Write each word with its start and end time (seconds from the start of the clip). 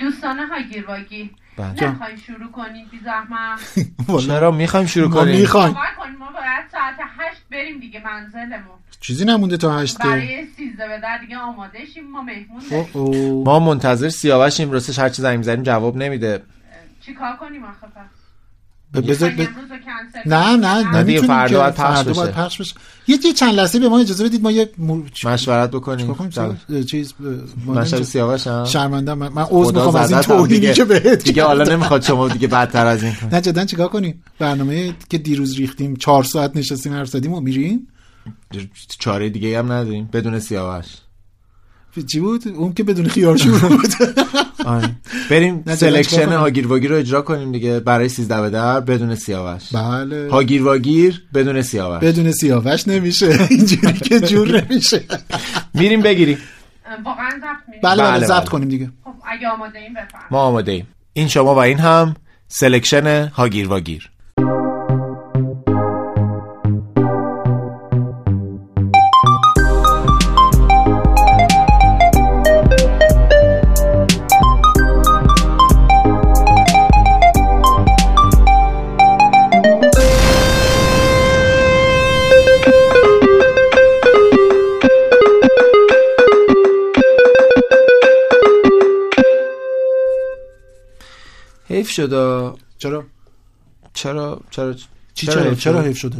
دوستان 0.00 0.38
هاگیر 0.38 0.86
واگیر 0.86 1.30
بله. 1.56 1.84
نمی‌خواین 1.84 2.16
شروع 2.16 2.50
کنید 2.50 2.90
بی 2.90 3.00
زحمت 3.04 3.60
چرا 4.26 4.50
می‌خوایم 4.50 4.86
شروع 4.86 5.08
ما 5.08 5.14
کنیم؟ 5.14 5.40
می‌خوایم. 5.40 5.74
ما 6.18 6.26
باید 6.32 6.64
ساعت 6.72 6.94
هشت 7.18 7.40
بریم 7.50 7.80
دیگه 7.80 8.02
منزلمون. 8.04 8.78
چیزی 9.00 9.24
نمونده 9.24 9.56
تا 9.56 9.78
هشت 9.78 9.98
که؟ 9.98 10.08
برای 10.08 10.46
سیزده 10.56 10.88
به 10.88 10.98
در 10.98 11.18
دیگه 11.18 11.36
آماده 11.36 11.86
شیم 11.94 12.10
ما 12.10 12.22
مهمون. 12.22 13.42
ما 13.44 13.58
منتظر 13.58 14.08
سیاوشیم 14.08 14.70
راستش 14.70 14.98
هر 14.98 15.08
چی 15.08 15.22
زنگ 15.22 15.38
می‌زنیم 15.38 15.62
جواب 15.62 15.96
نمیده. 15.96 16.42
چیکار 17.00 17.36
کنیم 17.36 17.64
آخه 17.64 17.86
پس؟ 17.86 18.19
بذار- 18.94 19.30
ب- 19.30 19.48
نه؟ 20.26 20.56
نه 20.56 20.90
نه 20.90 21.02
دیگه، 21.02 21.20
فردا 21.20 21.48
که 21.48 21.56
باید 21.56 21.74
پخش 21.74 22.04
بشه. 22.04 22.12
باید 22.20 22.30
پخش 22.34 22.60
بشه 22.60 22.74
یه 23.06 23.18
یه 23.24 23.32
چند 23.32 23.54
لحظه 23.54 23.78
به 23.78 23.88
ما 23.88 23.98
اجازه 23.98 24.24
بدید 24.24 24.42
ما 24.42 24.50
یه 24.50 24.70
مشورت 25.24 25.70
بکنیم 25.70 26.30
سیاوش؟ 26.30 26.86
چیز 26.86 27.14
شب 27.86 28.02
سیاوشم 28.02 28.64
شرمنده 28.64 29.14
من 29.14 29.28
من 29.28 29.46
عذر 29.50 29.72
می‌خوام 29.74 29.94
از 29.96 30.12
این 30.12 30.20
توهینی 30.20 30.60
دیگه. 30.60 30.72
که 30.74 30.84
بهت 30.84 31.24
دیگه 31.24 31.44
حالا. 31.44 31.64
نمی‌خواد 31.64 32.02
شما 32.02 32.28
دیگه 32.28 32.48
بدتر 32.48 32.86
از 32.86 33.02
این. 33.02 33.14
نه 33.32 33.40
جدا 33.40 33.64
چیکار 33.64 33.88
کنیم 33.88 34.22
برنامه 34.38 34.94
که 35.10 35.18
دیروز 35.18 35.56
ریختیم 35.58 35.96
چهار 35.96 36.24
ساعت 36.24 36.56
نشستیم 36.56 36.92
حرف 36.92 37.08
زدیم 37.08 37.32
و 37.32 37.40
میریم 37.40 37.88
چاره 38.98 39.28
دیگه 39.30 39.58
هم 39.58 39.72
نداریم 39.72 40.08
بدون 40.12 40.38
سیاوش 40.38 40.86
چی 42.12 42.20
بود؟ 42.20 42.48
اون 42.48 42.72
که 42.72 42.84
بدون 42.84 43.08
خیار 43.08 43.36
شور 43.36 43.58
بود. 43.60 43.90
آره. 44.64 44.90
بریم 45.30 45.64
selection؟ 45.66 46.28
هاگیر 46.28 46.66
واگیر 46.66 46.90
رو 46.90 46.96
اجرا 46.96 47.22
کنیم 47.22 47.52
دیگه. 47.52 47.80
برای 47.80 48.08
13 48.08 48.40
به 48.40 48.50
در 48.50 48.80
بدون 48.80 49.14
سیاوش. 49.14 49.62
بله. 49.72 50.28
هاگیر 50.30 50.62
واگیر 50.62 51.22
بدون 51.34 51.62
سیاوش. 51.62 52.02
بدون 52.02 52.32
سیاوش 52.32 52.88
نمیشه. 52.88 53.26
اینجوری 53.50 53.98
که 53.98 54.20
جور 54.20 54.62
نمیشه. 54.62 55.04
میریم 55.74 56.02
بگیریم. 56.02 56.38
واقعا 57.04 57.30
ضبط؟ 57.30 57.82
بله 57.82 58.02
بله، 58.02 58.10
بله 58.10 58.26
ضبط 58.26 58.40
بله. 58.40 58.50
کنیم 58.50 58.68
دیگه. 58.68 58.90
خب 59.04 59.10
اگه 59.28 59.48
آماده 59.48 59.78
این 59.78 59.92
بفرم 59.92 60.20
ما 60.30 60.40
آماده 60.40 60.72
ایم 60.72 60.86
این 61.12 61.28
شما 61.28 61.54
و 61.54 61.58
این 61.58 61.78
هم 61.78 62.14
selection 62.48 63.26
هاگیر 63.26 63.68
واگیر 63.68 64.10
حیف 91.80 91.90
شده 91.90 92.50
چرا؟ 92.78 93.04
چرا 93.94 94.40
چرا 94.50 94.74
چی 95.14 95.26
چرا 95.26 95.54
چرا؟ 95.54 95.82
حیف 95.82 95.98
شده؟ 95.98 96.16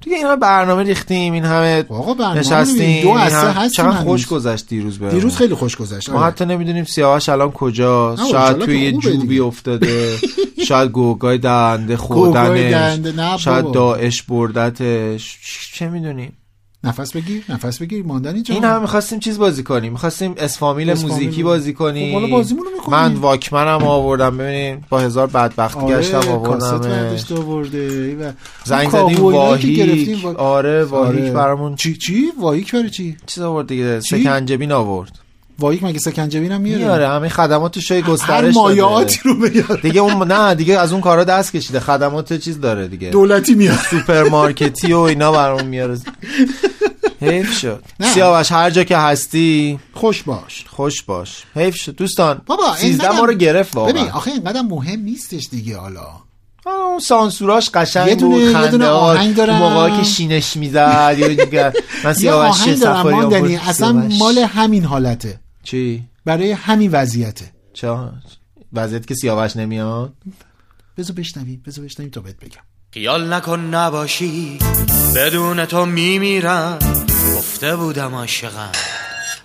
دیگه 0.00 0.16
این 0.16 0.26
همه 0.26 0.36
برنامه 0.36 0.82
ریختیم 0.82 1.32
این 1.32 1.44
همه 1.44 1.84
آقا 1.88 2.14
برنامه 2.14 2.38
نشستیم. 2.38 3.02
دو 3.02 3.12
همه- 3.12 3.52
هستیم 3.52 3.84
چقدر. 3.84 3.96
خوش 3.96 4.26
گذشت 4.26 4.66
دیروز 4.68 4.98
به 4.98 5.08
دیروز 5.10 5.36
خیلی 5.36 5.54
خوش 5.54 5.76
گذشت. 5.76 6.10
ما 6.10 6.18
آره. 6.18 6.26
حتی 6.26 6.44
نمی‌دونیم 6.44 6.84
سیاوش 6.84 7.28
الان 7.28 7.50
کجاست. 7.50 8.30
شاید 8.30 8.58
توی 8.58 8.80
یه 8.80 8.92
جوبی. 8.92 9.40
افتاده 9.40 10.16
شاید 10.68 10.90
گوگای 10.90 11.38
دنده 11.38 11.96
خوردنش. 11.96 13.42
شاید. 13.44 13.72
داعش 13.72 14.22
بردتش. 14.22 15.38
چه 15.74 15.88
می‌دونیم؟ 15.88 16.32
نفس 16.84 17.16
بگیر 17.16 17.44
نفس 17.48 17.78
بگیر 17.78 18.04
ماندنی 18.04 18.34
اینجا 18.34 18.54
این 18.54 18.64
هم 18.64 18.80
می‌خواستیم 18.80 19.18
چیز 19.18 19.38
بازی 19.38 19.62
کنیم. 19.62 19.92
می‌خواستیم 19.92 20.34
اسفامیل. 20.36 20.94
موزیکی 20.94 21.42
بازی 21.42 21.72
کنیم. 21.74 22.28
خب 22.28 22.52
می‌کنیم. 22.72 22.98
من 22.98 23.14
واکمنم 23.14 23.84
آوردم. 23.84 24.38
ببینین 24.38 24.84
با 24.88 24.98
هزار 24.98 25.26
بدبختی 25.26 25.86
گشتم 25.86 26.16
آره 26.16 26.42
کاست 26.42 26.72
آوردم 26.72 27.32
آورده. 27.32 28.16
و 28.16 28.32
زنگ 28.64 28.88
زدیم 28.88 29.16
که 29.16 29.22
واهیک 29.22 30.24
آره 30.24 30.84
واهیک 30.84 31.20
آره. 31.20 31.32
برامون. 31.32 31.74
چی 31.76 31.96
چی؟ 31.96 32.32
واهیک 32.40 32.72
برای 32.72 32.90
چی؟ 32.90 33.16
چیز 33.26 33.42
آورد 33.42 33.66
دیگه؟ 33.66 34.00
سکنجبین 34.00 34.72
آورد. 34.72 35.18
واهیک 35.60 35.82
مگه 35.84 35.98
سکنجبین 35.98 36.52
هم 36.52 36.60
میاره؟ 36.60 36.84
میاره 36.84 37.08
همه 37.08 37.28
خدماتش 37.28 37.92
هر 37.92 38.00
گسترش 38.00 38.54
مایعاتی 38.54 39.16
داده 39.16 39.28
رو 39.40 39.48
بیاره. 39.48 39.82
دیگه 39.82 40.00
اون 40.00 40.32
نه 40.32 40.54
دیگه 40.54 40.78
از 40.78 40.92
اون 40.92 41.00
کارا 41.00 41.24
دست 41.24 41.52
کشیده. 41.52 41.80
خدمات 41.80 42.32
چیز 42.32 42.60
داره 42.60 42.88
دیگه. 42.88 43.10
دولتی 43.10 43.54
میاره. 43.54 43.82
سوپرمارکتی 43.82 44.92
و 44.92 44.98
اینا 44.98 45.32
برامون 45.32 45.64
میاره. 45.64 45.98
حیف 47.20 47.58
شد. 47.58 47.82
سیاوش 48.14 48.52
هر 48.52 48.70
جا 48.70 48.84
که 48.84 48.96
هستی 48.96 49.78
خوش 49.94 50.22
باش. 50.22 50.64
خوش 50.68 51.02
باش. 51.02 51.42
حیف 51.56 51.74
شد. 51.76 51.96
دوستان 51.96 52.40
بابا 52.46 52.76
13 52.76 52.86
اینقدر- 52.86 53.18
ما 53.20 53.24
رو 53.24 53.32
گرفت 53.34 53.76
واقعا. 53.76 53.92
ببین 53.92 54.08
آخه 54.10 54.30
اینقدر 54.30 54.60
مهم 54.62 55.00
نیستش 55.00 55.48
دیگه 55.50 55.76
حالا. 55.76 56.06
اون 56.90 56.98
سانسوراش 56.98 57.70
قشنگ 57.70 58.08
یه 58.08 58.14
دونه- 58.14 58.34
بود. 58.34 58.42
یه 58.44 58.52
خنده 58.52 58.70
دونه 58.70 58.86
آهنگ 58.86 59.34
دارم. 59.36 59.56
موقعی 59.56 59.96
که 59.96 60.02
شینش 60.02 60.56
می‌زد 60.56 61.16
یا 61.18 61.28
دیگه 61.28 61.72
من 62.04 62.10
یه 62.10 62.12
سیاوش 62.12 62.56
سفاری 62.74 63.14
ماندنی. 63.16 63.56
آورد؟ 63.56 63.68
اصلا. 63.68 63.92
مال 64.18 64.38
همین 64.38 64.84
حالته. 64.84 65.40
چی؟ 65.62 66.04
برای 66.24 66.52
همین 66.52 66.90
وضعیته. 66.90 67.52
چه؟ 67.72 67.96
وضعیت 68.72 69.06
که 69.06 69.14
سیاوش 69.14 69.56
نمیاد؟ 69.56 70.12
بذار 70.98 71.16
بشنویم 71.16 71.62
بذار 71.66 71.84
بشنویم 71.84 72.10
تا 72.10 72.20
بهت 72.20 72.36
بگم. 72.36 72.62
خیال 72.94 73.32
نکن 73.32 73.60
نباشی 73.60 74.58
بدون 75.16 75.64
تو 75.64 75.86
میمیرم. 75.86 76.78
گفته 77.36 77.76
بودم 77.76 78.14
عاشقم 78.14 78.72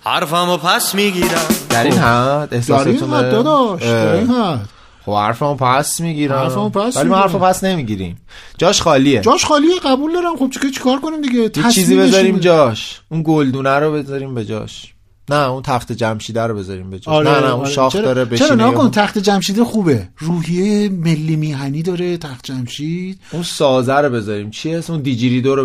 حرفمو 0.04 0.56
پس 0.56 0.94
می‌گیرم. 0.94 1.46
در 1.68 1.84
این 1.84 1.92
حد 1.92 1.98
در 1.98 2.40
این 2.40 2.48
احساستون 2.52 3.10
حد 3.10 3.30
داداش 3.30 3.82
در 3.82 4.14
این 4.14 4.26
حد. 4.26 4.68
خب 5.04 5.12
حرفمو 5.12 5.54
پس 5.54 6.00
می‌گیرم. 6.00 6.38
حرفمو 6.38 6.68
پس 6.68 6.96
ولی 6.96 7.08
ما. 7.08 7.16
حرفو 7.16 7.38
پس 7.38 7.64
نمی‌گیریم. 7.64 8.20
جاش 8.58 8.82
خالیه. 8.82 9.20
جاش 9.20 9.44
خالیه 9.44 9.80
قبول 9.84 10.12
دارم. 10.12 10.36
خب 10.36 10.50
چیکار 10.50 10.70
چیکار 10.70 11.00
کنیم 11.00 11.20
دیگه؟ 11.20 11.48
چیزی 11.72 11.96
بذاریم. 11.98 12.38
جاش. 12.38 13.00
اون 13.08 13.22
گلدونه 13.26 13.78
رو 13.78 13.92
بذاریم 13.92 14.34
به 14.34 14.44
جاش. 14.44 14.94
نه 15.30 15.36
اون 15.50 15.62
تخت 15.62 15.92
جمشیده 15.92 16.42
رو 16.42 16.54
بذاریم 16.54 16.90
به 16.90 17.00
آره 17.06 17.30
نه 17.30 17.40
نه 17.40 17.46
اون 17.52 17.60
آره. 17.60 17.70
شاخ 17.70 17.92
چرا- 17.92 18.04
داره 18.04 18.24
بشینه 18.24 18.48
چرا؟ 18.48 18.56
یا 18.58 18.68
نکن 18.70 18.80
اون- 18.80 18.90
تخت 18.90 19.18
جمشید 19.18 19.62
خوبه. 19.62 20.08
روحیه 20.18 20.88
ملی 20.88 21.36
میهنی 21.36 21.82
داره 21.82 22.16
تخت 22.16 22.44
جمشید. 22.46 23.18
اون 23.32 23.42
سازه 23.42 23.94
رو 23.94 24.10
بذاریم. 24.10 24.50
چی 24.50 24.74
اسم؟ 24.74 24.92
اون 24.92 25.02
دیجیریدو 25.02 25.54
رو 25.54 25.64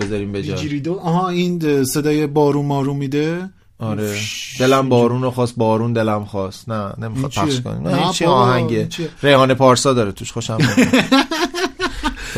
بذاریم 0.00 0.32
به 0.32 0.42
دیجیریدو؟ 0.42 0.98
آها 0.98 1.28
این 1.28 1.84
صدای 1.84 2.26
بارون 2.26 2.66
مارون 2.66 2.96
میده. 2.96 3.50
آره. 3.80 4.16
دلم 4.60 4.88
بارون 4.88 5.22
رو 5.22 5.30
خواست 5.30 5.54
بارون 5.56 5.92
دلم 5.92 6.24
خواست. 6.24 6.68
نه 6.68 6.92
نمی‌خواد 6.98 7.32
پخش 7.32 7.52
چیه؟ 7.52 7.60
کنیم. 7.60 7.88
نه 7.88 8.06
نه 8.06 8.12
چی 8.12 8.24
آهنگه. 8.24 8.86
چیه؟ 8.88 9.08
ریحانه 9.22 9.54
پارسا 9.54 9.92
داره 9.92 10.12
توش 10.12 10.32
خوشم 10.32 10.58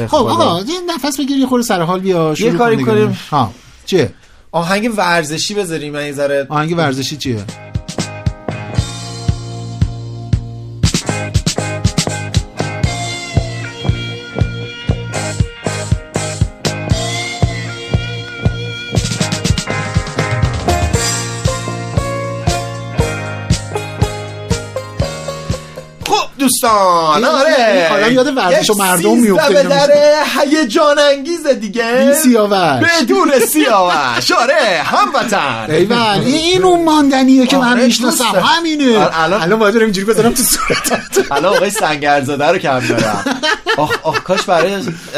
خب. 0.09 0.15
آقا 0.15 0.61
یه 0.61 0.75
نفس 0.95 1.21
بگیر 1.21 1.37
یه 1.37 1.47
خورده 1.47 1.65
سر 1.67 1.83
حال 1.83 2.01
بیا 2.01 2.35
شروع 2.35 2.59
کاری. 2.59 2.85
کنیم. 2.85 3.19
ها 3.31 3.53
چیه؟ 3.87 4.13
آهنگ 4.53 4.91
ورزشی 4.97 5.55
بذاریم 5.55 5.93
من 5.93 6.07
یه 6.07 6.13
ذره. 6.13 6.47
آهنگ 6.49 6.75
ورزشی 6.79 7.17
چیه؟ 7.17 7.70
دوستان 26.51 27.25
آره. 27.25 27.89
آدم 27.93 28.13
یاد 28.13 28.37
ورزش 28.37 28.71
و 28.71 28.75
مردم 28.75 29.19
میفته 29.19 29.55
به 29.55 29.63
در 29.63 29.91
هیجان 30.41 30.99
انگیزه 30.99 31.55
دیگه. 31.55 31.87
این 31.87 32.15
سیاوش. 32.15 32.89
بدون 33.01 33.39
سیاوش. 33.49 34.33
آره 34.33 34.83
هموطن. 34.85 35.67
ایول 35.71 35.97
این 36.25 36.65
اون 36.65 36.85
ماندنیه 36.85 37.47
که 37.47 37.57
من 37.59 37.73
آره، 37.73 37.85
می‌شناسم 37.87 38.25
دوسته. 38.25 38.41
همینه. 38.41 38.99
آره، 38.99 39.21
الان- 39.21 39.43
الان 39.43 39.59
باید 39.59 39.77
اینجوری 39.77 40.07
بذارم 40.07 40.33
تو 40.33 40.43
صورتت. 40.43 41.33
الان 41.33 41.55
آقای 41.57 41.71
سنگرزاده 41.71 42.47
رو 42.47 42.59
کم 42.59 42.81
دارم. 42.87 43.25
آخ 43.77 43.93
آخ 44.03 44.21
کاش 44.23 44.43
برای 44.43 44.73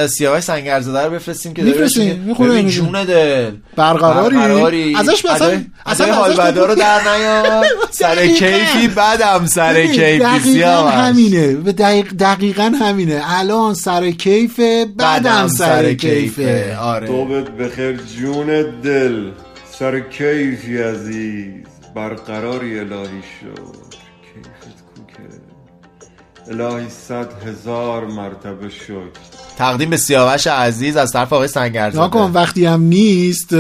سیاوش 0.09 0.45
سنگرزاده 0.45 1.05
رو 1.05 1.11
بفرستیم 1.11 1.55
که 1.55 1.63
می‌خونه 1.63 2.51
ببین. 2.51 2.69
جون 2.69 3.05
دل. 3.05 3.51
برقراری؟ 3.77 4.97
ازش 4.97 5.27
ادای- 5.27 5.67
اصلا 5.87 6.15
حالبدا 6.15 6.67
رو. 6.67 6.75
در 6.75 7.01
نیار. 7.17 7.67
سر. 7.91 8.27
کیفی 8.27 8.89
بدم 8.89 9.47
سر 9.47 9.87
کیفی 9.87 10.41
سیاوش. 10.43 10.93
همینه. 11.23 11.55
به 11.55 11.73
دقیق 11.73 12.13
دقیقا 12.13 12.73
همینه. 12.81 13.23
الان 13.25 13.75
سر 13.75 14.11
کیفه 14.11 14.87
بعدم 14.97 15.49
سر 15.49 15.95
کیفه. 15.95 16.77
آره. 16.77 17.07
صبحت 17.07 17.51
بخیر 17.51 17.97
جون 17.97 18.47
دل. 18.81 19.31
سر 19.71 20.01
کیفی 20.01 20.79
عزیز. 20.79 21.53
برقراری 21.95 22.79
الهی 22.79 23.23
شد. 23.41 23.77
کیفت 24.35 24.85
کوکه. 24.95 25.29
الهی 26.49 26.89
صد 26.89 27.47
هزار 27.47 28.05
مرتبه 28.05 28.69
شد 28.69 29.42
تقدیم 29.63 29.91
به 29.91 29.97
سیاوش 29.97 30.47
عزیز 30.47 30.97
از 30.97 31.13
طرف 31.13 31.33
آقای 31.33 31.49
سنگرزاده 31.49 32.05
نکن 32.07 32.31
وقتی 32.35 32.67
هم 32.67 32.83
نیست 32.83 33.53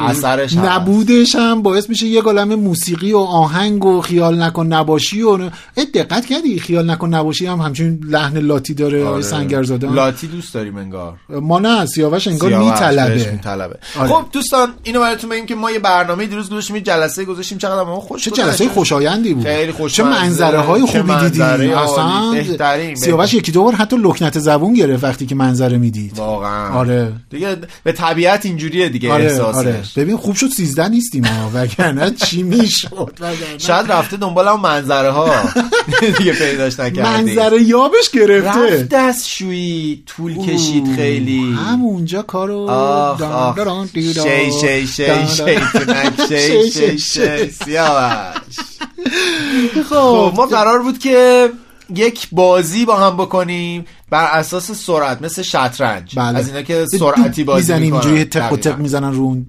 اثرش 0.00 0.56
هست. 0.56 0.64
نبودش 0.64 1.34
هم 1.34 1.62
باعث 1.62 1.88
میشه 1.88 2.06
یه 2.06 2.22
عالم 2.22 2.54
موسیقی 2.54 3.12
و 3.12 3.18
آهنگ 3.18 3.84
و 3.84 4.00
خیال 4.00 4.42
نکن 4.42 4.66
نباشی 4.66 5.22
و 5.22 5.50
دقت 5.94 6.26
کردی 6.26 6.58
خیال 6.58 6.90
نکن 6.90 7.14
نباشی 7.14 7.46
هم 7.46 7.58
همچین 7.58 8.00
لحن 8.08 8.38
لاتی 8.38 8.74
داره 8.74 9.00
آقای 9.00 9.12
آره. 9.12 9.22
سنگرزاده 9.22 9.92
لاتی 9.92 10.26
دوست 10.26 10.54
داریم 10.54 10.76
انگار 10.76 11.14
ما 11.28 11.58
نه 11.58 11.86
سیاوش 11.86 12.28
انگار 12.28 12.58
میطلبه 12.58 13.30
میطلبه. 13.32 13.78
آره. 13.98 14.08
خب 14.08 14.24
دوستان 14.32 14.68
اینو 14.82 15.00
براتون 15.00 15.30
بگیم 15.30 15.46
که 15.46 15.54
ما 15.54 15.70
یه 15.70 15.78
برنامه 15.78 16.26
دیروز 16.26 16.50
گذاشتیم 16.50 16.78
جلسه 16.78 17.24
گذاشتیم 17.24 17.58
چقدر 17.58 17.82
ما 17.82 18.00
خوش 18.00 18.24
چه. 18.24 18.30
جلسه 18.30 18.68
خوشایندی 18.68 19.34
بود 19.34 19.44
خیلی 19.44 19.72
خوش 19.72 19.94
چه 19.94 20.02
منظره 20.02 20.58
های 20.58 20.82
خوبی 20.82 21.14
دیدی 21.30 21.42
اصلا 21.72 22.94
سیاوش 22.94 23.34
یکی 23.34 23.52
دو 23.52 23.62
بار 23.62 23.74
حتی 23.74 23.96
لکنت 23.96 24.38
زبون 24.38 24.74
گرفت 24.74 25.19
وقتی 25.20 25.28
که 25.28 25.34
منظره 25.34 25.78
می‌دید. 25.78 26.18
واقعا. 26.18 26.68
آره. 26.68 27.12
دیگه 27.30 27.56
به 27.84 27.92
طبیعت 27.92 28.46
اینجوریه 28.46 28.88
دیگه 28.88 29.12
آره 29.12 29.24
احساسش 29.24 29.56
آره. 29.56 29.82
ببین 29.96 30.16
خوب 30.16 30.34
شد 30.34 30.48
13 30.48 30.88
نیستیم 30.88 31.24
ما 31.24 31.50
وگرنه 31.54 32.10
چی 32.10 32.42
می‌شد؟ 32.42 33.12
وگرنه 33.20 33.58
شاید 33.68 33.92
رفته 33.92 34.16
دنبال 34.16 34.48
هم 34.48 34.60
منظره 34.60 35.10
ها. 35.10 35.30
دیگه 36.18 36.32
پیداش 36.32 36.80
نکردی 36.80 37.00
منظره 37.00 37.62
یابش 37.62 38.10
گرفته. 38.12 38.80
رفت 38.80 38.88
دستشویی 38.88 40.02
طول 40.06 40.46
کشید 40.46 40.96
خیلی. 40.96 41.52
همونجا 41.52 42.22
کارو. 42.22 42.66
شی 43.94 44.52
شی، 44.60 44.86
شی 44.86 44.86
شی، 44.86 46.70
شی. 46.70 46.98
شی. 46.98 47.50
سیاوش. 47.50 48.56
خب 49.74 49.82
خب. 49.82 50.32
ما 50.36 50.46
قرار 50.46 50.82
بود 50.82 50.98
که 50.98 51.50
یک 51.94 52.28
بازی 52.32 52.84
با 52.84 52.96
هم 52.96 53.16
بکنیم. 53.16 53.84
بر 54.10 54.24
اساس 54.24 54.72
سرعت 54.72 55.22
مثل 55.22 55.42
شطرنج. 55.42 56.14
بله. 56.16 56.38
از 56.38 56.48
اینا 56.48 56.62
که 56.62 56.86
سرعتی 56.98 57.44
بازی 57.44 57.60
می‌زنیم 57.60 57.92
اینجوری 57.92 58.24
تق 58.24 58.52
و 58.52 58.56
تق. 58.56 58.78
می‌زنن 58.78 59.12
رو 59.12 59.22
اون 59.22 59.46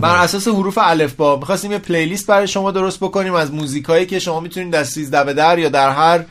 بر 0.00 0.22
اساس 0.22 0.48
حروف 0.48 0.78
الف 0.82 1.12
با. 1.12 1.36
می‌خواستیم 1.36 1.72
یه 1.72 1.78
پلیلیست 1.78 2.26
برای 2.26 2.48
شما 2.48 2.70
درست 2.70 2.98
بکنیم. 3.00 3.34
از 3.34 3.52
موزیکایی 3.52 4.06
که 4.06 4.18
شما 4.18 4.40
می‌تونید 4.40 4.72
در 4.72 4.84
13 4.84 5.24
به 5.24 5.34
در 5.34 5.58
یا 5.58 5.68
در 5.68 5.90
هر 5.90 6.24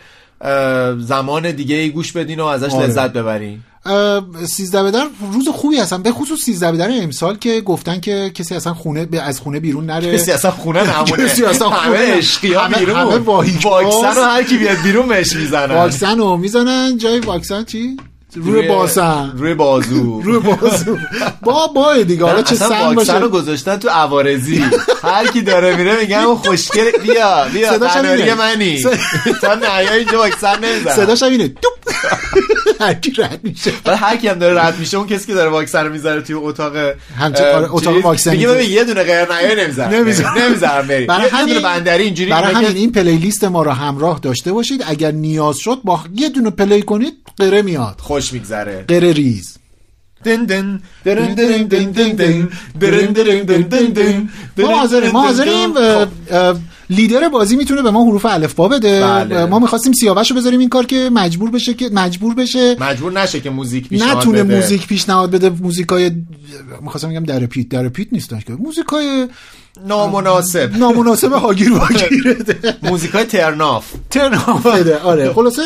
زمان 0.99 1.51
دیگه 1.51 1.75
ای 1.75 1.89
گوش 1.89 2.11
بدین 2.11 2.39
و 2.39 2.45
ازش 2.45 2.71
آره. 2.71 2.87
لذت 2.87 3.13
ببرین. 3.13 3.63
سیزده 4.56 4.83
به 4.83 4.91
در 4.91 5.07
روز 5.33 5.50
خوبی 5.50 5.77
هستن. 5.77 6.01
به 6.01 6.12
خصوص 6.12 6.39
سیزده 6.41 6.71
به 6.71 6.77
در 6.77 6.89
امسال 6.91 7.38
که 7.38 7.62
گفتن 7.62 8.00
که 8.00 8.31
کسی 8.35 8.56
اصلا 8.56 8.74
خونه 8.74 9.06
به- 9.06 9.21
از 9.21 9.39
خونه 9.39 9.59
بیرون 9.59 9.85
نره. 9.85 10.18
کسی 10.18 10.31
اصلا 10.31 10.51
خونه 10.51 10.83
نمونه. 10.83 11.24
کسی 11.30 11.45
اصلا 11.45 11.69
خونه 11.69 11.97
همه 11.97 12.56
ها 12.56 12.68
بیرون. 12.68 12.95
همه 12.97 13.18
واکسن. 13.18 14.15
رو 14.15 14.24
هر 14.24 14.44
کی 14.44 14.57
بیاد 14.57 14.77
بیرون 14.83 15.07
بهش 15.07 15.35
می‌زنن. 15.35 15.75
واکسن 15.75 16.18
رو 16.18 16.38
می‌زنن. 16.38 16.97
جای 16.97 17.19
واکسن 17.19 17.63
چی؟ 17.63 17.97
روی 18.35 18.68
باسن 18.68 19.31
روی 19.38 19.53
بازو. 19.53 20.21
روی 20.25 20.39
بازو. 20.39 20.97
با 21.41 21.68
با 21.68 21.97
دیگه. 21.97 22.25
حالا 22.25 22.41
چه 22.41 22.56
سن 22.56 22.95
باشه. 22.95 23.18
رو 23.19 23.29
گذاشتن 23.29 23.77
تو 23.77 23.89
عوارضی. 23.89 24.65
هر 25.03 25.27
کی 25.27 25.41
داره 25.41 25.75
میره 25.75 26.24
اون 26.24 26.36
خوشگل 26.36 26.91
بیا 27.03 27.45
بیا 27.53 27.74
صداش. 27.74 27.95
منی. 28.38 28.83
تا 29.41 29.56
نهایی 29.56 29.88
اینجا 29.89 30.18
واکسن 30.18 30.59
نمیزن 30.63 30.95
صداش 30.95 31.24
اینه. 31.24 31.53
هر 32.83 32.94
کی 32.94 33.12
رد 33.18 33.39
میشه 33.44 33.71
بعد 33.83 33.97
هر 34.00 34.18
کی 34.18 34.27
هم 34.27 34.39
داره 34.39 34.62
رد 34.62 34.80
میشه 34.80 34.97
اون 34.97 35.07
کسی 35.07 35.27
که 35.27 35.33
داره 35.33 35.50
واکسن 35.50 35.85
رو 35.85 35.91
می‌ذاره 35.91 36.21
توی 36.21 36.35
اتاق 36.35 36.75
آره، 36.75 37.74
اتاق 37.74 38.06
واکسن 38.06 38.31
میگه. 38.31 38.47
ببین 38.47 38.71
یه 38.71 38.83
دونه 38.83 39.03
غیر 39.03 39.25
نهایی 39.25 39.56
نمی‌ذارم 39.56 39.94
نمی‌ذارم. 39.94 40.88
بری 40.88 41.06
برای 41.06 41.30
همین 41.30 41.59
بندری 41.59 42.03
اینجوری 42.03 42.31
برای 42.31 42.53
همین 42.53 42.75
این 42.75 42.91
پلیلیست 42.91 43.44
ما 43.44 43.63
رو 43.63 43.71
همراه 43.71 44.19
داشته 44.19 44.51
باشید 44.51 44.83
اگر 44.88 45.12
نیاز 45.12 45.57
شد 45.57 45.80
با 45.83 46.00
یه 46.15 46.30
دونه 46.30 46.50
پلی 46.50 46.81
کنید 46.81 47.13
قره 47.38 47.62
میاد 47.62 47.95
خوش 48.00 48.33
میگذره 48.33 48.86
قره 48.88 49.12
ریز 49.12 49.57
دن 50.24 50.45
دن 50.45 50.81
درن 51.06 51.33
درن 51.33 51.63
دن 51.63 51.91
دن 51.91 52.12
دن 52.12 52.50
درن 52.79 53.06
درن 53.06 53.39
دن 53.39 53.62
دن 53.62 54.29
دن 54.56 55.12
ما 55.12 55.33
لیدر 56.95 57.29
بازی 57.29 57.55
می‌تونه 57.55 57.81
به 57.81 57.91
ما 57.91 58.05
حروف 58.05 58.25
الفبا 58.25 58.67
بده. 58.67 59.01
بله. 59.01 59.45
ما 59.45 59.59
می‌خواستیم 59.59 59.93
سیاوش 59.93 60.31
رو 60.31 60.37
بذاریم 60.37 60.59
این 60.59 60.69
کار 60.69 60.85
که 60.85 61.09
مجبور 61.13 61.51
بشه 61.51 61.73
که 61.73 61.89
مجبور 61.93 62.33
بشه. 62.35 62.75
مجبور 62.79 63.11
نشه 63.11 63.39
که 63.39 63.49
موزیک 63.49 63.89
پیشنهاد 63.89 64.17
نتونه 64.17 64.43
بده. 64.43 64.55
موزیک 64.55 64.87
پیشنهاد 64.87 65.31
بده. 65.31 65.49
موزیکای 65.49 66.11
می‌خواستم 66.81 67.09
بگم 67.09 67.23
درپیت 67.23 67.69
درپیت 67.69 68.07
نیستن 68.11 68.39
که. 68.39 68.53
موزیکای 68.53 69.27
نامناسب. 69.87 70.77
نامناسب 70.77 71.31
هاگیر 71.31 71.73
واگیره. 71.73 72.37
موزیکای 72.83 73.23
turn 73.23 73.54
off. 73.54 73.85
turn 74.09 74.43
off 74.43 74.67
بده. 74.67 74.99
آره. 74.99 75.33
خلاصه 75.33 75.61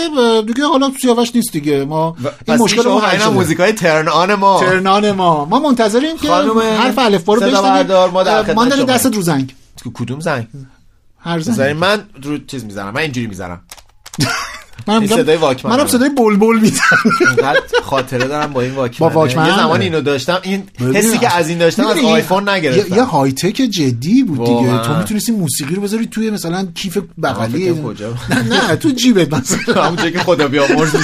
دیگه 0.47 0.63
حالا 0.63 0.91
سیاوش 1.01 1.35
نیست 1.35 1.51
دیگه. 1.51 1.85
ما 1.85 2.15
این 2.47 2.57
مشکل 2.57 2.89
ما 2.89 3.01
شده. 3.09 3.29
موزیکای 3.29 3.71
ترن 3.71 4.07
آن 4.07 4.33
ما. 4.33 4.59
ترنان 4.59 5.11
ما. 5.11 5.45
ما 5.45 5.59
منتظریم 5.59 6.17
که 6.17 6.31
حرف 6.31 6.99
الفبا 6.99 7.33
رو 7.33 7.41
بشنویم. 7.41 8.11
ما 8.55 8.65
در. 8.65 8.83
دستت 8.83 9.15
رو 9.15 9.21
زنگ. 9.21 9.55
کدوم 9.93 10.19
زنگ؟ 10.19 10.47
هر 11.27 11.39
زنگ 11.39 11.77
من 11.77 12.03
رو 12.23 12.37
چیز 12.37 12.65
می‌زنم 12.65 12.93
من 12.93 13.01
اینجوری 13.01 13.27
می‌زنم 13.27 13.61
منم 14.87 14.99
این 14.99 15.09
میگم- 15.09 15.15
صدای 15.17 15.37
واکمن 15.37 15.71
منم. 15.75 15.87
صدای 15.87 16.09
بلبل 16.09 16.59
می‌زنم. 16.59 17.53
خاطره 17.83 18.27
دارم 18.27 18.53
با 18.53 18.61
این 18.61 18.75
واکمن 18.75 19.09
با 19.09 19.15
واکمن؟ 19.15 19.47
یه 19.47 19.55
زمان 19.55 19.81
اینو 19.81 20.01
داشتم 20.01 20.39
این 20.43 20.63
حسی 20.93 21.17
که 21.17 21.35
از 21.35 21.49
این 21.49 21.57
داشتم 21.57 21.87
از 21.87 21.97
آیفون 21.97 22.49
نگرفتم. 22.49 22.95
یه 22.95 23.03
های 23.03 23.31
تک 23.31 23.55
جدی 23.55 24.23
بود 24.23 24.45
دیگه. 24.45 24.81
تو 24.81 24.97
می‌تونستی 24.97 25.31
موسیقی 25.31 25.75
رو 25.75 25.81
بذاری 25.81 26.05
توی 26.05 26.29
مثلا 26.29 26.67
کیف 26.75 26.97
بغلی؟ 27.23 27.71
نه 28.29 28.67
نه 28.69 28.75
تو 28.75 28.89
جیبت 28.89 29.33
مثلا. 29.33 29.83
همونجا 29.83 30.09
که 30.09 30.19
خدا 30.19 30.47
بیامرز 30.47 30.95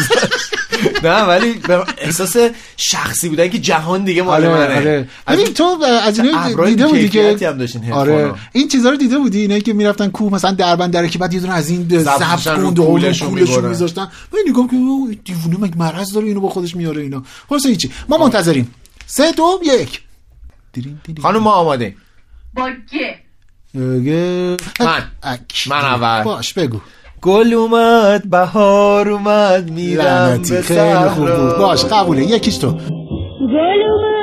نه 1.09 1.23
ولی 1.23 1.53
به 1.53 1.83
احساس 1.97 2.37
شخصی 2.77 3.29
بودن 3.29 3.47
که 3.47 3.59
جهان 3.59 4.03
دیگه 4.03 4.21
مال 4.21 4.45
آره 4.45 4.49
منه. 4.67 4.75
آره. 4.75 5.07
از 5.25 5.39
ببین 5.39 5.53
تو 5.53 5.77
از 6.03 6.19
اینا 6.19 6.65
دیده 6.65 6.87
بودی 6.87 7.09
که 7.09 7.49
هم 7.49 7.57
داشتین 7.57 7.91
آره. 7.93 8.33
این 8.51 8.67
چیزا 8.67 8.89
رو 8.89 8.97
دیده 8.97 9.17
بودی؟ 9.17 9.41
اینایی 9.41 9.61
که 9.61 9.73
می‌رفتن 9.73 10.07
کوه 10.09 10.33
مثلا 10.33 10.51
دربندره 10.51 11.07
که 11.09 11.19
بعد 11.19 11.33
یه 11.33 11.39
دونه 11.39 11.53
از 11.53 11.69
این 11.69 11.87
زبط 11.99 12.47
رو 12.47 12.63
کند 12.63 12.79
و 12.79 12.85
کولشون 12.85 13.29
کولشون 13.29 13.55
می‌برن. 13.55 13.69
میذاشتن. 13.69 14.07
من 14.33 14.39
نگاه 14.49 14.67
که 14.67 14.75
دیوونه 15.25 15.57
مگه 15.59 15.77
مرض 15.77 16.13
داره 16.13 16.27
اینو 16.27 16.39
با 16.39 16.49
خودش 16.49 16.75
میاره 16.75 17.01
اینا؟ 17.01 17.23
خلاص 17.49 17.65
هیچی. 17.65 17.91
ما 18.09 18.17
منتظریم. 18.17 18.73
سه 19.05 19.31
دو 19.31 19.59
یک. 19.63 20.01
خانم 21.21 21.39
ما 21.39 21.51
آماده 21.51 21.95
با 22.53 22.69
گ 22.69 22.95
اگه- 23.75 24.57
من. 24.79 25.03
من 25.67 25.77
اول. 25.85 26.23
باش 26.23 26.53
بگو. 26.53 26.79
گل 27.23 27.53
اومد 27.53 28.29
بهار 28.29 29.09
اومد 29.09 29.71
میرم 29.71 30.41
به 30.49 30.61
خیلی 30.61 31.09
خوب 31.09 31.29
بود. 31.35 31.57
باش 31.57 31.85
قبوله. 31.85 32.23
یکیش 32.23 32.57
تو. 32.57 32.71
گل 32.71 32.77
اومد. 33.89 34.22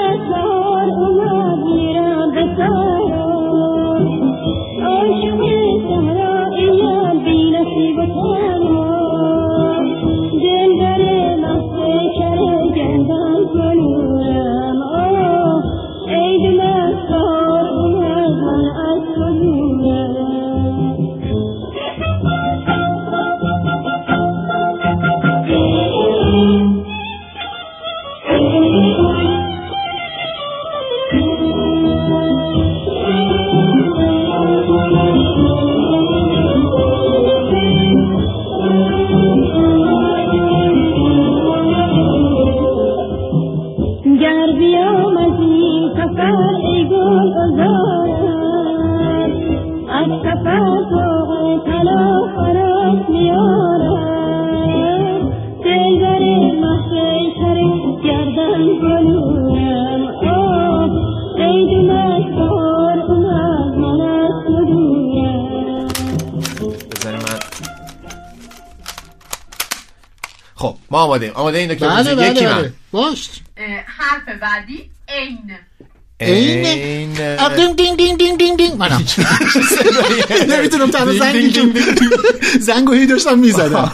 ما 70.90 70.98
آماده 70.98 71.26
ایم 71.26 71.34
آماده 71.34 71.58
این 71.58 71.68
دکتر 71.74 71.88
بله. 71.88 72.14
بله 72.14 72.30
یکی 72.30 72.46
بله. 72.46 72.54
من 72.54 72.72
باش 72.92 73.30
حرف 73.98 74.40
بعدی 74.40 74.90
عین. 75.08 75.50
عین. 76.20 76.66
عین. 76.66 77.38
آه، 77.38 77.56
دینگ 77.56 77.76
دینگ 77.76 77.96
دینگ 77.96 78.18
دینگ 78.18 78.38
دینگ 78.38 78.56
دینگ 78.58 78.76
منم. 78.76 79.04
نمی‌تونم 80.56 80.90
تنها 80.90 81.04
دینگ 81.04 81.18
زنگ 81.20 81.32
دینگ 81.32 81.52
دینگ 81.52 81.74
دینگ. 81.74 82.10
زنگ 82.68 82.88
و 82.88 82.92
هی 82.92 83.06
داشتم 83.06 83.38
می‌زدم. 83.38 83.92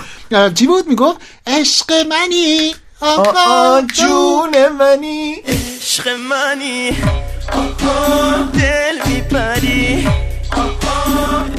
چی 0.54 0.66
بود؟ 0.66 0.88
می‌گفت؟ 0.88 1.20
عشق 1.46 1.92
منی 1.92 2.74
آه 3.00 3.82
جون 3.86 4.68
منی. 4.68 5.34
عشق 5.46 6.08
منی. 6.08 6.90
دل 8.52 8.96
میپری. 9.06 10.08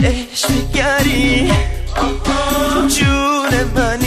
عشق 0.04 0.50
گری 0.76 1.52
جون 2.88 3.64
منی. 3.76 4.07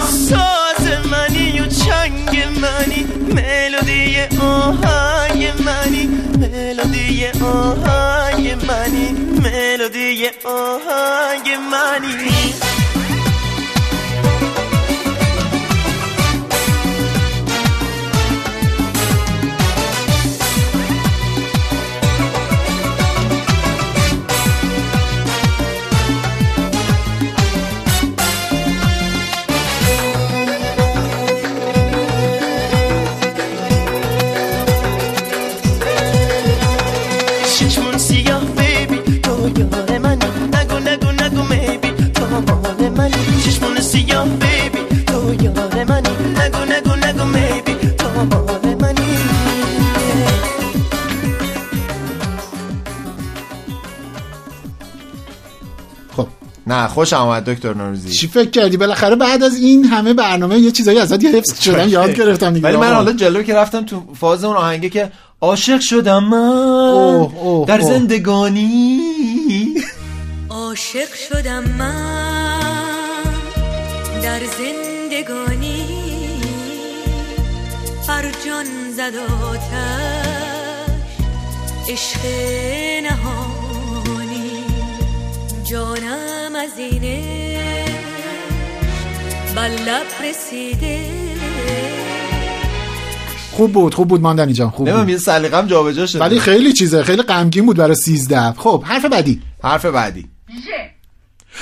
ساز 0.00 0.86
منی 1.10 1.60
و 1.60 1.66
چنگ 1.66 2.48
منی 2.60 3.06
ملودی 3.34 4.16
آهنگ 4.40 5.52
منی 5.64 6.06
ملودی 6.38 7.26
آهنگ 7.42 8.64
منی 8.66 9.08
ملودی 9.42 10.28
آهنگ 10.44 11.48
منی. 11.70 12.71
منی 43.94 44.04
چشمون 44.04 44.06
سیاه 44.06 44.28
بیبی 44.28 45.04
تو 45.04 45.44
یار 45.44 45.84
منی 45.84 46.08
نگو 46.38 46.64
نگو 46.64 46.96
نگو 47.06 47.24
میبی 47.24 47.74
تو 47.98 48.08
مال 48.24 48.74
منی 48.74 49.16
خب. 56.16 56.26
نه 56.66 56.88
خوش 56.88 57.12
آمد 57.12 57.50
دکتر 57.50 57.74
نوروزی. 57.74 58.10
چی 58.10 58.28
فکر 58.28 58.50
کردی؟ 58.50 58.76
بالاخره 58.76 59.16
بعد 59.16 59.42
از 59.42 59.56
این 59.56 59.84
همه 59.84 60.14
برنامه 60.14 60.58
یه 60.58 60.70
چیزایی 60.70 60.98
ازت 60.98 61.24
حفظ 61.24 61.60
شدن 61.64 61.88
یاد 61.88 62.14
گرفتم 62.14 62.52
دیگه. 62.52 62.68
ولی 62.68 62.76
من. 62.76 62.94
حالا 62.94 63.12
جلو 63.12 63.42
که 63.42 63.54
رفتم 63.54 63.84
تو 63.84 64.02
فاز 64.20 64.44
اون 64.44 64.56
آهنگه 64.56 64.88
که 64.88 65.12
عاشق 65.40 65.80
شدم 65.80 66.24
من. 66.24 66.38
اوه، 66.38 67.38
اوه، 67.38 67.66
در. 67.66 67.80
زندگانی. 67.80 69.00
عاشق 70.50 71.14
شدم 71.28 71.64
من. 71.78 72.51
در 74.22 74.40
زندگانی 74.58 75.84
بر 78.08 78.22
جان 78.46 78.66
زد 78.96 79.16
آتش 79.44 79.72
عشق 81.88 82.20
نهانی. 83.02 84.50
جانم 85.70 86.56
از 86.56 86.78
اینه 86.78 87.22
بر 89.56 89.68
لب 89.68 90.06
رسیده. 90.24 91.00
خوب 93.50 93.72
بود 93.72 93.94
خوب 93.94 94.08
بود 94.08 94.20
ماندنی 94.20 94.52
جان 94.52 94.70
خوب 94.70 94.88
نمیم 94.88 95.08
یه 95.08 95.18
سلیقم 95.18 95.66
جابجا 95.66 96.06
شده. 96.06 96.20
ولی 96.20 96.40
خیلی 96.40 96.72
چیزه 96.72 97.02
خیلی 97.02 97.22
غمگین 97.22 97.66
بود 97.66 97.76
برای 97.76 97.94
13 97.94 98.52
خب 98.52 98.84
حرف 98.86 99.04
بعدی. 99.04 99.42
حرف 99.64 99.84
بعدی. 99.84 100.28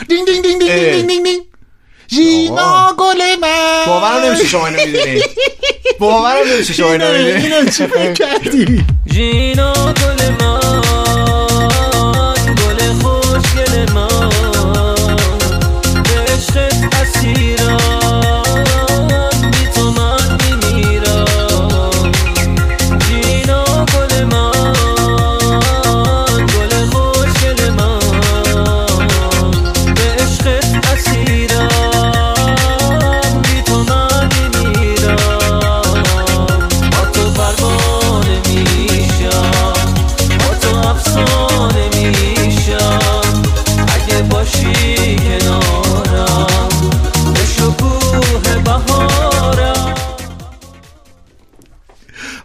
دینگ 0.08 0.26
دینگ 0.26 0.42
دینگ 0.42 0.58
دینگ 0.58 0.70
اه. 0.70 0.92
دینگ 0.92 1.08
دینگ 1.08 1.24
دینگ. 1.24 1.49
ژینا 2.14 2.94
گل 2.98 3.36
من. 3.40 3.84
باورم 3.86 4.24
نمیشه 4.24 4.46
شما 4.46 4.66
اینو 4.66 4.78
می‌دونی. 4.86 5.22
باورم 5.98 6.48
نمیشه 6.52 6.72
شما 6.72 6.92
اینو 6.92 7.04
اینو 7.04 7.24
می‌دونی. 7.24 7.54
اینو 7.54 7.70
چی 7.70 7.86
فکر 7.86 8.12
کردی؟ 8.12 8.84
ژینا 9.12 9.72
گل 9.72 10.44
من. 10.44 10.69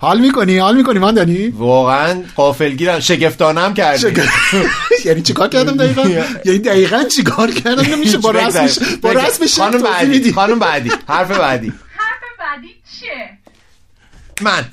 حال 0.06 0.20
می‌کنی؟ 0.20 0.58
حال 0.58 0.76
می‌کنی 0.78 1.00
ماندنی 1.00 1.48
واقعا 1.48 2.24
قافلگیرم 2.36 3.00
شگفتانم 3.00 3.74
کردی. 3.74 4.22
یعنی 5.06 5.22
چیکار 5.22 5.50
کردم 5.50 5.78
دقیقا؟ 5.78 6.02
یعنی 6.46 6.60
دقیقا 6.60 7.04
چیکار 7.04 7.52
کردم؟ 7.52 7.94
نمیشه 7.94 8.18
با 8.18 8.32
رسمش. 8.32 8.80
با. 9.02 9.12
رسمش 9.12 9.60
خانم 9.60 9.82
بعدی 9.82 10.34
خانم 10.34 10.60
بعدی 10.60 10.92
حرف 11.08 11.40
بعدی. 11.40 11.68
حرف 11.68 12.22
بعدی 12.40 12.68
چیه؟ 13.00 13.30
من. 14.42 14.66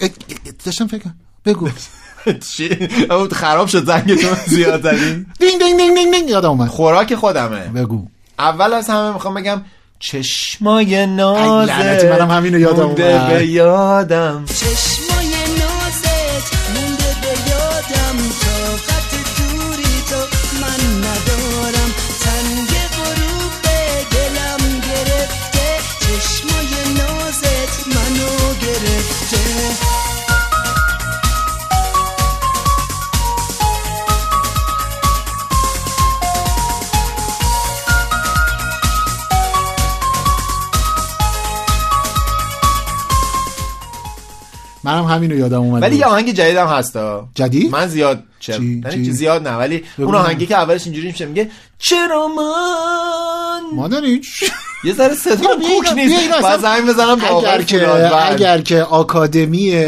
داشتم 0.64 0.86
فکر. 0.86 1.04
بگو. 1.44 1.68
چی؟ 2.56 2.88
اون 3.10 3.28
خراب 3.28 3.68
شد 3.68 3.84
زنگتون 3.86 4.34
زیاد 4.46 4.82
زدی 4.82 5.26
دینگ 5.38 5.58
دینگ 5.58 5.76
دینگ 5.76 5.94
دینگ 5.94 6.14
دینگ. 6.14 6.30
یادم 6.30 6.48
اومد. 6.50 6.68
خوراک 6.68 7.14
خودمه. 7.14 7.60
بگو. 7.60 8.06
اول 8.38 8.72
از 8.72 8.90
همه 8.90 9.12
می‌خوام 9.12 9.34
بگم 9.34 9.62
چشمای 9.98 10.96
ای 10.96 11.06
نازه 11.06 11.78
لعنتی، 11.78 12.06
منم 12.06 12.30
همینو 12.30 12.58
یادم 12.58 12.82
اومد. 12.82 12.96
به 13.28 13.46
یادم. 13.46 14.44
چشمای 14.46 15.11
منم 44.84 45.04
همینو 45.04 45.36
یادم 45.36 45.60
اومد 45.60 45.82
ولی 45.82 45.96
یه 45.96 46.06
آهنگ 46.06 46.32
جدیدم 46.32 46.66
هستا 46.66 47.28
جدید؟ 47.34 47.72
من 47.72 47.86
زیاد 47.86 48.22
چه 48.42 48.52
چی؟ 48.58 48.82
یعنی 48.84 49.10
زیاد 49.12 49.48
نه 49.48 49.54
ولی 49.56 49.84
اون. 49.98 50.14
آهنگی 50.14 50.46
که 50.46 50.56
اولش 50.56 50.84
اینجوری 50.84 51.06
میشه 51.06 51.26
میگه 51.26 51.50
چرا 51.78 52.28
من؟ 52.28 53.76
مادری 53.76 54.20
یه 54.84 54.94
ذره 54.94 55.14
صدا 55.14 55.48
کوک 55.48 55.92
نیست. 55.96 56.40
باید 56.42 56.60
زنگ 56.60 56.86
بزنم 56.88 57.16
به 57.16 57.32
اگر 57.34 57.62
که. 57.62 57.88
اگر 58.32 58.58
که 58.60 58.82
آکادمی 58.82 59.84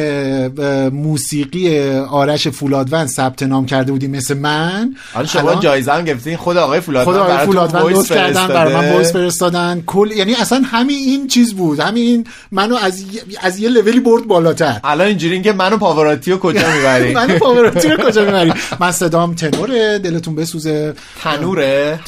موسیقی 0.93 1.89
آرش 1.99 2.49
فولادوند 2.49 3.09
ثبت 3.09 3.43
نام 3.43 3.67
کرده 3.67 3.93
بودی 3.93 4.07
مثل 4.07 4.35
من 4.39 4.95
حالا 5.15 5.27
شما 5.27 5.43
الان 5.49 5.61
جایزه 5.61 5.93
هم 5.93 6.05
گرفتین. 6.05 6.37
خود 6.37 6.57
آقای 6.57 6.81
فولادوند 6.81 7.17
خدا 7.17 7.25
آقای 7.35 7.47
فولادوند 7.47 7.85
لطف 7.97 8.13
کردن 8.13 8.47
برای 8.49 8.75
من. 8.75 8.93
voice 8.93 9.13
فرستادن. 9.13 9.83
کل 9.87 10.11
یعنی 10.11 10.35
اصلا 10.35 10.63
همین 10.65 10.97
این 10.97 11.29
چیز 11.29 11.55
بود. 11.55 11.81
همین 11.81 12.27
منو 12.53 12.77
از 12.77 13.01
یه- 13.01 13.23
از 13.41 13.59
یه 13.59 13.69
لولی 13.69 14.01
برد 14.01 14.27
بالاتر. 14.27 14.81
الان 14.85 15.07
اینجوری 15.07 15.43
که 15.43 15.53
منو 15.53 15.77
پاوراتی 15.77 16.31
رو 16.31 16.39
کجا 16.39 16.73
می‌بری؟ 16.77 17.13
من 17.19 17.39
پاوراتی 17.39 17.89
رو 17.89 17.97
کجا 18.11 18.25
می‌بری؟ 18.25 18.44
من 18.81 18.93
صدام 18.93 19.35
تنوره 19.35 19.99
دلتون 19.99 20.35
بسوزه. 20.35 20.95
تنوره. 21.23 22.01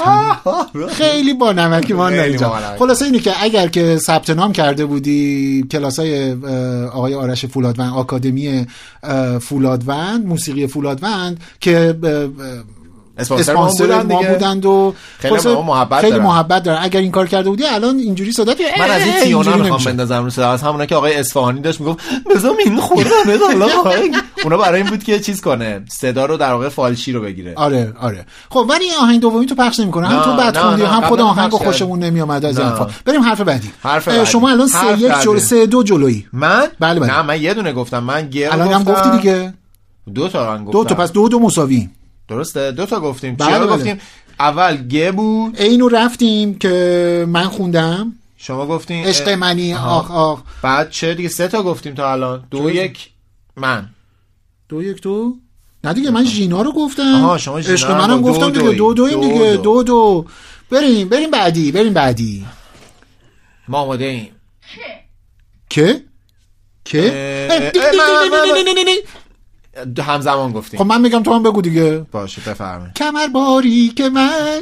خیلی 0.88 1.34
با 1.34 1.52
نمکی 1.52 1.92
بانمکی. 1.92 2.44
خلاصه 2.78 3.04
اینه 3.04 3.18
که 3.18 3.32
اگر 3.42 3.68
که 3.68 3.98
ثبت 4.06 4.30
نام 4.30 4.52
کرده 4.52 4.84
بودی 4.86 5.66
کلاس 5.70 5.98
های 5.98 6.32
آقای 6.92 7.14
آرش 7.14 7.46
فولادوند 7.46 7.92
آکادمی 7.92 8.66
فولادوند 9.40 10.26
موسیقی 10.26 10.66
فولادوند 10.66 11.40
که 11.60 11.96
اسپانسر 13.18 14.02
ما 14.02 14.18
دیگه. 14.18 14.32
بودند 14.32 14.66
و 14.66 14.94
خیلی 15.18 15.34
محبت 15.34 16.00
خیلی 16.00 16.12
دارن. 16.12 16.24
محبت 16.24 16.62
دارن. 16.62 16.78
اگر 16.82 17.00
این 17.00 17.10
کار 17.10 17.26
کرده 17.26 17.50
بودی 17.50 17.64
الان 17.66 17.98
اینجوری 17.98 18.32
صدات 18.32 18.60
من 18.78 18.90
از 18.90 19.02
این 19.02 19.14
تیونا 19.22 19.56
می‌خوام. 19.56 19.84
بندازم 19.84 20.24
رو 20.24 20.30
صدا. 20.30 20.50
از 20.50 20.62
همونا 20.62 20.86
که 20.86 20.94
آقای 20.94 21.14
اصفهانی 21.14 21.60
داشت 21.60 21.80
می‌گفت 21.80 21.98
بزام 22.34 22.56
این 22.64 22.76
خوردن 22.80 23.38
حالا 23.46 23.66
آهنگ 23.84 24.16
اونا 24.44 24.56
برای 24.56 24.80
این 24.80 24.90
بود 24.90 25.04
که 25.04 25.20
چیز 25.20 25.40
کنه 25.40 25.84
صدا 25.88 26.26
رو 26.26 26.36
در 26.36 26.52
واقع 26.52 26.68
فالشی 26.68 27.12
رو 27.12 27.20
بگیره. 27.20 27.52
آره 27.56 27.92
آره. 28.00 28.26
خب 28.50 28.66
ولی 28.68 28.84
این 28.84 28.94
آهنگ 29.00 29.20
دومی 29.20 29.46
تو 29.46 29.54
پخش 29.54 29.80
نمی‌کنه. 29.80 30.08
هم 30.08 30.22
تو 30.22 30.32
بد 30.32 30.56
خوندی 30.56 30.82
هم 30.82 31.00
خود 31.00 31.20
آهنگو 31.20 31.58
پخش 31.58 31.66
خوشمون 31.66 31.98
نمیومد 31.98 32.44
از 32.44 32.58
این 32.58 32.72
بریم 33.04 33.22
حرف 33.22 33.40
بعدی. 33.40 33.70
شما 34.24 34.50
الان 34.50 34.68
سه 34.68 34.78
حرف 34.78 35.00
یک 35.00 35.08
بعدی. 35.08 35.24
جلو 35.24 35.38
سه 35.38 35.66
دو 35.66 35.82
جلویی. 35.82 36.26
من؟ 36.32 36.66
بله، 36.80 37.00
بله. 37.00 37.12
نه 37.12 37.22
من 37.22 37.42
یه 37.42 37.54
دونه 37.54 37.72
گفتم. 37.72 37.98
من 37.98 38.30
گه 38.30 38.46
رو 38.46 38.52
الان 38.52 38.72
هم. 38.72 38.84
گفتی 38.84 39.10
دیگه. 39.10 39.54
دو 40.14 40.28
تا 40.28 40.52
من 40.52 40.64
گفتم. 40.64 40.78
دو 40.78 40.84
تا 40.84 40.94
پس 40.94 41.12
دو 41.12 41.28
دو 41.28 41.38
مساوی. 41.38 41.88
درسته؟ 42.28 42.72
دو 42.72 42.86
تا 42.86 43.00
گفتیم. 43.00 43.36
بله، 43.36 43.48
چیا 43.48 43.58
بله. 43.58 43.76
گفتیم؟ 43.76 44.00
اول 44.40 44.76
گه 44.76 45.12
بود. 45.12 45.60
اینو 45.60 45.88
رفتیم 45.88 46.58
که 46.58 47.24
من 47.28 47.44
خوندم. 47.48 48.12
شما 48.36 48.66
گفتین 48.66 49.04
عشق 49.04 49.28
منی. 49.28 49.74
آخ 49.74 50.10
آخ. 50.10 50.40
بعد 50.62 50.90
چه 50.90 51.14
دیگه؟ 51.14 51.28
سه 51.28 51.48
تا 51.48 51.62
گفتیم 51.62 51.94
تا 51.94 52.12
الان. 52.12 52.44
دو 52.50 52.58
چرا؟ 52.58 52.70
یک 52.70 53.10
من. 53.56 53.88
دو 54.68 54.82
یک 54.82 55.02
دو 55.02 55.34
نه 55.84 55.92
دیگه 55.92 56.10
من 56.10 56.24
ژینا 56.24 56.62
رو 56.62 56.72
گفتم. 56.72 57.24
آها، 57.24 57.38
شما 57.38 57.60
ژینا 57.60 57.74
عشق 57.74 57.90
منم 57.90 58.22
دو 58.22 58.22
گفتم 58.22 58.50
دیگه. 58.50 58.72
دو 58.72 58.94
دو 58.94 59.08
دیگه. 59.08 59.56
دو. 59.56 59.56
دو 59.56 59.82
دو. 59.82 60.26
بریم 60.70 61.08
بریم 61.08 61.30
بعدی 61.30 61.72
بریم 61.72 61.92
بعدی. 61.92 62.46
ما 63.68 63.78
آماده 63.78 64.04
ایم. 64.04 64.30
که؟ 65.70 66.04
که؟ 66.84 67.72
همزمان 70.02 70.52
گفتیم. 70.52 70.80
خب 70.80 70.86
من 70.86 71.00
میگم 71.00 71.22
تو 71.22 71.32
هم 71.34 71.42
بگو 71.42 71.62
دیگه. 71.62 72.06
باشه 72.12 72.40
بفرمایید. 72.40 72.94
کمر 72.94 73.26
باری 73.26 73.88
که 73.88 74.08
من 74.08 74.60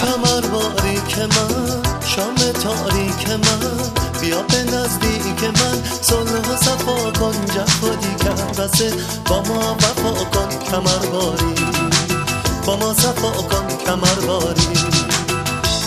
کمر 0.00 0.40
باریک 0.40 1.18
من 1.18 1.82
شام 2.06 2.34
تاریک 2.34 3.28
من 3.30 4.20
بیا 4.20 4.42
به 4.42 4.62
نزدیک 4.76 5.44
من 5.44 5.82
صلح 6.00 6.32
و 6.52 6.56
صفا 6.56 7.10
کن 7.20 7.32
جفا 7.54 7.88
دیگر 7.94 8.64
رسه 8.64 8.92
با 9.26 9.42
ما 9.42 9.74
وفا 9.74 10.24
کن 10.24 10.48
کمر 10.70 11.06
باری 11.12 11.54
با 12.66 12.76
ما 12.76 12.94
صفا 12.94 13.30
کن 13.30 13.66
کمر 13.86 14.26
باری 14.26 14.74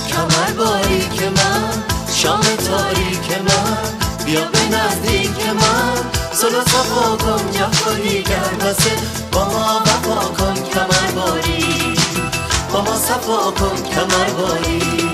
کمر 0.10 0.51
باریک 0.58 1.24
من 1.24 1.84
شام 2.13 2.41
تاریک 2.41 3.31
من 3.41 4.00
بیا 4.31 4.45
به 4.45 4.59
نزدیک 4.77 5.50
من 5.50 5.95
صلح 6.33 6.57
و 6.57 6.61
صفا 6.61 7.17
کن 7.17 7.51
جفا 7.51 7.93
دیگر 7.93 8.50
رسه 8.61 8.91
با 9.31 9.45
ما 9.45 9.81
وفا 9.81 10.25
کن 10.25 10.53
کمر 10.53 11.11
باری 11.15 11.95
با 12.73 12.81
ما 12.81 12.95
صفا 12.95 13.51
کن 13.51 13.83
کمر 13.83 14.29
باری 14.29 15.10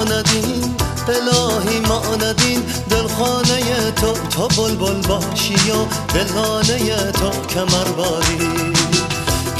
الهی 0.00 0.08
ما 0.08 0.14
ندین 0.14 0.74
الهی 1.08 1.80
ما 1.80 2.02
ندین 2.16 2.62
دلخانه 2.90 3.90
تو 3.90 4.12
تو 4.12 4.48
بلبل 4.48 5.00
باشی 5.08 5.54
و 5.54 5.84
دلانه 6.14 7.12
تو 7.12 7.30
کمر 7.30 7.84
باری. 7.84 8.72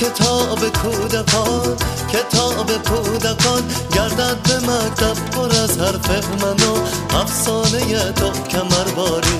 کتاب 0.00 0.58
کودکان 0.58 1.76
کتاب 2.12 2.72
کودکان 2.72 3.62
گردد 3.94 4.36
به 4.42 4.72
مکتب 4.72 5.30
پر 5.30 5.56
از 5.62 5.78
حرف 5.78 6.10
من 6.42 6.64
و 6.64 7.16
افسانه 7.16 8.12
تو 8.12 8.30
کمر 8.30 8.88
باری. 8.96 9.38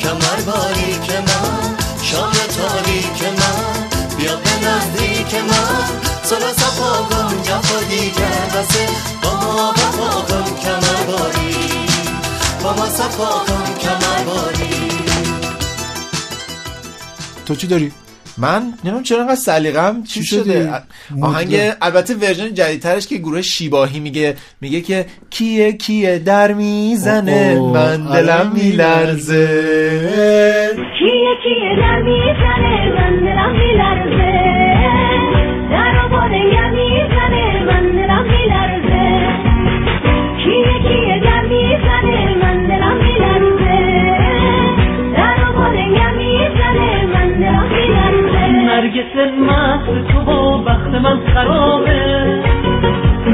کمر 0.00 0.40
باری 0.46 0.98
که 1.06 1.18
من 1.20 1.76
شام 2.02 2.32
تاریک 2.32 3.22
من 3.22 3.88
بیا 4.16 4.36
به 4.36 4.68
نزدیک 4.68 5.34
من. 5.34 6.07
صلح 6.22 6.52
صفا 6.52 7.02
کن 7.02 7.42
جفا 7.42 7.80
دیگر 7.90 8.60
بسه. 8.60 8.86
با 9.22 9.30
ما 9.30 9.70
وفا 9.70 10.20
کن 10.28 10.56
کمر 10.62 11.06
باری 11.06 11.54
با 12.64 12.72
ما 12.72 12.86
صفا 12.86 13.24
کن 13.24 13.74
کمر 13.80 14.24
باری 14.26 14.88
تو 17.46 17.54
چی 17.54 17.66
داری؟ 17.66 17.92
من 18.38 18.62
نمی‌دونم 18.84 19.02
چرا 19.02 19.20
انقدر 19.20 19.34
سلیقم 19.34 20.02
چی 20.02 20.24
شده؟ 20.24 20.72
آهنگ. 21.22 21.72
البته 21.82 22.14
ورژن 22.14 22.54
جدیدترش 22.54 23.06
که 23.06 23.16
گروه 23.16 23.42
شیباهی 23.42 24.00
میگه 24.00 24.36
میگه 24.60 24.80
که 24.80 25.06
کیه 25.30 25.72
کیه 25.72 26.18
در 26.18 26.52
می‌زنه 26.52 27.60
من 27.60 28.06
آره 28.06 28.22
دلم 28.22 28.52
میلرزه. 28.54 29.46
کیه 30.76 31.34
کیه 31.42 31.76
در 31.80 32.02
می‌زنه 32.02 32.92
مست 49.34 50.12
تو 50.12 50.18
و 50.18 50.58
بخت 50.58 50.86
من 50.86 51.18
خرابه. 51.34 52.42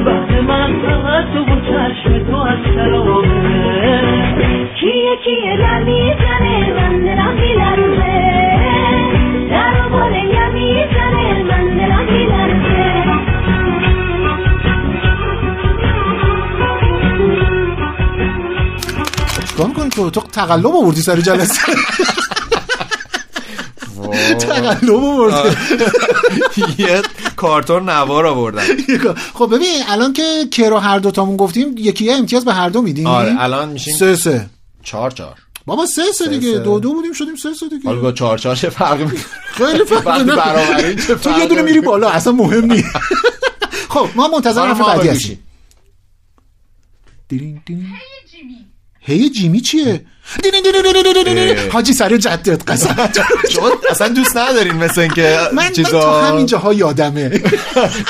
بخت 0.07 0.31
من 0.49 0.81
فقط 0.87 1.25
تو 1.35 1.41
و 1.53 1.61
چشم 1.61 2.31
تو 2.31 2.37
از 2.37 2.59
شرابه. 2.75 3.29
کیه 4.81 5.17
کیه؟ 5.25 5.57
در 5.59 5.83
می‌زنه 5.83 6.73
من 6.77 6.99
دلم 7.01 7.35
میلرزه. 7.35 8.15
در 9.51 9.87
و 9.87 9.91
بالیم 9.91 10.53
می‌زنه 10.53 11.43
من 11.43 11.65
دلم 11.77 12.13
میلرزه. 12.13 13.05
چیکار 19.49 19.67
می‌کنی 19.67 19.89
تو؟ 19.89 20.11
تو 20.11 20.21
تقلب 20.21 20.67
آوردی 20.67 21.01
سر 21.01 21.17
جلسه؟ 21.17 21.73
تقلب 24.39 24.91
آوردی 25.05 25.57
یه 26.83 27.03
کارتون 27.37 27.89
نوار 27.91 28.27
آوردن 28.27 28.63
خب 29.35 29.55
ببین 29.55 29.83
الان 29.89 30.13
که 30.13 30.23
کرو 30.53 30.77
هر 30.79 30.99
دوتامون 30.99 31.37
گفتیم 31.37 31.75
یکی 31.79 32.05
یه 32.05 32.15
امتیاز 32.15 32.45
به 32.45 32.53
هر 32.55 32.69
دو 32.69 32.83
میدیم. 32.83 33.07
آره 33.07 33.35
الان 33.39 33.69
میشیم 33.69 33.97
سه 33.97 34.17
سه. 34.17 34.47
چهار 34.83 35.11
چهار. 35.11 35.35
بابا 35.67 35.87
سه 35.87 36.03
سه 36.19 36.29
دیگه. 36.29 36.53
سه. 36.53 36.59
دو 36.59 36.79
دو 36.81 36.93
بودیم 36.95 37.13
شدیم 37.13 37.37
سه 37.37 37.55
سه 37.55 37.69
دیگه. 37.69 37.85
حالا 37.89 38.01
با 38.01 38.13
چهار 38.13 38.39
چهار 38.39 38.57
چه 38.57 38.71
فرقی 38.71 39.05
می‌کنه 39.05 39.21
خیلی 39.47 39.85
فرق 39.91 41.17
تو 41.23 41.39
یه 41.39 41.47
دونه 41.47 41.63
میری؟ 41.63 41.81
بالا 41.81 42.09
اصلا 42.09 42.33
مهم 42.33 42.73
نیست. 42.73 42.97
خب 43.95 44.09
ما 44.15 44.29
منتظر 44.29 44.67
حرف 44.67 44.81
بعدی. 44.81 45.09
هستیم. 45.09 45.39
هی 49.01 49.31
جیمی 49.31 49.61
چیه؟ 49.61 50.07
حاجی 51.73 51.93
سر 51.93 52.17
جدت 52.17 52.71
قسم 52.71 53.11
اصلا 53.91 54.09
دوست 54.09 54.37
ندارین 54.37 54.73
مثل 54.73 55.01
اینکه 55.01 55.39
من 55.53 55.73
چیزا 55.73 55.91
تو 55.91 56.27
همین 56.27 56.47
جاها 56.47 56.73
یادمه 56.73 57.41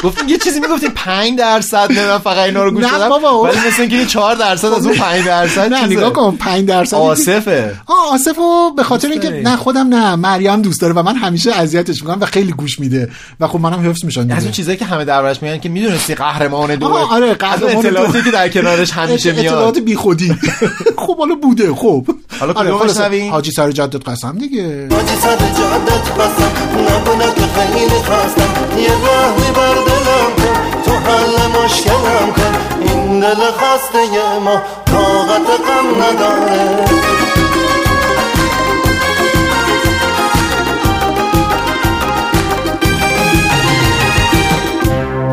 گفتیم 0.03 0.29
یه 0.29 0.39
چیزی 0.39 0.61
می‌گفتیم 0.61 0.91
5 0.95 1.39
درصد 1.39 1.93
نه 1.93 2.07
من 2.07 2.19
فقط 2.19 2.39
اینا 2.39 2.65
رو 2.65 2.71
گوش 2.71 2.85
دادم. 2.85 3.25
ولی 3.25 3.59
مثل 3.67 3.81
اینکه 3.81 3.97
این 3.97 4.07
4 4.07 4.35
درصد 4.35 4.73
از 4.73 4.87
اون 4.87 4.95
5 4.97 5.25
درصد 5.27 5.73
نه. 5.73 5.87
نگاه 5.87 6.13
کن 6.13 6.37
5 6.37 6.69
درصد. 6.69 6.97
آصفه. 6.97 7.75
آه 7.87 8.13
آصفو 8.13 8.71
به 8.77 8.83
خاطر 8.83 9.09
اینکه؟ 9.09 9.31
نه 9.31 9.57
خودم 9.57 9.89
نه 9.89 10.17
مریم 10.17 10.63
دوست 10.63 10.81
داره 10.81 10.95
و 10.95 11.03
من 11.03 11.17
همیشه 11.17 11.53
اذیتش 11.53 12.03
می‌کنم 12.03 12.21
و 12.21 12.27
خیلی 12.27 12.53
گوش 12.53 12.81
میده 12.81 13.11
و 13.41 13.49
خب 13.49 13.61
منم 13.61 13.91
حفظ 13.91 14.05
میشن 14.05 14.31
از 14.31 14.43
اون 14.43 14.53
چیزایی 14.53 14.79
که 14.79 14.85
همه 14.85 15.05
دربارش 15.05 15.43
میگن 15.43 15.59
که 15.59 15.69
می‌دونستی 15.69 16.15
قهرمان 16.15 16.75
دو 16.75 16.87
آها، 16.87 17.17
آره، 17.17 17.35
قهرمان 17.35 17.77
اطلاعاتی. 17.77 18.23
که 18.23 18.31
در 18.31 18.49
کنارش 18.49 18.93
همیشه 18.93 19.33
میاد. 19.33 19.47
اطلاعات 19.47 19.79
بیخودی. 19.79 20.35
خب 21.07 21.19
حالا 21.19 21.35
بوده 21.35 21.75
خب. 21.75 22.04
حالا 22.41 22.53
آره، 22.53 22.69
کدوم 22.69 22.79
خلاصه، 22.79 23.01
بشنویم؟ 23.01 23.33
حاجی 23.33 23.51
سر 23.51 23.71
جدت 23.71 24.09
قسم 24.09 24.39
دیگه. 24.39 24.89
حاجی 24.91 25.17
سر 25.17 25.37
جادت 25.37 26.13
بسم 26.13 26.51
نگو 26.79 27.15
نگو 27.15 27.45
خیلی 27.57 27.89
خواستم 27.89 28.51
یه 28.79 28.91
راه 28.91 29.53
بر 29.57 29.75
دلم 29.75 30.31
کن. 30.37 30.83
تو 30.85 30.93
حل 30.93 31.65
مشکلم 31.65 32.33
کن. 32.37 32.55
این 32.81 33.21
دل 33.21 33.35
خسته 33.35 34.39
ما 34.45 34.63
طاقت 34.85 35.49
غم 35.67 36.03
نداره. 36.03 36.85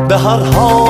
به 0.08 0.18
هر 0.18 0.44
حال 0.44 0.81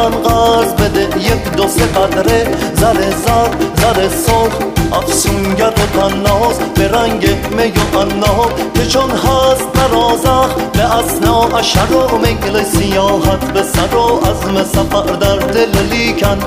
من 0.00 0.10
قرض 0.10 0.72
بده 0.72 1.18
یک 1.18 1.56
دو 1.56 1.68
سه 1.68 1.86
قدره 1.86 2.44
زر 2.74 2.94
زر 2.94 3.50
زر 3.76 4.08
سرخ 4.08 4.52
افسونگر 4.92 5.68
و 5.68 6.00
تناز 6.00 6.58
به 6.74 6.88
رنگ 6.88 7.28
می 7.50 7.72
و 7.94 7.98
انار. 7.98 8.52
که 8.74 8.86
چون 8.86 9.10
هست 9.10 9.72
درازخ 9.72 10.54
به 10.72 10.82
اسنا 10.82 11.58
اشر 11.58 11.92
و 11.92 12.18
میل 12.18 12.64
سیاحت 12.64 13.52
به 13.52 13.62
سر 13.62 13.94
و 13.94 14.20
عزم 14.20 14.64
سفر 14.64 15.12
در 15.14 15.36
دل 15.36 15.78
لیکن 15.90 16.38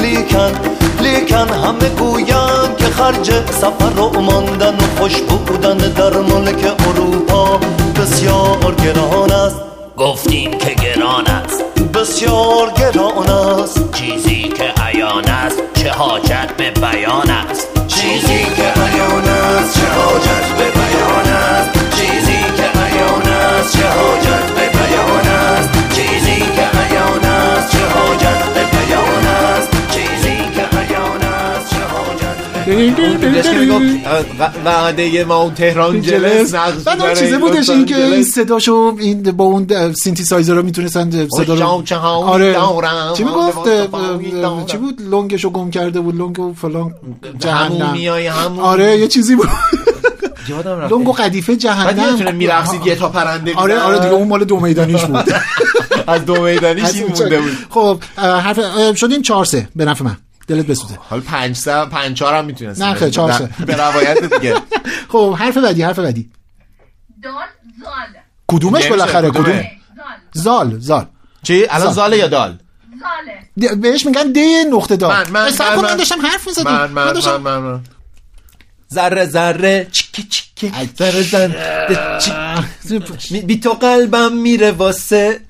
لیکن 0.00 0.52
لیکن 1.00 1.48
همه 1.48 1.88
گویند 1.98 2.76
که 2.78 2.84
خرج 2.84 3.30
سفر 3.50 4.00
و 4.00 4.20
ماندن 4.20 4.74
و 4.74 5.00
خوش 5.00 5.20
بودن 5.20 5.76
در 5.76 6.16
ملک 6.16 6.72
اروپا 6.88 7.60
بسیار 7.96 8.74
گران 8.84 9.32
است. 9.32 9.67
گفتیم 9.98 10.50
که 10.50 10.74
گران 10.74 11.26
است. 11.26 11.64
بسیار 11.94 12.70
گران 12.70 13.28
است. 13.28 13.92
چیزی 13.92 14.48
که 14.48 14.64
عیان 14.82 15.24
است 15.24 15.58
چه 15.74 15.90
حاجت 15.90 16.56
به 16.56 16.70
بیان 16.70 17.30
است. 17.30 17.68
چیزی 17.88 18.44
که 18.56 18.62
عیان 18.62 19.28
است 19.28 19.80
چه 19.80 19.86
حاجت 19.86 20.48
به 20.58 20.64
بیان 20.70 21.34
است. 21.34 21.70
چیزی 21.96 22.38
که 22.56 22.80
عیان 22.80 23.22
است 23.22 23.78
چه 23.78 23.88
حاجت 23.88 24.46
به 24.54 24.68
بیان 24.68 25.27
وعده 34.64 35.24
ما 35.24 35.50
تهران 35.50 36.00
جلس 36.00 36.54
بعد 36.54 37.00
اون 37.00 37.14
چیزه 37.14 37.38
بودش 37.38 37.70
این 37.70 37.86
که 37.86 37.96
این. 37.96 38.22
صداشو 38.22 38.96
این 38.98 39.22
با 39.22 39.44
اون 39.44 39.92
سینتیسایزر 39.92 40.54
رو 40.54 40.62
می‌تونستن 40.62 41.28
صدا 41.28 41.54
رو 41.54 41.64
آره 42.04 42.56
چی 43.16 43.24
می‌گفت. 43.24 43.68
چی 44.66 44.76
بود 44.76 45.02
لنگشو 45.02 45.50
گم 45.50 45.70
کرده 45.70 46.00
بود 46.00 46.16
لنگ 46.16 46.38
و 46.38 46.54
فلان 46.54 46.94
جهنم 47.38 48.58
آره 48.58 48.98
یه 48.98 49.08
چیزی 49.08 49.36
بود 49.36 49.48
لنگ 50.90 51.08
و 51.08 51.12
قدیفه 51.12 51.52
بعد 51.52 51.60
جهنم 51.60 51.98
یادتونه 51.98 52.32
میرقصید 52.32 52.86
یه 52.86 52.94
تا 52.94 53.08
پرنده 53.08 53.54
آره. 53.54 53.80
آره 53.80 53.98
دیگه 53.98 54.12
اون 54.12 54.28
مال 54.28 54.44
دو 54.44 54.60
میدانیش 54.60 55.04
بود 55.04 55.34
از 56.06 56.24
دو 56.24 56.42
میدانیش 56.42 56.94
این 56.94 57.06
مونده 57.06 57.40
بود 57.40 57.56
خب 57.70 57.98
حرف 58.16 58.96
شدیم 58.96 59.22
چهار 59.22 59.44
سه 59.44 59.68
به 59.76 59.84
نفع 59.84 60.04
من 60.04 60.16
دلت 60.48 60.66
بسوزه. 60.66 60.98
حالا 61.00 61.22
پنج 61.22 61.56
سه 61.56 61.84
پنج 61.84 62.16
چهار 62.16 62.34
هم 62.34 62.44
می‌تونست 62.44 62.82
نه 62.82 63.10
چهار 63.10 63.32
سه. 63.32 63.50
به 63.66 63.76
روایت 63.76 64.34
دیگه. 64.34 64.54
خب 65.12 65.34
حرف 65.38 65.56
بعدی 65.56 65.82
حرف 65.82 65.98
بعدی. 65.98 66.30
دال 67.22 67.32
زال. 67.84 67.92
کدومش 68.46 68.74
نمیشه، 68.74 68.88
بالاخره؟ 68.90 69.30
کدوم؟ 69.30 69.62
زال 70.32 70.78
زال. 70.78 71.06
چی؟ 71.42 71.64
الان 71.70 71.80
زال. 71.80 71.92
زاله 71.94 72.16
یا 72.16 72.26
دال؟ 72.28 72.58
زاله. 73.56 73.74
بهش 73.74 74.06
میگن 74.06 74.32
د 74.32 74.38
نقطه 74.72 74.96
دار 74.96 75.12
من 75.12 75.30
من 75.30 75.52
من 75.60 75.76
من- 75.76 75.82
من 75.82 75.96
داشتم 75.96 76.26
حرف 76.26 76.46
می‌زدم. 76.46 76.64
من 76.72 76.90
من 76.90 77.12
من 77.12 77.36
من 77.40 77.58
من 77.58 77.80
ذره 78.94 79.26
ذره 79.26 79.86
چیکه 79.92 80.22
چیکه. 80.22 80.72
ذره 80.98 81.22
ذره 81.22 82.18
چیک- 82.20 83.32
می- 83.32 83.40
بی 83.40 83.60
تو 83.60 83.70
قلبم 83.72 84.32
میره 84.32 84.70
واسه 84.72 85.40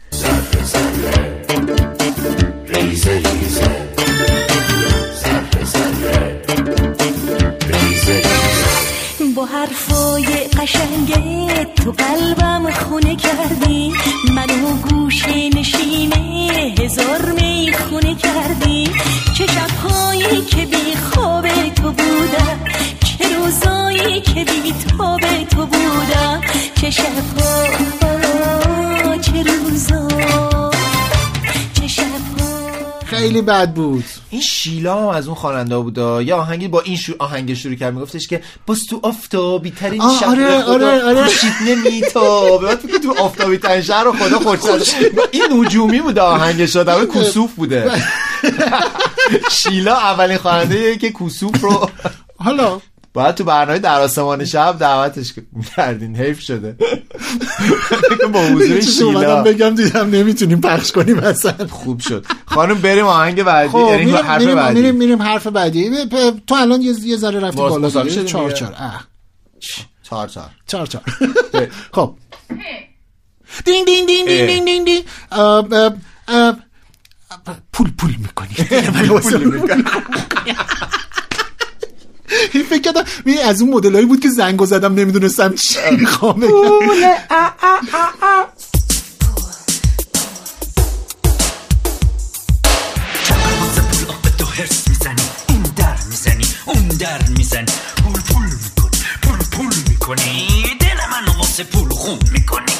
قشنگه 10.68 11.64
تو 11.64 11.92
قلبم 11.92 12.70
خونه 12.72 13.16
کردی. 13.16 13.92
منو 14.34 14.76
گوشه 14.76 15.48
نشینه 15.48 16.74
هزار 16.78 17.32
می 17.40 17.72
خونه 17.72 18.14
کردی. 18.14 18.90
چه 19.34 19.46
شبهایی 19.46 20.40
که 20.44 20.66
بی 20.66 20.96
خواب 21.10 21.48
تو 21.68 21.92
بودم 21.92 22.58
چه 23.04 23.36
روزایی 23.36 24.20
که 24.20 24.44
بی 24.44 24.74
تاب 24.98 25.20
تو 25.50 25.66
بودم. 25.66 26.40
چه 26.80 26.90
شبها 26.90 27.64
چه 29.20 29.42
روزا 29.42 30.08
چه 31.74 31.88
شبها. 31.88 32.37
خیلی 33.08 33.42
بد 33.42 33.74
بود. 33.74 34.04
این 34.30 34.40
شیلا 34.40 35.02
هم 35.02 35.08
از 35.08 35.26
اون 35.26 35.34
خواننده 35.34 35.78
بود 35.78 35.98
یا 35.98 36.36
آهنگی 36.36 36.68
با 36.68 36.80
این 36.80 36.96
شو 36.96 37.12
آهنگ 37.18 37.54
شروع 37.54 37.74
کرد 37.74 37.94
میگفتش 37.94 38.28
که 38.28 38.42
باز 38.66 38.86
تو 38.86 39.00
آفتابی 39.02 39.70
ترین 39.70 40.02
شهر 40.20 40.30
آره، 40.30 40.62
آره، 40.62 41.04
آره. 41.04 41.14
خورشید 41.14 41.52
نمیتابه. 41.66 42.66
بعد 42.66 42.78
فکر 42.78 42.98
تو 42.98 43.14
آفتابی 43.18 43.58
ترین 43.58 43.82
شهر 43.82 44.04
رو 44.04 44.12
خدا 44.12 44.38
خورشید 44.38 45.20
این 45.30 45.42
نجومی 45.52 46.00
بوده 46.00 46.20
آهنگش 46.20 46.76
همه 46.76 47.06
کسوف 47.06 47.54
بوده. 47.54 47.92
شیلا 49.50 49.96
اولین 49.96 50.36
خواننده 50.36 50.96
که 50.96 51.12
کسوف 51.12 51.60
رو 51.60 51.90
حالا 52.36 52.80
باید 53.18 53.34
تو 53.34 53.44
برنامه 53.44 53.78
در 53.78 54.00
آسمان 54.00 54.44
شب 54.44 54.76
دعوتش 54.78 55.34
کردین. 55.76 56.16
حیف 56.16 56.40
شده. 56.40 56.76
با 58.32 58.40
حضور 58.40 58.80
شیلا. 58.80 59.42
بگم 59.42 59.74
دیدم 59.74 60.10
نمی‌تونیم 60.10 60.60
پخش 60.60 60.92
کنیم 60.92 61.18
اصلا. 61.18 61.66
خوب 61.70 62.00
شد. 62.00 62.26
خانم 62.46 62.74
بریم 62.74 63.06
آهنگ 63.06 63.42
بعدی. 63.42 63.68
خب 63.68 63.86
یعنی 63.90 64.04
میریم 64.04 64.16
حرف 64.16 64.40
میریم, 64.40 64.54
بعدی. 64.56 64.74
میریم, 64.74 64.94
میریم 64.94 65.22
حرف 65.22 65.46
بعدی. 65.46 65.90
تو 66.46 66.54
الان 66.54 66.82
یه 66.82 66.94
یه 67.04 67.16
ذره 67.16 67.40
رفتی 67.40 67.56
بالا 67.56 67.90
چهار. 67.90 68.08
چهار. 68.50 68.52
چهار 70.02 70.28
چهار. 70.28 70.50
چهار 70.66 70.86
چهار. 70.86 71.04
خب. 71.96 72.14
دینگ 73.64 73.86
دینگ 73.86 74.06
دینگ 74.06 74.28
دینگ 74.28 74.84
دینگ 74.84 75.04
اه، 75.32 75.40
اه، 75.72 75.92
اه، 76.28 76.56
پول 77.72 77.90
پول 77.98 78.14
می‌کنی. 78.18 78.56
این 82.52 82.64
فکر 82.64 82.80
کردم 82.80 83.04
این 83.26 83.38
از 83.44 83.62
اون 83.62 83.70
مدلایی 83.70 84.06
بود 84.06 84.20
که 84.20 84.28
زنگو 84.28 84.66
زدم 84.66 84.94
نمی‌دونستم 84.94 85.54
چی 85.54 85.78
می‌خوام. 85.98 86.40
بگم 86.40 86.52
این 95.48 95.62
در 95.76 95.96
می‌زنی 96.08 96.44
اون 96.66 96.88
در 96.88 97.28
می‌زنی. 97.28 97.66
پول 97.96 98.20
پول 98.20 98.44
می‌کنی 98.44 98.90
پول 99.22 99.38
پول 99.52 99.74
می‌کنی. 99.88 100.48
دل 100.80 100.86
منو 101.10 101.32
واسه 101.38 101.64
پول 101.64 101.88
خون 101.88 102.18
می‌کنی. 102.32 102.72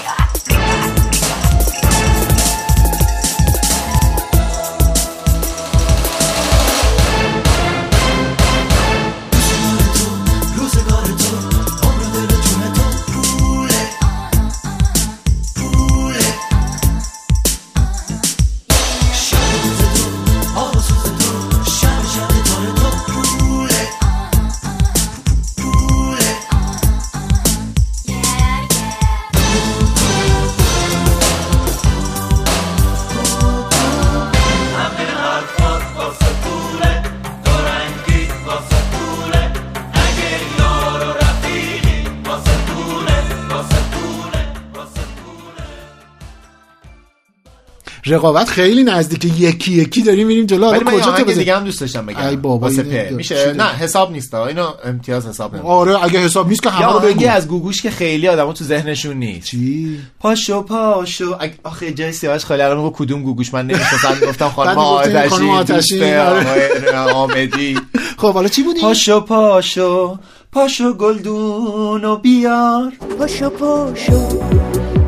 رقابت 48.08 48.48
خیلی 48.48 48.84
نزدیک 48.84 49.40
یکی 49.40 49.72
یکی 49.72 50.02
داریم 50.02 50.26
میریم 50.26 50.46
جلو. 50.46 50.70
ولی 50.70 50.84
کجا 50.84 51.12
تو 51.12 51.24
دیگه 51.24 51.56
هم 51.56 51.64
دوست 51.64 51.80
داشتم 51.80 52.06
بگم. 52.06 52.26
ای 52.26 52.36
بابا، 52.36 52.58
واسه 52.58 53.10
میشه؟ 53.16 53.52
نه 53.52 53.64
حساب 53.64 54.12
نیست 54.12 54.34
اینو 54.34 54.66
امتیاز 54.84 55.26
حساب 55.26 55.54
نمی‌کنم. 55.54 55.72
آره 55.72 56.04
اگه 56.04 56.18
حساب 56.18 56.48
نیست 56.48 56.62
که 56.62 56.68
یا 56.68 56.74
همه 56.74 56.92
رو 56.92 57.14
بگو. 57.14 57.28
از 57.28 57.48
گوگوش 57.48 57.82
که 57.82 57.90
خیلی 57.90 58.28
آدمو 58.28 58.52
تو 58.52 58.64
ذهنشون 58.64 59.16
نیست. 59.16 59.46
چی؟ 59.46 59.98
پاشو 60.20 60.62
پاشو. 60.62 61.36
آخه 61.64 61.92
جای 61.92 62.12
سیاوش 62.12 62.50
الان 62.50 62.78
میگه 62.78 62.96
کدوم 62.96 63.22
گوگوش؟ 63.22 63.54
من 63.54 63.66
نمی‌شناسم. 63.66 64.16
گفتم 64.28 64.48
خانم 64.48 64.78
آتشی 64.78 66.04
آره. 66.04 66.98
آمدی 66.98 67.78
خب 68.20 68.34
حالا 68.34 68.48
چی 68.48 68.62
بودی 68.62 68.80
پاشو 68.80 69.20
پاشو. 69.20 70.18
پاشو 70.52 70.92
گلدون 70.92 72.04
و 72.04 72.16
بیار. 72.16 72.92
پاشو 73.18 73.50
پاشو. 73.50 74.28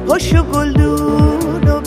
پاشو 0.09 0.43
گلدون 0.43 1.69
و 1.69 1.81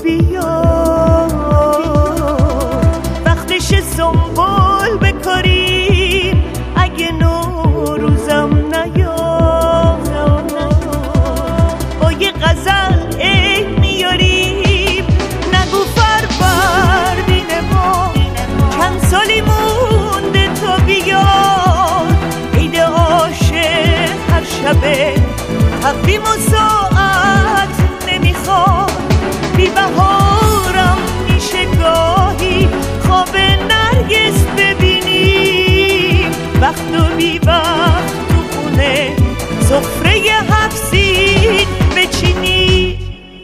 دیگه 24.64 25.14
تقویم 25.82 26.22
و 26.22 26.26
ساعت 26.52 27.70
نمی‌خواد. 28.08 28.92
بی 29.56 29.68
بهارم 29.70 30.98
میشه 31.30 31.66
گاهی 31.66 32.70
خواب 33.08 33.38
نرگس 33.38 34.40
ببینی. 34.58 36.26
وقت 36.62 36.96
و 37.00 37.16
بی 37.18 37.40
وقت 37.40 38.14
تو 38.30 38.60
خونه 38.60 39.12
سفره 39.62 40.22
هفسین 40.52 41.68
بچینی. 41.98 43.00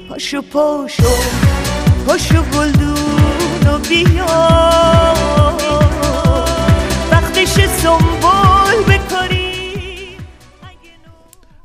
پاشو 0.10 0.42
پاشو 0.42 1.04
پاشو 2.08 2.44
گلدون 2.44 3.68
و 3.68 3.78
بیا 3.78 4.26
وقتش 7.12 7.50
سنبول 7.50 8.84
بکاری 8.88 9.29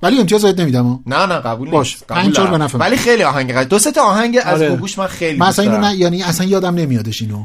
ولی 0.05 0.21
امتیاز 0.21 0.45
بهت 0.45 0.61
نمیدم. 0.61 1.01
نه 1.07 1.27
نه 1.27 1.35
قبول 1.35 1.71
باش. 1.71 1.97
قبول 1.97 2.23
پنج 2.23 2.35
چهار 2.35 2.47
دارم. 2.49 2.59
به 2.59 2.65
نفع 2.65 2.79
من. 2.79 2.87
ولی 2.87 2.97
خیلی 2.97 3.23
آهنگ 3.23 3.53
قشنگ 3.53 3.69
دو 3.69 3.79
سه 3.79 3.93
تا 3.93 4.03
آهنگ 4.03 4.39
از 4.45 4.63
آره. 4.63 4.71
گوگوش 4.71 4.99
من 4.99 5.07
خیلی 5.07 5.39
من 5.39 5.47
اصلا 5.47 5.65
اینو 5.65 5.79
نه 5.79 5.95
یعنی 5.95 6.23
اصلا 6.23 6.47
یادم 6.47 6.75
نمیادش 6.75 7.23
اینو 7.23 7.45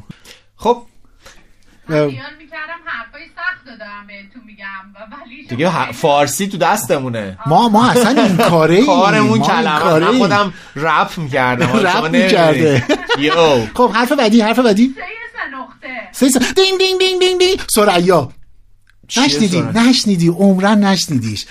خب 0.56 0.84
می‌کردم 1.90 2.80
حرفای 2.86 3.22
سخت 3.36 3.78
بهتون 4.08 4.42
میگم 4.46 4.66
و 4.96 5.16
ولی 5.26 5.48
دیگه 5.50 5.92
فارسی 5.92 6.48
تو 6.48 6.58
دستمونه 6.58 7.38
ما 7.46 7.70
ما 7.70 7.90
اصلا 7.90 8.22
این 8.24 8.38
کاره 8.50 8.76
ایم. 8.76 8.86
کارمون 8.86 9.42
کلمه 9.42 10.00
من. 10.00 10.18
خودم 10.18 10.54
رپ 10.76 11.18
می‌کردم 11.18 11.68
رپ 11.78 12.06
می‌کرده. 12.12 12.84
یو 13.20 13.66
خب 13.74 13.92
حرف 13.94 14.12
بعدی 14.12 14.42
حرف 14.42 14.60
بعدی 14.60 14.94
ث 14.96 15.02
سه 15.02 15.58
نقطه 15.58 16.10
ث 16.12 16.30
ث 16.30 16.54
دینگ 16.54 16.80
دینگ 16.80 17.00
دینگ 17.00 17.20
دینگ 17.20 17.40
دینگ 17.40 17.60
ثریا 17.68 18.30
نشنیدی؟ 19.18 19.62
نشنیدی 19.76 20.28
عمراً 20.28 20.84
نشنیدیش. 20.84 21.46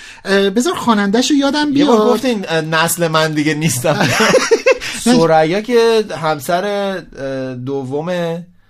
بذار 0.57 0.75
خوانندهشو 0.75 1.35
یادم 1.35 1.73
یه 1.77 1.85
بار 1.85 1.97
بیاد. 1.97 2.09
گفتین 2.15 2.45
اه، 2.49 2.61
نسل 2.61 3.09
من 3.09 3.33
دیگه 3.33 3.55
نیستم. 3.55 4.09
ثریا 5.05 5.61
که 5.61 6.05
همسر 6.23 6.65
اه، 7.19 7.55
دوم 7.55 8.13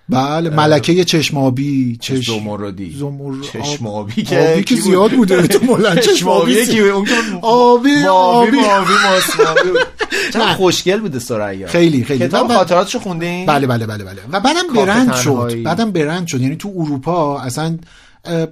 بله 0.09 0.49
ملکه 0.49 1.03
چشمابی 1.03 1.97
چش 2.01 2.25
زمردی. 2.27 2.95
زمر- 2.99 3.41
چشمابی 3.53 4.21
آب- 4.31 4.33
آبی 4.33 4.63
که؟ 4.63 4.75
زیاد 4.75 5.11
بوده. 5.11 5.47
تو 5.47 5.65
مولد 5.65 5.99
چشمابی 6.01 6.65
بود؟ 6.65 6.75
اون 6.75 7.05
که 7.05 7.13
آبی 7.41 8.05
آبی. 8.05 8.57
چقدر 10.33 10.45
نه. 10.45 10.53
خوشگل 10.53 10.99
بوده 10.99 11.19
سریا. 11.19 11.67
خیلی 11.67 12.03
خیلی. 12.03 12.27
کتاب 12.27 12.47
خاطراتشو 12.53 12.99
خوندین؟ 12.99 13.45
بله 13.45 13.67
بله 13.67 13.85
بله 13.85 14.03
بله. 14.03 14.21
و 14.31 14.39
بعدم 14.39 14.67
برند 14.75 15.15
شد. 15.15 15.63
بعدم 15.63 15.91
برند 15.91 16.27
شد. 16.27 16.41
یعنی 16.41 16.55
تو 16.55 16.73
اروپا 16.77 17.39
اصلا 17.41 17.77
اه، 18.25 18.47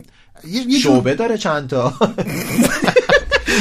یه 0.68 0.80
شعبه 0.80 1.16
داره 1.16 1.38
چند 1.38 1.70
تا 1.70 1.90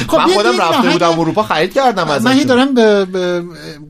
خب 0.08 0.16
من 0.18 0.26
خودم 0.26 0.60
رفته 0.60 0.90
بودم 0.90 1.18
اروپا 1.20 1.42
خرید 1.42 1.72
کردم 1.74 2.08
از 2.08 2.22
من 2.24 2.32
هی 2.32 2.44
دارم 2.44 2.74
به, 2.74 3.04
به 3.04 3.42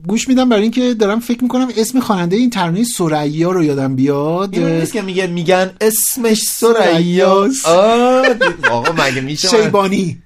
گوش 0.07 0.27
میدم 0.27 0.49
برای 0.49 0.61
اینکه 0.61 0.93
دارم 0.93 1.19
فکر 1.19 1.43
می‌کنم 1.43 1.67
اسم 1.77 1.99
خواننده 1.99 2.35
این 2.35 2.49
ترانه 2.49 2.83
سریا 2.83 3.51
رو 3.51 3.63
یادم 3.63 3.95
بیاد. 3.95 4.49
این 4.53 4.67
نیست 4.67 4.93
که 4.93 5.01
میگه 5.01 5.27
میگن 5.27 5.71
اسمش 5.81 6.41
سریاس 6.41 7.65
آه 7.65 8.33
دید- 8.33 8.65
آقا 8.71 9.03
مگه 9.03 9.21
میشه 9.21 9.47
شیبانی. 9.47 10.17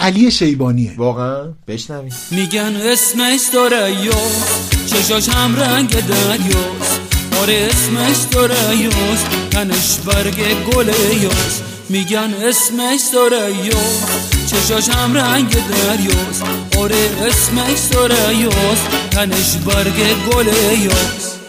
علی 0.00 0.30
شیبانیه. 0.30 0.92
واقعا؟ 0.96 1.44
بشنوی 1.68 2.10
میگن 2.30 2.76
اسمش 2.82 3.40
دریاست 3.54 4.76
چشاش 4.86 5.28
هم 5.28 5.56
رنگ 5.56 5.90
دریاست. 5.90 7.00
آره 7.42 7.68
اسمش 7.70 8.16
دریاست 8.32 9.26
تنش 9.50 9.96
برگ 10.06 10.36
گل 10.72 10.88
یاست 11.22 11.64
میگن 11.88 12.34
اسمش 12.42 13.00
دریاست 13.30 14.46
چشاش 14.46 14.88
هم 14.88 15.14
رنگ 15.14 15.50
دریاست. 15.50 16.44
آره 16.78 17.10
اسمش 17.26 17.78
دریاست 18.08 18.86
تنش 19.10 19.56
برگ 19.56 20.14
گل 20.32 20.46
یاست 20.82 21.40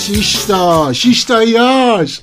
شیشتا 0.00 0.92
شیشتایاش 0.92 2.20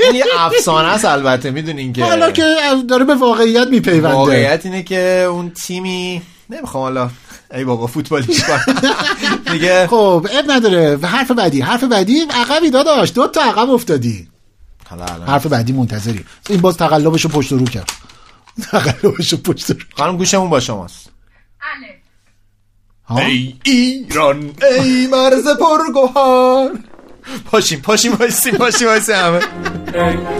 این 0.00 0.14
یه 0.14 0.24
افسانه 0.38 0.88
است 0.88 1.04
البته 1.04 1.50
می‌دونین 1.50 1.92
که. 1.92 2.04
حالا 2.04 2.30
که 2.30 2.42
داره 2.88 3.04
به 3.04 3.14
واقعیت 3.14 3.68
میپیونده. 3.68 4.08
واقعیت 4.08 4.60
اینه 4.66 4.82
که 4.82 5.26
اون 5.30 5.50
تیمی 5.50 6.22
نمی‌خوام 6.50 6.82
حالا 6.84 7.10
ای 7.54 7.64
بابا 7.64 7.86
فوتبالیش 7.86 8.42
دیگه 9.52 9.86
خب 9.90 10.26
اب 10.38 10.50
نداره. 10.50 10.98
حرف 11.02 11.30
بعدی 11.30 11.60
حرف 11.60 11.84
بعدی 11.84 12.20
عقبی 12.20 12.70
داداش. 12.70 13.12
دو 13.14 13.26
تا 13.26 13.40
عقب 13.42 13.70
افتادی. 13.70 14.28
حرف 15.26 15.46
بعدی 15.46 15.72
منتظری. 15.72 16.24
این 16.48 16.60
باز 16.60 16.76
تقلبشو 16.76 17.28
پشت 17.28 17.52
رو 17.52 17.64
کرد. 17.64 17.90
تقلبشو 18.70 19.36
پشت 19.36 19.70
رو. 19.70 19.76
خانم 19.96 20.16
گوشمون 20.16 20.50
با 20.50 20.60
شماست. 20.60 21.10
ها؟ 23.04 23.18
ای 23.18 23.54
ایران 23.64 24.50
ای 24.80 25.06
مرز 25.06 25.48
پرگوهر. 25.48 26.68
پاشیم 27.44 27.80
پاشیم 27.80 28.12
وایسیم 28.12 28.54
پاشیم 28.54 28.88
وایسیم 28.88 29.16
همه. 29.16 29.40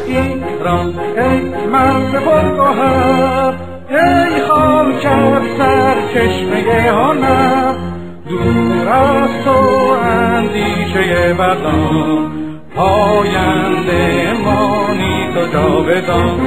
ایران 0.06 0.98
ای 0.98 1.66
مرز 1.66 2.24
پرگوهر. 2.24 3.54
ای 3.90 4.46
خاکت 4.48 5.56
سر 5.58 6.08
چشمه 6.14 6.90
هنر. 6.90 7.96
دور 8.28 8.88
از 8.88 9.44
تو 9.44 9.50
اندیشه 9.50 11.34
بدان 11.34 12.45
پاینده 12.76 14.32
مانی 14.44 15.32
تو 15.34 15.46
جاودان. 15.52 16.40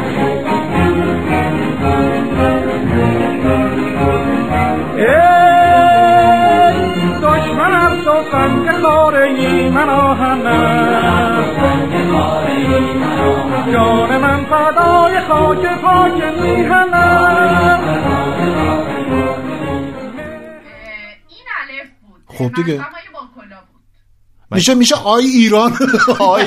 ای 4.97 5.05
دشمنم 7.23 8.01
تو 8.03 8.23
سنگ 8.31 8.71
خاره 8.81 9.23
ای 9.23 9.69
من 9.69 9.89
آهنم. 9.89 11.45
جان 13.73 14.17
من 14.17 14.45
فدای 14.45 15.19
خاک 15.21 15.81
پاک 15.81 16.23
میهنم. 16.41 17.79
خب 22.27 22.53
دیگه. 22.55 22.73
مقامای 22.79 23.03
با 23.13 23.19
کلا 23.35 23.57
بود 23.71 23.81
میشه 24.51 24.73
میشه 24.73 24.95
آی 24.95 25.25
ایران. 25.25 25.77
آی 26.19 26.43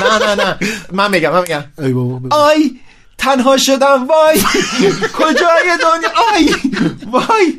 نه 0.00 0.18
نه 0.26 0.34
نه. 0.44 0.58
من 0.92 1.10
میگم 1.10 1.32
من 1.32 1.40
میگم. 1.40 1.64
ای 1.78 1.92
بابا. 1.92 2.36
آی 2.36 2.70
تنها 3.18 3.56
شدم 3.56 4.06
وای. 4.06 4.40
کجای 5.14 5.78
دنیا؟ 5.82 6.10
آی 6.34 6.54
وای. 7.12 7.58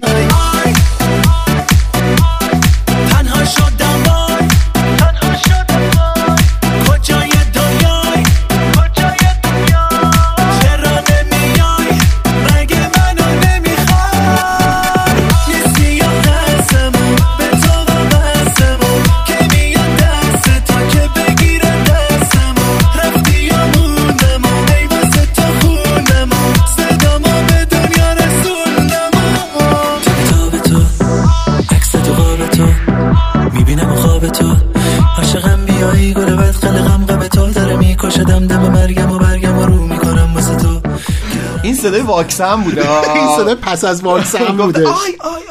صدای 41.78 42.02
واکسن 42.02 42.56
بوده. 42.56 42.88
ها. 42.88 43.02
این 43.16 43.38
صدای 43.38 43.56
پس 43.56 43.86
از 43.86 44.02
واکسن 44.04 44.46
بوده. 44.58 44.88
آی 44.88 44.94
آی 44.94 45.12
آی. 45.20 45.42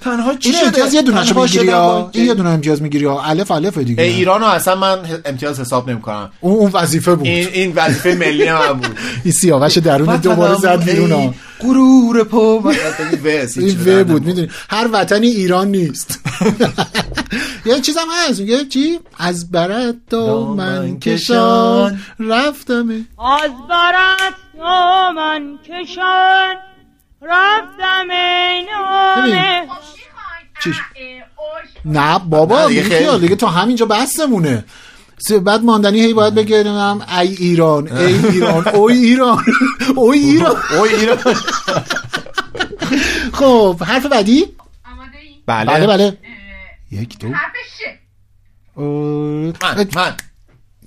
تنها 0.00 0.34
چی 0.34 0.50
این 0.50 0.64
امتیاز 0.64 0.94
یه 0.94 1.02
دونش 1.02 1.28
تنها 1.28 1.42
می‌گیری. 1.42 1.70
این 2.12 2.26
یه 2.26 2.34
دونه 2.34 2.48
امتیاز 2.48 2.82
می‌گیری 2.82 3.04
ها 3.04 3.22
الف 3.22 3.50
الف 3.50 3.78
دیگه. 3.78 4.02
ای 4.02 4.10
ایرانو 4.10 4.46
اصلا 4.46 4.74
من 4.74 4.98
امتیاز 5.24 5.60
حساب 5.60 5.90
نمی‌کنم 5.90 6.30
اون 6.40 6.54
اون 6.56 6.70
وظیفه 6.74 7.14
بود. 7.14 7.26
این 7.26 7.48
این 7.52 7.72
وظیفه 7.76 8.14
ملی 8.14 8.52
من 8.52 8.72
بود. 8.72 8.98
این 9.24 9.32
سیاوش 9.32 9.78
درون 9.78 10.16
دوباره 10.16 10.54
زد 10.54 10.82
بیرون. 10.84 11.34
غرور 11.60 12.26
من- 12.64 12.76
این 13.56 14.00
و 14.00 14.04
بود 14.04 14.26
می‌دونی. 14.26 14.48
هر 14.70 14.88
وطنی 14.92 15.26
ایران 15.26 15.68
نیست. 15.68 16.20
یه 17.66 17.80
چیز 17.80 17.96
هم 17.96 18.06
هست. 18.28 18.40
میگه 18.40 18.64
چی؟ 18.64 18.98
از 19.18 19.50
برد 19.50 19.94
دامن 20.10 21.00
کشان 21.00 22.00
رفتم 22.20 22.88
از 22.88 23.50
برات 23.70 24.34
من 24.60 25.58
کشان 25.64 26.56
رفتم 27.22 28.10
این. 28.10 28.66
آمه 28.74 29.66
نه 31.84 32.18
بابا 32.18 32.68
دیگه. 32.68 32.82
خیال 32.82 33.20
دیگه 33.20 33.36
تا 33.36 33.46
همینجا 33.48 33.86
بسمونه 33.86 34.64
س- 35.18 35.32
بعد 35.32 35.64
ماندنی 35.64 36.00
هی 36.00 36.14
باید 36.14 36.34
بگه 36.34 36.56
نمی‌دونم 36.56 37.06
ای 37.20 37.28
ایران 37.34 37.88
ای 37.96 38.14
ایران 38.28 38.68
اوی 38.68 38.94
ایران 38.94 39.44
اوی 39.96 40.18
ایران. 40.18 40.56
اوی 40.78 40.88
ایران. 40.94 41.18
خب 43.38 43.82
حرف 43.86 44.06
بعدی؟ 44.06 44.46
بله. 45.46 45.64
بله 45.66 45.86
بله. 45.86 46.18
یک 46.90 47.18
دو. 47.18 47.28
حرف 47.28 47.52
ش 47.78 47.82
من 49.62 49.86
من. 49.96 50.16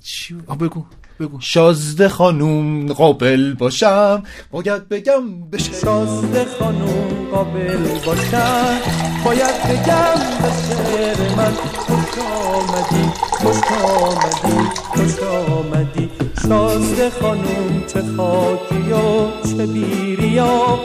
چی؟ 0.02 0.34
بگو. 0.34 0.84
بگو. 1.20 1.40
شازده 1.40 2.08
خانوم 2.08 2.86
قابل 2.92 3.54
باشم. 3.54 4.22
باید 4.50 4.88
بگم 4.88 5.40
بشه 5.52 5.72
شازده 5.72 6.46
خانوم 6.58 7.26
قابل 7.32 7.78
باشم. 8.06 8.78
باید 9.24 9.62
بگم 9.70 10.16
شعر 10.68 11.36
من. 11.36 11.52
خوش 11.86 12.18
آمدی 12.52 13.10
خوش 13.30 13.72
آمدی 13.84 14.68
خوش 14.94 15.18
آمدی. 15.22 16.10
شازده 16.48 17.10
خانوم 17.10 17.84
چه 17.86 18.02
خاکی 18.16 18.92
و 18.92 19.26
چه 19.48 19.66
بیریا 19.66 20.78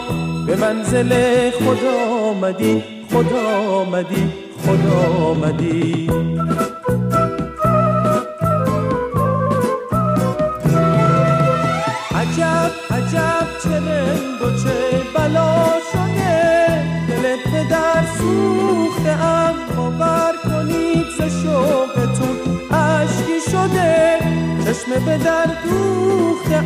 به 0.48 0.56
منزل 0.56 1.10
خدا 1.52 2.26
آمدی 2.30 2.84
خدا 3.12 3.67
آمدی 3.69 4.30
خدا 4.65 5.26
آمدی. 5.26 6.08
باور 19.99 20.34
کنید 20.43 21.05
ز 21.17 21.21
شوقتون 21.43 22.38
اشکی 22.71 23.51
شده 23.51 24.17
چشم 24.65 25.05
به 25.05 25.17
در 25.17 25.45
دوخته 25.45 26.62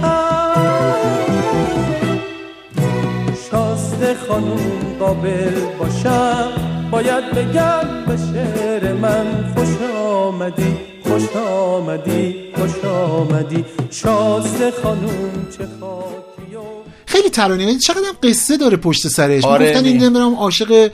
شازده 3.51 4.15
خانوم 4.27 4.95
قابل 4.99 5.59
باشم 5.79 6.51
باید 6.91 7.31
بگم 7.31 8.05
به 8.07 8.17
شعر 8.17 8.93
من 8.93 9.53
خوش 9.55 9.87
آمدی 9.97 10.77
خوش 11.03 11.35
آمدی 11.35 12.35
خوش 12.55 12.85
آمدی. 12.85 13.65
شازده 13.91 14.71
خانوم 14.83 15.47
چه 15.57 15.67
خاکی 15.79 16.55
و 16.55 16.61
خیلی 17.05 17.29
ترانه. 17.29 17.77
چقدر 17.77 17.99
هم 18.07 18.29
قصه 18.29 18.57
داره 18.57 18.77
پشت 18.77 19.07
سرش؟ 19.07 19.43
آره، 19.45 19.65
می‌گفتن 19.65 19.85
این 19.85 19.97
می- 19.97 20.03
نمی‌دونم 20.03 20.35
عاشق 20.35 20.91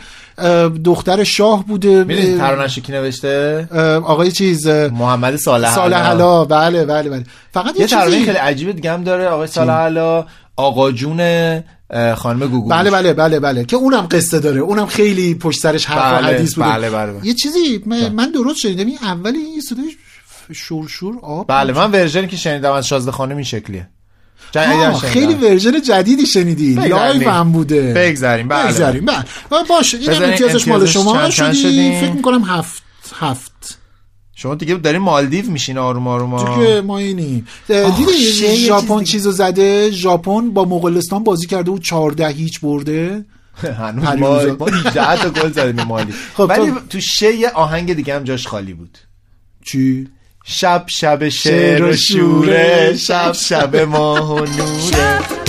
دختر 0.84 1.24
شاه 1.24 1.65
بوده. 1.65 2.04
می‌دونی 2.04 2.38
ترانش 2.38 2.80
کی 2.80 2.91
نوشته؟ 2.91 3.67
آقای 4.06 4.32
چیز 4.32 4.67
محمد 4.67 5.36
صالح 5.36 5.76
صالح 5.76 5.98
علا. 5.98 6.45
بله 6.45 6.86
بله 6.86 7.10
بله. 7.10 7.24
فقط 7.54 7.80
یه 7.80 7.88
ترانه 7.88 8.12
چیزی. 8.12 8.26
خیلی 8.26 8.38
عجیب 8.38 8.71
دیگه 8.71 8.91
هم 8.91 9.04
داره 9.04 9.28
آقای 9.28 9.48
صالح 9.48 9.74
علا 9.74 10.26
آقا 10.56 10.91
جون 10.91 11.19
خانم 12.15 12.48
گوگو 12.48 12.69
بله 12.69 12.91
بله 12.91 13.13
بله 13.13 13.39
بله. 13.39 13.65
که 13.65 13.76
اونم 13.76 14.08
قصه 14.12 14.39
داره. 14.39 14.62
اونم 14.62 14.86
خیلی 14.86 15.36
پشت 15.36 15.60
سرش 15.60 15.86
حرف 15.86 16.13
و 16.13 16.24
بله، 16.24 16.36
حدیث 16.36 16.56
بوده. 16.56 16.69
بله، 16.69 16.89
بله، 16.89 17.12
بله. 17.12 17.28
یه 17.28 17.34
چیزی 17.34 17.84
من, 17.86 18.10
من 18.10 18.32
درست 18.32 18.58
شنیدم. 18.58 18.86
این 18.86 18.98
اولی 19.02 19.38
این 19.39 19.62
صدای 19.62 19.95
شور 20.54 20.88
شور 20.88 21.15
آب. 21.21 21.45
بله 21.48 21.74
من 21.74 21.91
version 21.91 22.23
ی 22.23 22.28
که 22.28 22.38
شنیدم 22.38 22.71
از 22.71 22.88
شازده 22.88 23.12
خانم 23.12 23.36
این 23.36 23.43
شکلیه. 23.43 23.89
خیلی 25.02 25.34
version 25.34 25.82
جدیدی 25.82 26.26
شنیدی. 26.26 26.74
live 26.74 27.30
هم 27.30 27.52
بوده. 27.52 27.93
بگذاریم، 27.93 28.48
بله. 28.48 28.67
بگذاریم 28.67 29.06
بله. 29.06 29.63
باشه 29.69 29.98
این 29.98 30.24
امتیازش 30.24 30.67
مال 30.67 30.86
شما 30.86 31.30
شدی؟ 31.30 32.00
فکر 32.02 32.12
می‌کنم 32.12 32.43
هفت 32.43 32.84
هفت. 33.19 33.80
شما 34.36 34.56
دیگه 34.56 34.76
دارین 34.76 35.02
مالدیو 35.02 35.50
میشین 35.52 35.78
آروم 35.78 36.08
آروم. 36.08 36.38
تو 36.38 36.65
که 36.65 36.82
ما 36.82 36.98
اینی. 36.98 37.43
دیدی 37.67 38.58
ژاپن 38.58 39.00
چیز 39.00 39.10
چیزو 39.12 39.32
زده؟ 39.32 39.91
ژاپن 39.91 40.50
با 40.50 40.65
مغولستان 40.65 41.24
بازی 41.24 41.48
کرده 41.48 41.71
و 41.71 41.78
14 41.78 42.28
هیچ 42.28 42.60
برده. 42.60 43.26
هنوز 43.80 44.04
ما 44.19 44.38
پریوزا. 44.38 44.56
ما 44.60 44.65
18 44.65 45.15
تا 45.17 45.30
گل 45.30 45.52
زدیم 45.52 45.86
مالی. 45.86 46.13
خب، 46.34 46.45
ولی 46.50 46.71
تو- 46.71 46.80
تو 46.89 47.00
شه 47.00 47.36
یه 47.36 47.50
آهنگ 47.50 47.93
دیگه 47.93 48.15
هم 48.15 48.24
جاش 48.24 48.48
خالی 48.48 48.74
بود. 48.74 48.98
چی؟ 49.65 50.08
شب 50.48 50.86
شب 50.88 51.30
شعر 51.30 51.84
و 51.84 51.96
شوره 51.96 52.98
شب 52.98 53.34
شب 53.34 53.76
ماه 53.76 54.36
و 54.36 54.40
نوره. 54.40 55.45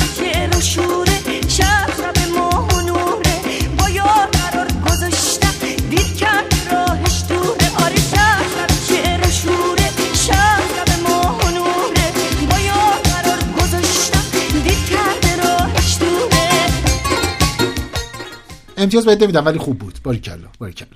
امتیاز 18.86 19.06
بهت 19.06 19.22
نمیدم 19.22 19.46
ولی 19.46 19.58
خوب 19.58 19.78
بود. 19.78 19.94
باریکلا 20.04 20.34
باریکلا. 20.60 20.88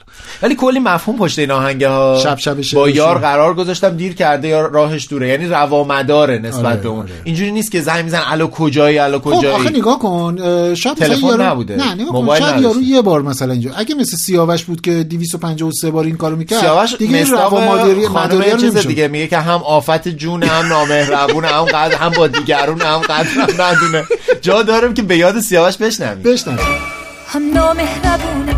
ولی 0.43 0.55
کلی 0.55 0.79
مفهوم 0.79 1.19
پشت 1.19 1.39
این 1.39 1.51
آهنگ 1.51 1.85
ها 1.85 2.21
شب 2.23 2.39
شب 2.39 2.57
با 2.75 2.89
یار. 2.89 3.19
قرار 3.19 3.55
گذاشتم 3.55 3.89
دیر 3.89 4.15
کرده 4.15 4.49
یا 4.49 4.67
راهش 4.67 5.07
دوره. 5.11 5.29
یعنی 5.29 5.47
روامداره 5.47 6.39
نسبت 6.39 6.65
آره، 6.65 6.77
به 6.77 6.89
اون. 6.89 6.99
آره. 7.03 7.11
اینجوری 7.25 7.53
نیست 7.53 7.73
که 7.73 7.81
زنگ 7.81 8.05
میزن 8.05 8.23
الو 8.27 8.47
کجایی 8.47 8.99
الو 8.99 9.19
خب 9.19 9.25
کجایی؟ 9.25 9.55
آخه 9.55 9.71
نگاه 9.71 9.99
کن 9.99 10.37
شاید 10.75 11.03
مثلا 11.03 11.09
تلفن 11.09 11.27
یارو 11.27 11.43
نبوده. 11.43 11.77
نه 11.77 11.95
نگاه 11.95 12.07
کن 12.07 12.15
موبایل 12.15 12.43
شاید. 12.43 12.63
یارو 12.63 12.83
یه 12.83 13.03
بار 13.03 13.23
مثلا 13.23 13.53
اینجا 13.53 13.71
اگه 13.77 13.95
مثل 13.95 14.17
سیاوش 14.17 14.65
بود 14.65 14.81
که 14.81 15.05
253 15.05 15.91
بار 15.91 16.05
این 16.05 16.17
کارو 16.17 16.37
می‌کرد 16.37 16.61
سیاوش 16.61 16.95
دیگه 16.95 17.25
روامداری 17.25 18.09
مداری 18.09 18.61
چیز 18.61 18.87
دیگه 18.87 19.09
میگه 19.09 19.27
که 19.27 19.39
هم 19.39 19.63
آفت 19.63 20.09
جون 20.09 20.43
هم 20.43 20.67
نامهربون 20.67 21.45
هم 21.45 21.65
قدر 21.65 21.97
هم 21.97 22.11
با 22.11 22.27
دیگرون 22.27 22.81
هم 22.81 22.99
قدر 22.99 23.29
هم 23.29 23.49
ندونه. 23.63 24.05
جا 24.41 24.63
دارم 24.63 24.95
که 24.95 25.03
به 25.03 25.17
یاد 25.17 25.41
سیاوش 25.41 25.77
بشنویم. 25.77 26.23
بشنویم. 26.23 27.00
هم 27.33 27.51
نامهربونه 27.55 28.53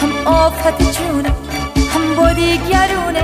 هم 0.00 0.26
آفت 0.26 0.98
جونه 0.98 1.28
هم 1.94 2.14
با 2.16 2.32
دیگرونه 2.32 3.22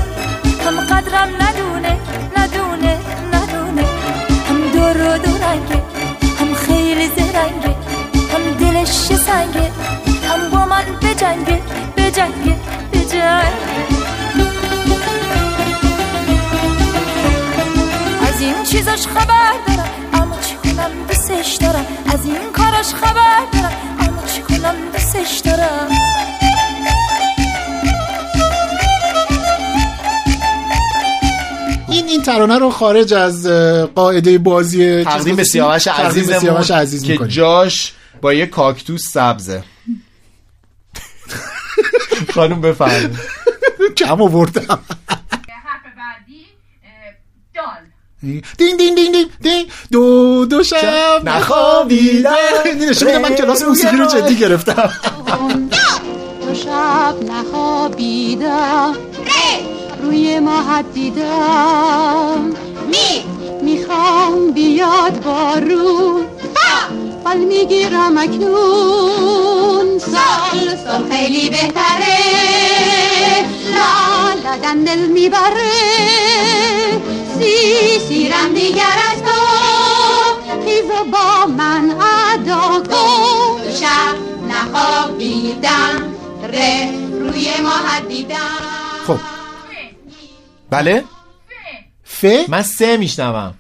هم 0.66 0.81
قدرم 0.81 1.29
ندونه 1.40 1.96
ندونه 2.37 2.98
ندونه. 3.33 3.85
هم 4.48 4.70
دور 4.72 4.96
و 4.96 5.18
دورنگه 5.18 5.83
هم 6.40 6.55
خیلی 6.55 7.09
زرنگه 7.09 7.76
هم 8.33 8.55
دلش 8.61 8.88
سنگه 9.16 9.70
هم 10.29 10.50
با 10.50 10.64
من 10.64 10.85
بجنگه 11.03 11.61
بجنگه 11.96 12.57
بجنگه 12.92 13.40
از 18.29 18.40
این 18.40 18.64
چیزاش 18.64 19.07
خبر 19.07 19.53
دارم 19.66 19.90
اما 20.12 20.37
چی 20.40 20.55
کنم 20.55 20.90
دوستش 21.09 21.55
دارم؟ 21.55 21.87
از 22.14 22.24
این 22.24 22.53
کاراش 22.53 22.94
خبر 22.94 23.40
دارم 23.53 24.10
چی 24.34 24.42
کنم 24.42 24.74
دوستش 24.92 25.38
دارم. 25.38 25.88
این 31.88 32.06
این 32.06 32.22
ترانه 32.22 32.58
رو 32.58 32.70
خارج 32.70 33.14
از 33.14 33.46
قاعده 33.94 34.38
بازی 34.38 35.04
تقدیم 35.04 35.36
به 35.36 35.44
سیاوش 35.44 35.88
عزیزمون 35.88 36.38
سیاوش 36.40 36.70
عزیز 36.70 37.04
که. 37.04 37.18
جاش 37.28 37.92
با 38.20 38.32
یه 38.32 38.46
کاکتوس 38.46 39.08
سبزه. 39.08 39.64
خانم 42.34 42.60
بفرمایید. 42.60 43.18
کم 43.96 44.22
آوردم 44.22 44.78
حرف 45.64 45.82
بعدی 45.96 46.46
اه، 46.84 46.90
دال 47.54 47.86
دین 48.22 48.42
دین 48.59 48.76
دین 48.76 48.94
دین 48.94 49.26
دین. 49.40 49.66
دو 49.92 50.44
دو 50.44 50.62
شب 50.62 51.24
نخوابیدم. 51.24 52.33
نشون 52.90 53.09
میده 53.09 53.18
من 53.18 53.35
کلاس 53.35 53.62
موسیقی 53.62 53.96
رو 53.96 54.06
جدی 54.06 54.37
گرفتم. 54.37 54.90
تو 56.46 56.54
شب 56.54 57.14
نخوابیدم. 57.33 58.96
روی 60.02 60.38
ماهت 60.40 60.85
دیدم. 60.94 62.52
می. 62.88 63.24
می‌خوام 63.62 64.52
بیاد 64.52 65.22
بارون 65.24 66.26
بل 67.24 67.38
می‌گیرم 67.38 68.18
اکنون. 68.18 69.98
سال 69.98 70.76
سال 70.85 71.11
خیلی 71.11 71.50
بهتره. 71.50 72.18
لا 73.74 74.33
لدن 74.50 74.85
دل 74.85 74.98
می‌بره. 75.06 75.70
سی 77.40 77.98
سیرم 78.09 78.55
دیگر 78.55 78.96
از 79.12 79.22
تو. 79.22 79.40
خیز 80.64 80.85
و 80.85 81.05
با 81.12 81.46
من 81.46 81.90
ادا 82.35 82.83
کن. 82.90 83.70
شب 83.81 84.16
نخوابیدم 84.48 86.14
ره 86.53 86.90
روی 87.20 87.48
ماه 87.62 88.00
دیدم 88.09 88.37
خب. 89.07 89.18
بله؟ 90.70 91.05
ف؟ 92.04 92.25
من 92.48 92.62
سه 92.62 92.96
میشنوم. 92.96 93.54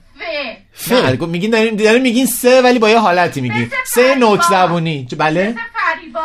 ف؟ 0.72 0.92
نه 0.92 1.16
گفت- 1.16 1.30
میگین 1.30 1.50
دارین 1.50 1.76
دارین 1.76 2.02
میگین 2.02 2.26
سه 2.26 2.62
ولی 2.62 2.78
با 2.78 2.88
یه 2.90 2.98
حالتی 2.98 3.40
میگین 3.40 3.70
سه 3.86 4.14
نوک 4.14 4.42
زبونی 4.50 5.08
بله؟ 5.18 5.54
فریبا. 5.74 6.20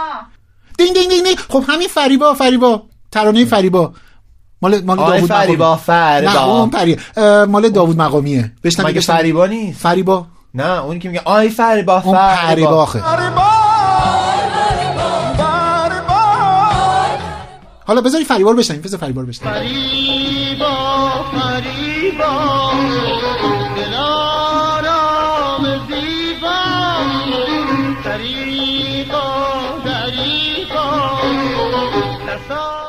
دین 0.78 0.94
دین 0.94 1.10
دین 1.10 1.24
دین 1.24 1.36
خب 1.36 1.64
همین 1.68 1.88
فریبا 1.88 2.34
فریبا. 2.34 2.84
ترانه 3.12 3.46
فریبا. 3.46 3.94
مال 4.66 4.82
مال 4.86 4.98
داوود 4.98 5.30
فریبا، 5.30 5.66
مقامی. 5.66 5.82
فریبا. 5.82 6.32
نه 6.32 6.44
اون 6.48 6.72
اه، 7.18 7.46
مال 7.46 7.70
داوود 7.70 7.98
مقامیه. 7.98 8.40
مگه 8.40 8.52
بشنوید. 8.64 9.00
فریبا 9.00 9.46
نیست؟ 9.46 9.80
فریبا. 9.80 10.26
نه 10.54 10.84
اونی 10.84 11.00
که 11.00 11.10
میگه 11.10 11.22
آی 11.26 11.50
فریبا 11.50 12.02
اون 12.02 12.18
پریباخه 12.18 13.04
حالا 17.88 18.02
بذاری 18.02 18.24
فریبار 18.24 18.56
بشنیم 18.56 18.82
بذار 18.82 19.00
فریبار 19.00 19.26
بشنیم 19.26 19.54
فریبا 19.54 20.76
فریبا. 21.32 22.72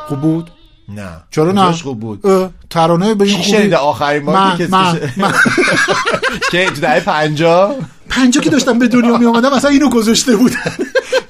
خوب 0.09 0.21
بود؟ 0.21 0.51
نه. 0.89 1.09
چرا 1.31 1.53
نه؟ 1.53 1.73
خوب 1.73 2.01
بود؟ 2.01 2.53
ترانه 2.71 3.15
به 3.15 3.25
این 3.25 3.43
خوبی 3.43 3.75
آخرین 3.75 4.25
بار؟ 4.25 4.37
من 4.37 4.57
که 4.57 4.69
که 6.51 6.67
تو 6.67 6.81
دهه 6.81 7.01
50 7.01 7.75
پنجا 8.09 8.41
که 8.41 8.51
داشتم 8.51 8.79
به 8.79 8.89
دنیا 8.89 9.17
می 9.17 9.27
آمدم 9.27 9.53
اصلا 9.53 9.71
اینو 9.71 9.91
گذاشته 9.91 10.37
بودن. 10.37 10.77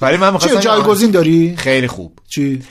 ولی 0.00 0.16
من 0.16 0.32
می‌خواستم 0.32 0.60
جایگزین 0.60 1.10
داری؟ 1.10 1.56
خیلی 1.56 1.88
خوب. 1.88 2.18
چی؟ 2.28 2.62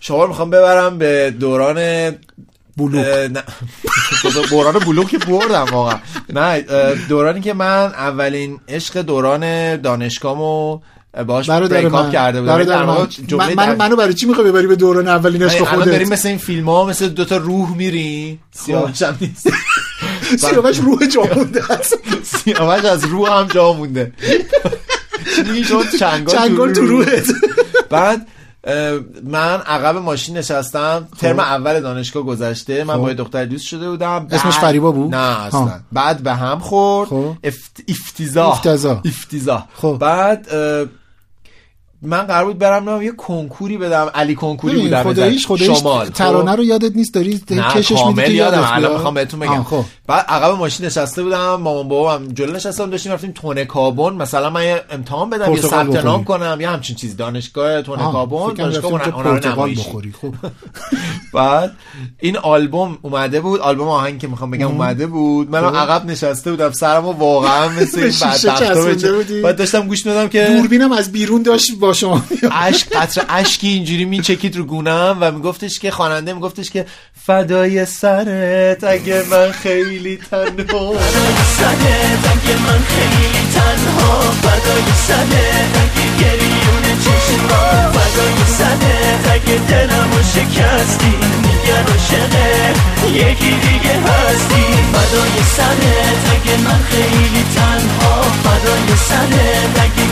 شما 0.00 0.22
رو 0.22 0.28
می‌خوام 0.28 0.50
ببرم 0.50 0.98
به 0.98 1.34
دوران 1.40 1.78
نه. 1.78 3.42
دوران 4.50 4.78
بلوغ 4.78 5.08
که 5.08 5.18
بردم 5.18 5.64
واقعا. 5.72 5.98
نه 6.32 6.60
دورانی 7.08 7.40
که 7.40 7.54
من 7.54 7.86
اولین 7.86 8.60
عشق 8.68 9.02
دوران 9.02 9.76
دانشگاهمو 9.76 10.80
باش 11.26 11.50
بریک 11.50 11.84
اپ 11.86 11.92
من. 11.92 12.10
کرده 12.10 12.40
بودم. 12.40 12.52
برادر 12.52 12.78
در 12.78 12.82
واقع 12.82 13.06
من 13.30 13.54
من- 13.54 13.68
من- 13.68 13.76
منو 13.76 13.96
برای 13.96 14.14
چی 14.14 14.26
می‌خوای 14.26 14.46
ببری 14.50 14.66
به 14.66 14.76
دوران 14.76 15.08
اولین 15.08 15.42
عشق 15.42 15.62
الان 15.72 15.84
داریم 15.84 15.98
خودت 15.98 16.12
مثل 16.12 16.28
این 16.28 16.38
فیلم 16.38 16.68
ها 16.68 16.84
مثل 16.84 17.08
دوتا 17.08 17.36
روح 17.36 17.76
میری. 17.76 18.38
سیاوش 18.52 19.02
هم 19.02 19.16
نیست. 19.20 19.48
سیاوش 20.48 20.78
روح 20.78 21.06
جا 21.06 21.22
مونده 21.36 21.62
سیاوش 22.22 22.84
از 22.84 23.04
روح 23.04 23.30
هم 23.32 23.46
جا 23.46 23.72
مونده. 23.72 24.12
چنگال 26.32 26.72
تو 26.72 26.80
روحت. 26.86 27.24
بعد 27.90 28.26
من 29.24 29.60
عقب 29.66 29.96
ماشین 29.96 30.36
نشستم. 30.36 31.08
ترم 31.20 31.40
اول 31.40 31.80
دانشگاه 31.80 32.22
گذشته. 32.22 32.84
من 32.84 32.94
خب. 32.94 33.00
با 33.00 33.12
دختر 33.12 33.44
دوست 33.44 33.66
شده 33.66 33.90
بودم. 33.90 34.26
اسمش 34.30 34.54
فریبا 34.58 34.92
بود؟ 34.92 35.14
نه 35.14 35.40
اصلا. 35.46 35.60
ها. 35.60 35.80
بعد 35.92 36.22
به 36.22 36.32
هم 36.34 36.58
خورد. 36.58 37.08
خب. 37.08 37.34
افت... 37.44 37.80
افتضاح. 37.88 38.48
افتضاح. 38.48 39.00
افتضاح. 39.04 39.66
خب. 39.74 39.96
بعد 40.00 40.46
من 42.02 42.22
قرار 42.22 42.44
بود 42.44 42.58
برم 42.58 42.90
نه 42.90 43.04
یه 43.04 43.12
کنکوری 43.12 43.78
بدم. 43.78 44.10
علی 44.14 44.34
کنکوری 44.34 44.80
بودم 44.80 45.02
خداییش 45.02 45.46
خداییش 45.46 45.78
شمال. 45.78 46.08
ترانه 46.08 46.54
رو 46.54 46.64
یادت 46.64 46.96
نیست؟ 46.96 47.14
داری 47.14 47.40
کشش 47.48 48.04
میدی 48.06 48.22
که 48.22 48.30
یادم. 48.30 48.68
الان. 48.72 48.92
می‌خوام 48.92 49.14
بهتون 49.14 49.40
بگم. 49.40 49.62
خب. 49.62 49.84
بعد 50.06 50.24
عقب 50.28 50.58
ماشین 50.58 50.86
نشسته 50.86 51.22
بودم 51.22 51.54
مامان 51.54 51.88
بابام 51.88 52.28
جلو 52.28 52.52
نشسته 52.52 52.82
بودم 52.82 52.90
داشتیم 52.90 53.12
رفتیم 53.12 53.32
تونه 53.32 53.64
کابون. 53.64 54.14
مثلا 54.14 54.50
من 54.50 54.64
یه 54.64 54.82
امتحان 54.90 55.30
بدم 55.30 55.52
یه 55.52 55.60
ثبت 55.60 56.04
نام. 56.04 56.24
کنم 56.24 56.58
یه 56.60 56.70
همچین 56.70 56.96
چیز. 56.96 57.16
دانشگاه 57.16 57.82
تونه 57.82 58.02
کابون 58.02 58.54
دانشگاه 58.54 59.08
نمایشی. 59.46 59.80
بخوری. 59.80 60.12
خب. 60.22 60.34
بعد 61.34 61.72
این 62.20 62.36
آلبوم 62.36 62.98
اومده 63.02 63.40
بود. 63.40 63.60
آلبوم 63.60 63.88
آهنگ 63.88 64.18
که 64.18 64.28
می‌خوام 64.28 64.50
بگم 64.50 64.66
اومده 64.66 65.06
بود. 65.06 65.50
من 65.50 65.70
خب. 65.70 65.76
عقب 65.76 66.06
نشسته 66.06 66.50
بودم. 66.50 66.72
سرمو 66.72 67.12
واقعا 67.12 67.68
مثل؟ 67.80 68.10
بعد 69.42 69.56
داشتم 69.56 69.88
گوش 69.88 70.06
می‌دادم 70.06 70.28
که 70.28 70.44
دوربینم 70.44 70.92
از 70.92 71.12
بیرون 71.12 71.42
داشت 71.42 71.72
با 71.92 71.96
شما. 71.96 72.22
اشک 72.52 72.88
قطر 72.92 73.24
اشکی 73.28 73.68
اینجوری 73.68 74.04
میچکید 74.04 74.56
رو 74.56 74.64
گونم 74.64 75.18
و 75.20 75.30
میگفتش 75.30 75.78
که 75.78 75.90
خواننده 75.90 76.32
میگفتش 76.32 76.70
که 76.70 76.86
فدای 77.26 77.86
سرت 77.86 78.84
اگه 78.84 79.24
من 79.30 79.52
خیلی 79.52 80.16
تنها. 80.16 80.94
سرت 81.58 82.24
اگه 82.32 82.56
من 82.66 82.80
خیلی 82.92 83.46
تنها. 83.54 84.20
فدای 84.20 84.82
سرت 85.06 85.74
اگه 85.82 86.06
گریون 86.20 86.84
چشما. 87.04 87.90
فدای 87.92 88.38
سرت 88.58 89.30
اگه 89.32 89.58
دلمو 89.68 90.22
شکستی. 90.34 91.14
میگن 91.42 91.84
عاشقه 91.92 92.74
یکی 93.12 93.50
دیگه 93.50 93.94
هستی. 94.00 94.64
فدای 94.92 95.42
سرت 95.56 96.24
اگه 96.32 96.56
من 96.64 96.80
خیلی 96.90 97.44
تنها. 97.56 98.22
فدای 98.22 98.96
سرت 99.08 99.80
اگه 99.80 100.11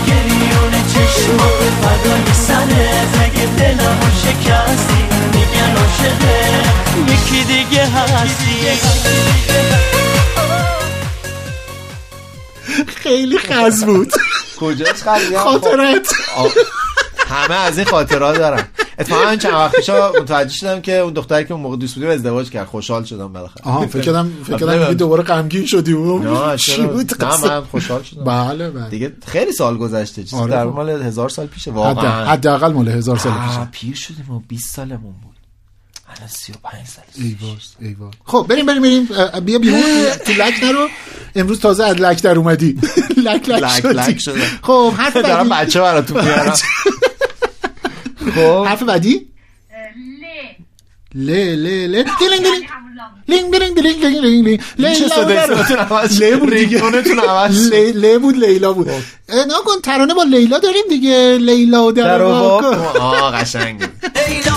گریون 0.71 0.87
چشما 0.87 1.49
فدای 1.83 2.35
سرت 2.47 3.21
اگه 3.25 3.47
دلمو 3.47 4.11
شکستی 4.23 5.03
میگن 5.33 5.77
عاشقه. 5.77 6.63
یکی 7.13 7.45
دیگه 7.45 7.87
هستی. 7.87 8.79
خیلی 12.87 13.39
خز 13.39 13.85
بود. 13.85 14.13
کجاش 14.61 15.03
خیلی 15.03 15.39
خاطرت 15.39 16.09
همه 17.31 17.55
از 17.55 17.79
این 17.79 17.87
خاطرات 17.87 18.39
دارم. 18.39 18.69
اتفاقا 18.99 19.25
من 19.25 19.39
چند 19.39 19.53
وقت 19.53 19.77
پیش 19.77 19.91
متوجه 19.91 20.55
شدم 20.55 20.81
که 20.81 20.99
اون 20.99 21.13
دختری 21.13 21.45
که 21.45 21.55
اون 21.55 21.63
موقع 21.63 21.77
دوست 21.77 21.95
بودیم 21.95 22.11
ازدواج 22.11 22.51
کرد. 22.51 22.67
خوشحال 22.67 23.05
شدم 23.05 23.33
بالاخره. 23.33 23.65
آها 23.65 23.87
فکر 23.87 24.01
کردم 24.01 24.33
فکر 24.45 24.57
کردم 24.57 24.79
دیگه 24.79 24.95
دوباره 24.95 25.23
غمگین 25.23 25.67
شدی. 25.67 25.93
و 25.93 26.19
نه 26.19 26.57
چی؟ 26.57 26.83
بود؟ 26.83 27.25
من 27.25 27.61
خوشحال 27.61 28.03
شدم. 28.03 28.25
بله 28.25 28.71
بله. 28.71 28.89
دیگه 28.89 29.13
خیلی 29.27 29.53
سال 29.53 29.79
گذشته. 29.79 30.25
چیز 30.25 30.35
آره. 30.35 30.51
در. 30.51 30.65
مال 30.65 30.89
هزار 30.91 31.29
سال 31.29 31.47
پیشه. 31.47 31.71
واقعا. 31.71 32.27
حداقل 32.27 32.73
مال 32.73 32.89
هزار 32.89 33.19
سال 33.19 33.33
آه، 33.33 33.47
پیشه. 33.49 33.69
پیر 33.73 33.95
شدیم 33.97 34.31
و 34.31 34.41
20 34.49 34.75
سالمون 34.75 35.15
بود. 35.23 35.37
الان 36.17 36.29
35 36.29 36.87
سال. 36.87 37.05
ای. 37.81 37.97
خب 38.25 38.47
بریم 38.49 38.67
بریم 38.67 38.83
بریم. 38.83 39.09
بیا 39.45 39.59
بیرون. 39.59 39.81
تو 40.27 40.33
لک 40.33 40.55
نرو. 40.63 40.89
امروز 41.35 41.61
تازه 41.61 41.85
از 41.85 41.97
لک 41.97 42.23
در 42.23 42.39
اومدی. 42.39 42.79
لک 43.27 43.49
لک 43.49 44.19
شدی. 44.19 44.41
خب 44.63 44.93
حرف 44.97 45.17
دارم 45.17 45.49
بچه 45.49 45.81
براتون 45.81 46.25
میارم. 46.25 46.55
خب. 48.31 48.67
حرف 48.67 48.83
بعدی؟ 48.83 49.27
ل. 51.15 51.31
ل 51.31 51.67
ل 51.93 52.03
دیلینگ 52.19 52.43
دیلینگ 52.43 52.67
لینگ 53.29 53.53
دیلینگ 53.53 53.75
دیلینگ 53.75 53.75
دیلینگ 53.75 54.01
دیلینگ 54.01 54.21
دیلینگ 54.21 54.61
میشه 54.79 55.05
لیلا 55.05 55.09
صدای 55.09 55.37
بود. 55.37 55.57
صداتون 55.57 55.77
عوض 55.77 56.23
ل 56.23 56.37
بود 56.37 56.51
دیگه. 56.51 56.79
ل 56.81 58.45
لیلا 58.45 58.73
بود. 58.73 58.89
نه 59.29 59.55
کن 59.67 59.81
ترانه 59.83 60.15
با 60.15 60.23
لیلا 60.23 60.59
داریم 60.59 60.83
دیگه. 60.89 61.39
لیلا 61.41 61.91
در. 61.91 62.19
کن 62.19 62.79
آه 63.01 63.33
قشنگ 63.33 63.83
لیلا 64.29 64.53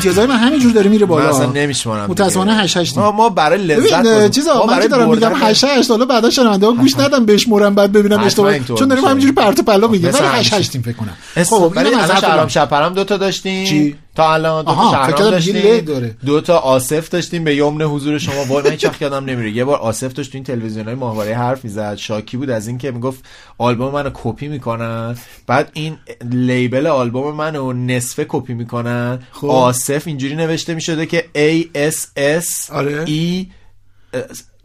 امتیازهای 0.00 0.26
من 0.26 0.36
همینجور 0.36 0.72
داره 0.72 0.88
میره 0.90 1.06
من 1.06 1.16
اصلا 1.16 1.46
بالا 1.46 1.60
نمیشمارم 1.60 2.10
متاسفانه 2.10 2.54
هشت 2.56 2.76
هشت 2.76 2.98
ما, 2.98 3.12
ما 3.12 3.28
برای 3.28 3.62
لذت 3.66 4.30
چیزا 4.30 4.54
ما 4.58 4.66
برای 4.66 4.88
دارم 4.88 5.10
میگم 5.10 5.28
بردن- 5.28 5.46
8 5.48 5.64
8 5.64 5.90
حالا 5.90 6.04
بعدا 6.04 6.30
شنونده 6.30 6.66
ها 6.66 6.72
گوش 6.72 6.96
ندم 6.98 7.26
بشمرم 7.26 7.74
بعد 7.74 7.92
ببینم 7.92 8.20
اشتباه 8.20 8.58
چون 8.58 8.88
داریم. 8.88 9.04
همینجوری 9.04 9.32
پرت 9.32 9.58
و 9.60 9.62
پلا 9.62 9.86
میگه 9.88 10.08
مثل 10.08 10.18
ولی 10.18 10.26
همیشه. 10.28 10.56
8 10.56 10.74
8 10.76 10.82
فکر 10.82 10.92
کنم 10.92 11.16
خب 11.44 11.78
از 11.98 12.10
الان 12.24 12.38
من. 12.40 12.48
شپرم 12.48 12.94
دو 12.94 13.04
تا 13.04 13.16
داشتیم 13.16 13.66
چی؟ 13.66 13.96
تا 14.14 14.34
الان 14.34 14.64
دو 14.64 14.74
تا 14.74 14.90
شهرام 14.90 15.30
داشتیم 15.30 15.80
داره. 15.80 16.16
دو 16.26 16.40
تا 16.40 16.58
آصف 16.58 17.08
داشتیم 17.08 17.44
به 17.44 17.56
یمن 17.56 17.82
حضور 17.82 18.18
شما 18.18 18.44
وای 18.44 18.64
من 18.64 18.70
هیچ 18.70 18.86
یادم 19.00 19.24
نمیره 19.24 19.50
یه 19.50 19.64
بار 19.64 19.78
آصف 19.78 20.12
داشت 20.12 20.32
تو 20.32 20.36
این 20.36 20.44
تلویزیون 20.44 20.86
های 20.86 20.94
ماهواره 20.94 21.34
حرف 21.36 21.64
می‌زد 21.64 21.94
شاکی 21.94 22.36
بود 22.36 22.50
از 22.50 22.68
اینکه 22.68 22.90
می‌گفت 22.90 23.24
آلبوم 23.58 23.92
منو 23.92 24.10
کپی 24.14 24.48
می‌کنن 24.48 25.18
بعد 25.46 25.70
این 25.72 25.96
لیبل 26.30 26.86
آلبوم 26.86 27.36
منو 27.36 27.72
نصفه 27.72 28.26
کپی 28.28 28.54
می‌کنن 28.54 29.18
خب. 29.32 29.50
آصف 29.50 30.02
اینجوری 30.06 30.36
نوشته 30.36 30.74
می‌شده 30.74 31.06
که 31.06 31.24
A 31.34 31.78
S 31.92 31.96
S 32.16 32.72
آره. 32.72 33.06
E 33.06 33.46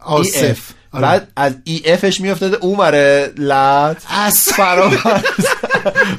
آصف. 0.00 0.58
آره. 0.92 1.02
بعد 1.02 1.28
از 1.36 1.54
ای 1.64 1.92
افش 1.92 2.20
میافتاده 2.20 2.56
اونوره 2.56 3.32
لط 3.36 4.02
اس 4.10 4.48
فرامرز 4.48 5.46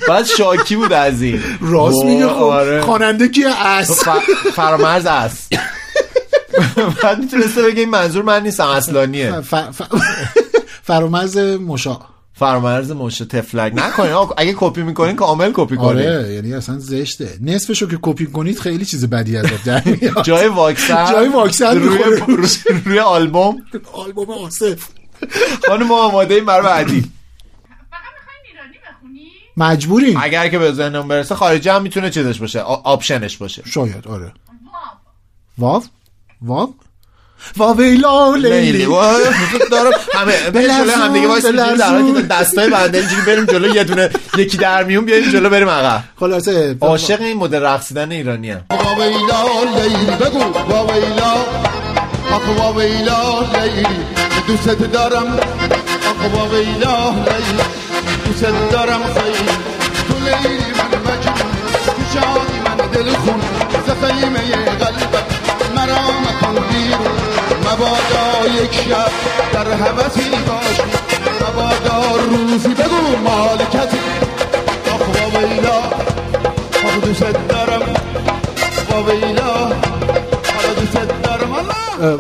بعد 0.07 0.25
شاکی 0.25 0.75
بود 0.75 0.93
از 0.93 1.21
این. 1.21 1.41
راست 1.61 2.05
میگه 2.05 2.27
خب. 2.27 2.33
آره. 2.33 2.81
خواننده 2.81 3.27
کیه 3.27 3.65
اس 3.65 3.99
ف- 4.03 4.49
فرامرز 4.55 5.05
است. 5.05 5.53
بعد 7.03 7.19
می‌تونسته 7.19 7.61
بگه 7.61 7.79
این 7.79 7.89
منظور 7.89 8.23
من 8.23 8.43
نیستم 8.43 8.67
اصلانیه. 8.67 9.41
ف- 9.41 9.53
ف- 9.53 10.01
فرامرز 10.83 11.37
مشا. 11.37 11.99
فرامرز 12.33 12.91
مشه 12.91 13.25
تفلک. 13.25 13.73
نکنین. 13.75 14.13
اگه 14.37 14.53
کپی 14.57 14.81
می‌کنین 14.83 15.15
کامل 15.15 15.51
کپی 15.53 15.75
کنین. 15.77 15.89
آره 15.89 16.33
یعنی 16.33 16.53
اصلا 16.53 16.79
زشته. 16.79 17.29
نصفشو 17.41 17.87
که 17.87 17.99
کپی 18.01 18.25
کنید 18.25 18.59
خیلی 18.59 18.85
چیز 18.85 19.09
بدی 19.09 19.37
از 19.37 19.45
در 19.65 19.81
میاد. 19.85 20.23
جای 20.23 20.47
واکسن. 20.47 21.11
جای 21.11 21.27
واکسن 21.27 21.79
روی. 21.79 21.99
روی, 22.85 22.99
آلبوم. 22.99 23.57
آلبوم 23.93 24.29
آصف. 24.29 24.83
خانم 25.67 25.87
ما 25.87 26.03
آماده 26.03 26.35
این 26.35 26.45
برای 26.45 26.63
بعدی. 26.63 27.11
مجبوریم 29.57 30.19
اگر 30.21 30.47
که 30.47 30.59
به 30.59 30.71
ذهنم 30.71 31.07
برسه 31.07 31.35
خارجی 31.35 31.69
هم 31.69 31.81
می‌تونه 31.81 32.09
چیزش 32.09 32.39
باشه 32.39 32.59
option 32.61 33.18
ش 33.18 33.37
باشه. 33.37 33.63
شاید 33.65 34.07
آره. 34.07 34.31
واو. 35.57 35.83
واو؟ 36.41 36.73
واویلا 37.57 38.35
لیلی 38.35 38.85
دارم 39.71 39.91
همه 40.13 40.51
جلو 40.51 40.91
هم 40.91 41.13
دیگه 41.13 41.27
وایس 41.27 41.45
در 41.45 41.89
حالی 41.89 42.13
که 42.13 42.21
دستای 42.21 42.69
بنده 42.69 42.97
اینجوری 42.97 43.21
بریم 43.21 43.45
جلو 43.45 43.75
یه 43.75 43.83
دونه 43.83 44.09
یکی 44.37 44.57
در 44.57 44.83
میون 44.83 45.05
بیاریم 45.05 45.31
جلو 45.31 45.49
بریم 45.49 45.69
عقب. 45.69 46.03
خلاصه 46.19 46.77
عاشق 46.81 47.21
این 47.21 47.37
مدل 47.37 47.63
رقصیدن 47.63 48.11
ایرانی 48.11 48.51
هم. 48.51 48.65
واویلا 48.69 49.63
لیلی 49.75 50.05
بگو. 50.05 50.39
واویلا 50.69 51.33
آخ 52.31 52.57
واویلا 52.57 53.39
لیلی. 53.41 53.87
دوست 54.47 54.69
دارم. 54.69 55.39
آخ 56.09 56.33
واویلا 56.33 57.09
لیلی. 57.09 57.86
دوست 58.27 58.45
دارم 58.71 59.03
خیلی 59.03 59.49
تو 60.07 60.13
لیلی 60.25 60.71
من 60.77 61.11
مجنون 61.11 61.51
تو 61.85 62.03
شادی 62.13 62.59
من 62.65 62.87
دل 62.91 63.09
خون 63.13 63.41
ز 63.87 64.05
خیمه 64.05 64.55
قلبت 64.65 65.25
مرا 65.75 66.01
مکن 66.25 66.63
بیرون. 66.69 67.17
مبادا 67.61 68.47
یک 68.63 68.73
شب 68.73 69.11
در 69.53 69.73
حوثی 69.73 70.29
باشی 70.29 70.83
مبادا 71.41 72.15
روزی 72.29 72.69
بگو 72.69 73.17
مالکتی. 73.23 73.99
آخ 74.91 75.33
واویلا 75.33 75.77
آخ 76.85 77.03
دوست 77.03 77.23
دارم. 77.49 77.81
واویلا 78.89 79.53
حالا 80.55 80.73
دوست 80.79 80.97
دارم. 81.23 81.53
الله! 81.53 82.19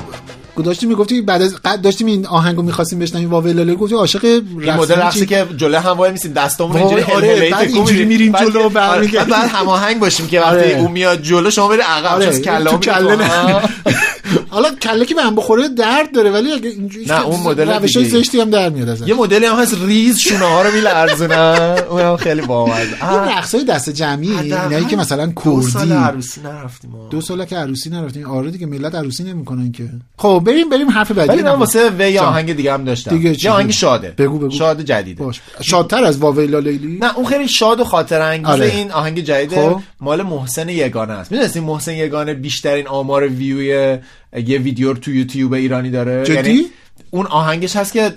داشتیم 0.63 0.89
می‌گفتی 0.89 1.21
بعد 1.21 1.41
از 1.41 1.55
قد 1.65 1.81
داشتیم 1.81 2.07
این 2.07 2.25
آهنگو 2.25 2.61
می‌خواستیم 2.61 2.99
بشنویم 2.99 3.29
واویلا 3.29 3.63
لیلی 3.63 3.77
گفتی 3.77 3.95
عاشق 3.95 4.25
این 4.25 4.73
مدل 4.73 4.95
رقصی 4.95 5.25
که 5.25 5.45
جلو 5.57 5.77
هم 5.77 5.97
وای 5.97 6.11
میسیم 6.11 6.33
دستامون 6.33 6.77
اینجوری 6.77 7.03
آره، 7.03 7.49
بعد 7.49 7.67
اینجوری. 7.67 8.05
میریم 8.05 8.37
جلو، 8.39 8.59
آره، 8.59 8.69
برمیگردیم. 8.69 9.35
بعد 9.35 9.49
هماهنگ 9.49 9.99
باشیم 9.99 10.27
که 10.27 10.41
وقتی 10.41 10.55
آره. 10.55 10.77
اون 10.79 10.91
میاد 10.91 11.21
جلو 11.21 11.49
شما 11.49 11.67
بری 11.67 11.81
عقب 11.81 12.15
آره، 12.15 12.39
کله 12.39 12.77
کله 12.77 13.15
نه. 13.15 13.61
حالا 14.49 14.75
کله 14.75 15.05
که 15.05 15.15
به 15.15 15.21
هم 15.21 15.35
بخوره 15.35 15.67
درد 15.67 16.11
داره 16.15 16.31
ولی 16.31 16.51
اگه 16.51 16.69
اینجوری 16.69 17.05
نه، 17.05 17.25
اون 17.25 17.39
مدل 17.39 17.69
روش. 17.69 17.97
زشتی 17.97 18.39
هم 18.41 18.49
در 18.49 18.69
میاد 18.69 18.89
ازش. 18.89 19.07
یه 19.07 19.13
مدلی 19.13 19.45
هم 19.45 19.55
هست 19.55 19.77
ریز 19.85 20.19
شونه 20.19 20.45
ها 20.45 20.61
رو 20.61 20.71
میلرزونن 20.71 21.77
اون 21.89 22.01
هم 22.01 22.17
خیلی 22.17 22.41
بامزه 22.41 22.81
این 23.11 23.19
رقص 23.19 23.55
های 23.55 23.63
دست 23.63 23.89
جمعی 23.89 24.31
اینایی 24.31 24.85
که 24.85 24.95
مثلا 24.97 25.25
دو 25.25 25.61
سال 25.61 25.81
کردی. 25.89 25.93
عروسی 25.93 26.41
نرفتیم. 26.41 26.91
دو 27.09 27.21
ساله 27.21 27.45
که 27.45 27.55
عروسی 27.55 27.89
نرفتیم. 27.89 28.25
آره 28.25 28.51
دیگه 28.51 28.65
ملت 28.65 28.95
عروسی 28.95 29.23
نمی‌کنن 29.23 29.71
که. 29.71 29.89
خب 30.17 30.43
بریم 30.45 30.69
بریم 30.69 30.89
حرف 30.89 31.11
بعدی 31.11 31.29
ولی 31.29 31.43
من. 31.43 31.51
واسه 31.51 31.89
و 31.89 32.01
یه 32.01 32.13
جان. 32.13 32.25
آهنگ 32.25 32.53
دیگه 32.53 32.73
هم 32.73 32.83
داشتم. 32.83 33.21
یه 33.43 33.51
آهنگ؟ 33.51 33.71
شاده. 33.71 34.13
بگو 34.17 34.39
بگو. 34.39 34.49
شاد 34.51 34.81
جدیده. 34.81 35.23
باش. 35.23 35.41
شادتر 35.61 36.03
از 36.03 36.17
واویلا 36.17 36.59
لیلی 36.59 36.97
نه 37.01 37.17
اون 37.17 37.25
خیلی 37.25 37.47
شاد 37.47 37.79
و 37.79 37.83
خاطر 37.83 38.21
انگیز 38.21 38.47
آره. 38.49 38.65
این 38.65 38.91
آهنگ 38.91 39.19
جدید 39.19 39.59
خب. 39.59 39.81
مال 40.01 40.21
محسن 40.23 40.69
یگانه 40.69 41.13
است. 41.13 41.31
می‌دونستی 41.31 41.59
محسن 41.59 41.93
یگانه 41.93 42.33
بیشترین 42.33 42.87
آمار 42.87 43.27
ویوی 43.27 43.97
یه 44.33 44.57
ویدیو 44.59 44.93
رو 44.93 44.99
تو 44.99 45.11
یوتیوب 45.11 45.53
ایرانی 45.53 45.89
داره. 45.91 46.23
جدی؟ 46.25 46.33
یعنی 46.35 46.65
اون 47.11 47.25
آهنگش 47.25 47.75
هست 47.75 47.93
که 47.93 48.13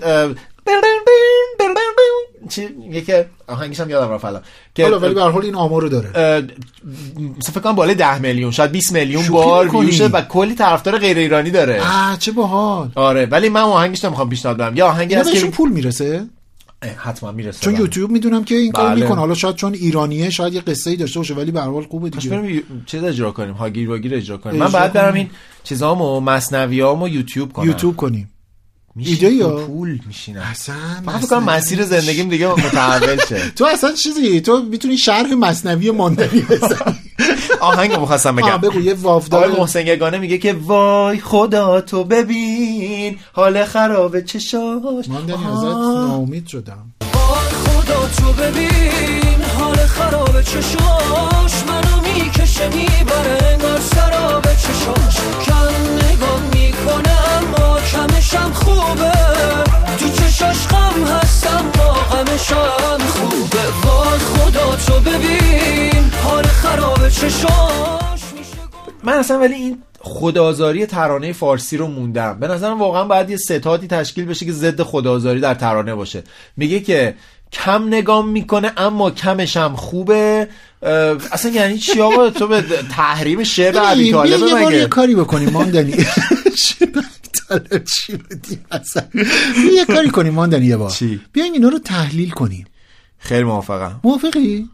که 3.05 3.25
آهنگش 3.47 3.79
هم 3.79 3.89
یادم 3.89 4.11
رفت 4.11 4.25
الان. 4.25 4.41
که 4.75 4.83
حالا 4.83 4.99
ولی 4.99 5.13
به 5.13 5.21
هر 5.23 5.29
حال 5.29 5.45
این 5.45 5.55
آمار 5.55 5.81
رو 5.81 5.89
داره 5.89 6.09
مثلا 7.37 7.51
فکر 7.53 7.59
کنم 7.59 7.75
بالای 7.75 7.95
10 7.95 8.19
میلیون 8.19 8.51
شاید 8.51 8.71
20 8.71 8.91
میلیون 8.93 9.27
بار؟ 9.27 9.75
ویوشه 9.75 10.07
و 10.07 10.21
کلی 10.21 10.55
طرفدار 10.55 10.97
غیر 10.97 11.17
ایرانی 11.17 11.49
داره. 11.51 11.81
آه 11.81 12.17
چه 12.19 12.31
باحال. 12.31 12.89
آره 12.95 13.25
ولی 13.25 13.49
من 13.49 13.61
آهنگش 13.61 14.05
نمی‌خوام 14.05 14.29
پیشنهاد 14.29 14.57
بدم. 14.57 14.77
یه 14.77 14.83
آهنگی 14.83 15.15
هست 15.15 15.31
که 15.31 15.45
پول 15.45 15.71
می‌رسه؟ 15.71 16.25
حتما 16.97 17.31
می‌رسه. 17.31 17.59
چون 17.61 17.73
بله. 17.73 17.81
یوتیوب 17.81 18.11
می‌دونم 18.11 18.43
که 18.43 18.55
این 18.55 18.71
کارو 18.71 18.89
بله. 18.89 19.01
می‌کنه. 19.01 19.19
حالا 19.19 19.33
شاید 19.33 19.55
چون 19.55 19.73
ایرانیه 19.73 20.29
شاید 20.29 20.53
یه 20.53 20.61
قصه 20.61 20.89
ای 20.89 20.95
داشته 20.95 21.19
باشه 21.19 21.33
ولی 21.33 21.51
به 21.51 21.61
هر 21.61 21.67
حال 21.69 21.83
خوبه 21.83 22.09
دیگه. 22.09 22.29
بریم 22.29 22.55
یو- 22.55 22.61
چیز 22.85 23.03
اجرا 23.03 23.31
کنیم 23.31 23.53
هاگیر 23.53 23.89
واگیر 23.89 24.15
اجرا 24.15 24.37
کنیم. 24.37 24.55
من 24.59 24.71
بعد 24.71 24.93
برم. 24.93 25.13
این 25.13 25.29
چیزامو 25.63 26.19
مصنویامو 26.19 27.07
یوتیوب 27.07 27.53
کنم. 27.53 27.65
یوتیوب 27.67 27.95
کنیم. 27.95 28.27
ایده 28.97 29.29
یا؟ 29.31 29.49
پول 29.49 29.99
میشینم؟ 30.07 30.41
اصلا؟ 30.51 30.75
فکر 31.17 31.27
کنم 31.27 31.43
مسیر 31.43 31.83
زندگیم 31.83 32.29
دیگه 32.29 32.47
متحول 32.47 33.17
شه. 33.29 33.49
تو 33.57 33.65
اصلا 33.65 33.91
چیزی؟ 33.91 34.41
تو 34.41 34.61
می‌تونی 34.63 34.97
شرح 34.97 35.33
مصنوی 35.33 35.91
ماندنی 35.91 36.41
بزنی. 36.41 36.99
آهنگو 37.59 37.99
می‌خواستم 37.99 38.35
بگم. 38.35 38.57
بگو 38.57 38.81
یه 38.81 38.93
وافدار 38.93 39.45
آقای 39.45 39.59
محسن 39.59 39.87
یگانه 39.87 40.17
میگه 40.17 40.37
که 40.37 40.53
وای 40.53 41.19
خدا 41.19 41.81
تو 41.81 42.03
ببین 42.03 43.17
حال 43.33 43.65
خراب 43.65 44.19
چشاش. 44.21 45.07
ماندنی. 45.07 45.45
ازت 45.45 45.63
ناامید 45.65 46.47
شدم. 46.47 46.93
خدا 47.65 48.09
تو 48.17 48.33
ببین 48.33 49.41
حال 49.59 49.75
خراب 49.75 50.41
چشاش. 50.41 51.60
می‌کشه 52.13 52.67
می‌بره 52.67 53.37
انگار 53.51 53.79
سراب 53.79 54.45
چشاش 54.53 55.17
کم 55.45 55.73
نگاه 55.95 56.41
می‌کنم 56.53 57.43
ما 57.51 57.79
کمشم 57.79 58.51
خوبه. 58.53 59.11
تو 59.99 60.09
چشاش 60.09 60.67
غم 60.67 61.03
هستم 61.03 61.71
با 61.77 61.93
غمشم 61.93 62.97
خوبه. 63.07 63.65
وای 63.83 64.19
خدا 64.19 64.75
تو 64.75 64.99
ببین 64.99 66.11
حال 66.23 66.43
خراب 66.43 67.09
چشاش 67.09 68.21
من 69.03 69.13
اصلا 69.13 69.39
ولی 69.39 69.53
این 69.53 69.83
خدازاری 69.99 70.85
ترانه 70.85 71.33
فارسی 71.33 71.77
رو 71.77 71.87
موندم. 71.87 72.39
به 72.39 72.47
نظرم 72.47 72.79
واقعا 72.79 73.05
باید 73.05 73.29
یه 73.29 73.37
ستادی 73.37 73.87
تشکیل 73.87 74.25
بشه 74.25 74.45
که 74.45 74.51
ضد 74.51 74.81
خدازاری 74.81 75.39
در 75.39 75.53
ترانه 75.53 75.95
باشه. 75.95 76.23
میگه 76.57 76.79
که 76.79 77.15
کم 77.51 77.87
نگام 77.87 78.29
می‌کنه 78.29 78.71
اما 78.77 79.11
کمش 79.11 79.57
خوبه. 79.57 80.47
اصلا 81.31 81.51
یعنی 81.51 81.77
چی 81.77 82.01
آقا؟ 82.01 82.29
تو 82.29 82.47
به 82.47 82.63
تحریم 82.91 83.43
شعر 83.43 83.79
عبی 83.79 84.11
طالب 84.11 84.29
یه 84.31 84.37
بار 84.37 84.51
یه 84.51 84.67
مگه 84.67 84.85
کاری 84.85 85.15
بکنیم 85.15 85.49
ماندنی. 85.49 85.91
طالب 87.49 87.83
چی 87.83 88.15
بودی 88.15 88.59
اصلا؟ 88.71 89.03
یه 89.75 89.85
کاری 89.85 90.09
کنیم 90.09 90.33
ماندنی 90.33 90.65
یه 90.65 90.77
بار؟ 90.77 90.93
بیایم 91.33 91.53
اینا 91.53 91.69
رو 91.69 91.79
تحلیل 91.79 92.29
کنیم. 92.29 92.65
خیلی 93.17 93.43
موافقم. 93.43 93.99
موافقی؟ 94.03 94.69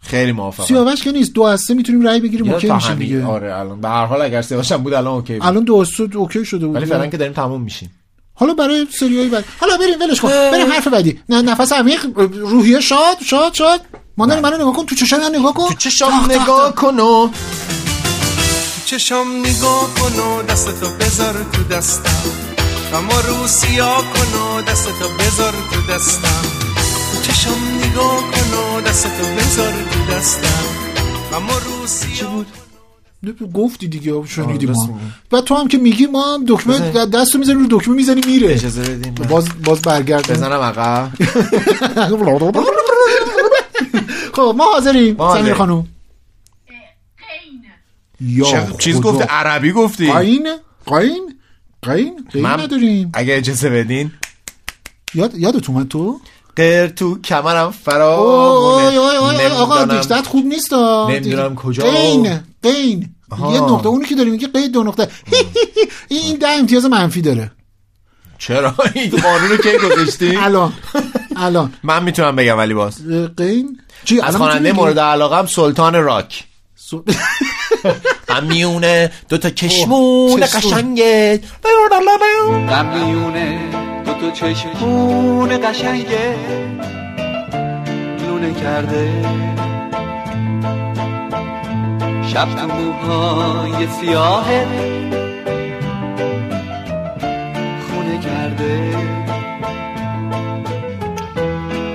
خیلی 0.00 0.32
موافقم. 0.32 0.66
سیاوش 0.66 1.02
که 1.02 1.12
نیست 1.12 1.32
دو 1.32 1.42
از 1.42 1.60
سه 1.60 1.74
می‌تونیم 1.74 2.02
رأی 2.02 2.20
بگیریم 2.20 2.52
اوکی 2.52 2.72
میشه. 2.72 2.94
دیگه. 2.94 3.24
آره 3.24 3.58
الان. 3.58 3.80
به 3.80 3.88
هر 3.88 4.06
حال 4.06 4.22
اگر 4.22 4.42
سیاوشم 4.42 4.76
بود 4.76 4.94
الان 4.94 5.14
اوکی 5.14 5.32
بود. 5.32 5.46
الان 5.46 5.64
دو 5.64 5.76
از 5.76 5.88
سه 5.88 6.16
اوکی 6.16 6.44
شده 6.44 6.66
بود. 6.66 6.76
ولی 6.76 6.86
فعلا 6.86 7.06
که 7.06 7.16
داریم 7.16 7.32
تموم 7.34 7.62
میشیم. 7.62 7.90
حالا 8.34 8.54
برای 8.54 8.86
سریای 8.90 9.28
بعد. 9.28 9.44
حالا 9.60 9.76
بریم 9.76 10.00
ولش 10.00 10.20
کن. 10.20 10.28
بریم 10.28 10.66
حرف 10.66 10.88
بعدی. 10.88 11.20
نفس 11.28 11.72
عمیق 11.72 12.06
روحیه 12.32 12.80
شاد 12.80 13.16
شاد 13.24 13.54
شاد. 13.54 13.80
ماندنی 14.18 14.40
منو 14.40 14.56
نگاه 14.56 14.72
کن 14.72 14.86
تو 14.86 14.94
چشام 14.94 15.20
من 15.20 15.34
نگاه 15.38 15.54
کن 15.54 15.68
تو 15.68 15.74
چشام 15.74 16.30
نگاه 16.30 16.74
کن 16.74 17.00
و 17.00 17.28
چشام 18.84 19.40
نگاه 19.40 19.94
کن 19.94 20.20
و 20.20 20.42
دستتو 20.42 20.86
بذار 21.00 21.46
تو 21.52 21.62
دستم 21.62 22.22
اما 22.94 23.20
رو 23.20 23.46
سیا 23.46 23.94
کن 23.96 24.38
و 24.38 24.62
دستتو 24.62 25.08
بذار 25.18 25.52
تو 25.72 25.92
دستم 25.92 26.42
تو 27.12 27.32
چشام 27.32 27.58
نگاه 27.84 28.16
کن 28.16 28.54
و 28.58 28.80
دستتو 28.80 29.24
بذار 29.38 29.72
تو 29.72 30.14
دستم 30.14 30.64
اما 31.36 31.52
رو 31.52 31.86
سیا 31.86 32.44
گفتی 33.54 33.88
دیگه 33.88 34.26
شنیدیم 34.26 34.70
آه، 34.70 34.88
ما. 34.90 35.00
بعد 35.30 35.44
تو 35.44 35.54
هم 35.54 35.68
که 35.68 35.78
میگی 35.78 36.06
ما 36.06 36.34
هم 36.34 36.44
دکمه 36.48 36.78
بزن. 36.78 37.04
دستو 37.10 37.38
می‌زنی 37.38 37.54
رو 37.54 37.66
دکمه 37.70 37.94
می‌زنی 37.94 38.20
میره 38.26 38.52
اجازه 38.52 38.82
بدیم 38.82 39.14
باز 39.14 39.48
باز 39.64 39.82
برگرد 39.82 40.30
بزنم 40.30 40.60
عقب 40.60 41.10
خب 44.38 44.54
ما 44.56 44.64
حاضریم 44.64 45.16
سمیر. 45.34 45.54
خانوم 45.54 45.86
یا 48.20 48.66
چیز. 48.78 49.00
گفته؟ 49.00 49.24
عربی 49.24 49.72
گفتی. 49.72 50.06
قاین 50.12 50.48
قاین 50.86 51.34
قاین 51.82 52.26
قاین 52.32 52.44
من- 52.44 52.60
نداریم. 52.60 53.10
اگه 53.14 53.36
اجازه 53.36 53.70
بدین. 53.70 54.12
یاد 55.14 55.38
یادت 55.38 55.70
اومد 55.70 55.88
تو؟ 55.88 56.20
قیر 56.56 56.86
تو 56.86 57.20
کمرم 57.20 57.70
فرامونه 57.70 58.84
اوه، 58.84 58.96
اوه، 58.96 59.14
اوه، 59.14 59.48
آقا 59.52 59.78
نمیدونم- 59.78 60.00
دیکتت 60.00 60.26
خوب 60.26 60.46
نیست. 60.46 60.72
نمی‌دونم 60.72 61.54
کجا. 61.54 61.82
قین 61.90 62.40
قین. 62.62 63.14
یه 63.52 63.60
نقطه 63.60 63.86
اونی 63.88 64.04
که 64.04 64.14
داری 64.14 64.30
میگه 64.30 64.48
قید 64.48 64.72
دو 64.72 64.82
نقطه. 64.82 65.08
این 66.08 66.20
این 66.22 66.36
ده 66.36 66.48
امتیاز 66.48 66.84
منفی 66.84 67.20
داره. 67.22 67.52
چرا 68.38 68.74
این؟ 68.94 69.10
قانون 69.10 69.48
رو 69.50 69.56
کی 69.56 69.78
گذاشتی؟ 69.78 70.36
الان. 70.46 70.72
الان. 71.36 71.72
من 71.82 72.02
می‌تونم 72.02 72.36
بگم 72.36 72.58
ولی 72.58 72.74
باز. 72.74 73.06
قین 73.36 73.80
چی 74.04 74.20
از 74.20 74.34
الان 74.34 74.38
خواننده 74.48 74.72
مورد 74.72 74.92
بگی؟ 74.94 75.00
علاقم 75.00 75.46
سلطان 75.46 75.94
راک. 75.94 76.44
سو- 76.76 77.04
هم 78.30 78.44
میونه 78.44 79.12
دوتا 79.28 79.50
کشمون 79.50 80.40
قشنگه. 80.40 81.40
غم 82.68 82.86
میونه 82.86 83.60
دو 84.06 84.12
تا 84.14 84.30
چشمون 84.30 85.58
قشنگه. 85.68 86.34
لونه 88.28 88.54
کرده. 88.54 89.12
شب 92.32 92.48
تو 92.54 92.66
موهای 92.66 93.88
سیاهه. 94.00 94.66
کرده. 98.20 98.96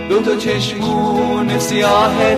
دو 0.09 0.21
تا 0.21 0.35
چشمون 0.35 1.59
سیاهه. 1.59 2.37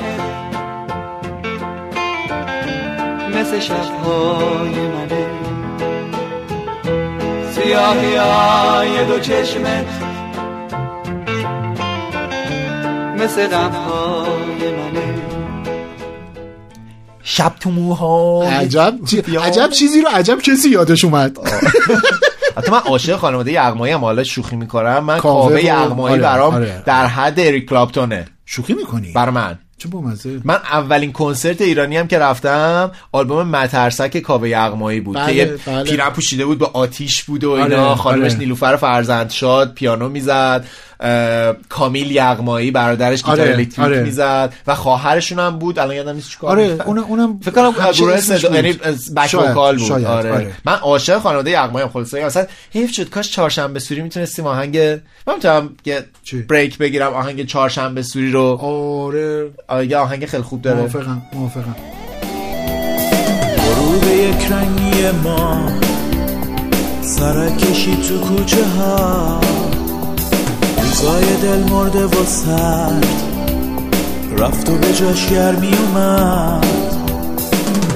مثل 3.35 3.59
شبهای 3.59 4.69
منه. 4.87 5.25
سیاهی 7.51 8.15
های 8.15 9.05
دو 9.05 9.19
چشمت 9.19 9.85
مثل 13.17 13.47
غمهای 13.47 14.71
منه. 14.71 15.15
شب 17.23 17.53
تو 17.59 17.69
موها 17.69 18.43
عجب 18.43 18.93
چی- 19.09 19.37
عجب 19.37 19.69
چیزی 19.69 20.01
رو 20.01 20.07
عجب 20.13 20.41
کسی 20.41 20.69
یادش 20.69 21.05
اومد. 21.05 21.37
حتی 22.57 22.71
من 22.71 22.77
عاشق 22.77 23.15
خانواده 23.15 23.51
یغمایی 23.51 23.93
هم 23.93 23.99
حالا 23.99 24.23
شوخی 24.23 24.55
می‌کنم. 24.55 24.99
من 24.99 25.17
کاوه 25.17 25.65
یغمایی 25.65 26.13
آره، 26.13 26.23
برام 26.23 26.53
آره. 26.53 26.83
در 26.85 27.05
حد 27.05 27.39
اریک 27.39 27.69
کلاپتونه 27.69 28.25
شوخی 28.45 28.73
می‌کنی؟ 28.73 29.11
بر 29.11 29.29
من. 29.29 29.59
چه 29.77 29.89
بامزه. 29.89 30.41
من 30.43 30.55
اولین 30.55 31.11
کنسرت 31.11 31.61
ایرانی 31.61 31.97
هم 31.97 32.07
که 32.07 32.19
رفتم 32.19 32.91
آلبوم 33.11 33.47
مترسک 33.47 34.17
کاوه 34.17 34.49
یغمایی 34.49 34.99
بود 34.99 35.15
بله، 35.15 35.25
که 35.25 35.31
یه 35.33 35.57
بله. 35.65 35.83
پیرن 35.83 36.09
پوشیده 36.09 36.45
بود 36.45 36.57
با 36.57 36.71
آتیش 36.73 37.23
بود 37.23 37.43
و 37.43 37.51
اینا. 37.51 37.85
آره، 37.85 37.95
خانمش 37.95 38.31
آره. 38.31 38.39
نیلوفر 38.39 38.75
فرزندشاد 38.75 39.73
پیانو 39.73 40.09
می‌زد. 40.09 40.65
کامیل 41.69 42.11
یغمایی 42.11 42.71
برادرش 42.71 43.23
گیتار 43.23 43.41
آره، 43.41 43.51
الکتریک 43.51 43.79
آره. 43.79 44.03
می‌زد 44.03 44.53
و 44.67 44.75
خواهرشون 44.75 45.39
هم 45.39 45.59
بود 45.59 45.79
الان 45.79 45.95
یادم 45.95 46.15
نیست 46.15 46.29
چیکار 46.29 46.49
آره 46.51 46.67
می‌کرد. 46.67 46.87
اونم 46.87 47.39
فکر 47.39 47.51
کنم 47.51 47.91
گروه 47.91 48.21
صدا 48.21 48.49
بود. 48.49 48.55
یعنی 48.55 48.73
بک 49.15 49.27
شاید، 49.27 49.51
وکال 49.51 49.77
بود 49.77 49.87
شاید، 49.87 50.05
آره. 50.05 50.31
آره. 50.31 50.51
من 50.65 50.73
عاشق 50.73 51.19
خانواده 51.19 51.51
یغمایی 51.51 51.83
ام 51.83 51.89
خلاصه 51.91 52.19
اصلا 52.19 52.45
حیف 52.73 52.91
شد 52.91 53.09
کاش 53.09 53.31
چهارشنبه 53.31 53.79
سوری 53.79 54.01
می‌تونستیم 54.01 54.47
آهنگ 54.47 54.77
من 55.27 55.33
می‌تونم 55.35 55.69
یه 55.85 56.05
بریک 56.47 56.77
بگیرم 56.77 57.13
آهنگ 57.13 57.45
چهارشنبه 57.45 58.01
سوری 58.01 58.31
رو 58.31 58.57
آره 59.67 59.87
یه 59.87 59.97
آهنگ 59.97 60.25
خیلی 60.25 60.43
خوب 60.43 60.61
داره 60.61 60.77
موافقم 60.77 61.21
موافقم 61.33 61.75
غروب 63.57 64.03
یک 64.03 64.51
رنگی 64.51 65.11
ما 65.23 65.67
سرکشی 67.01 67.97
تو 68.09 68.19
کوچه 68.19 68.65
ها 68.65 69.41
روزای 71.05 71.35
دل 71.35 71.69
مرده 71.69 72.05
و 72.05 72.25
سرد. 72.25 73.05
رفت 74.37 74.69
و 74.69 74.77
به 74.77 74.93
جاش 74.93 75.29
گرمی 75.29 75.71
اومد. 75.77 76.65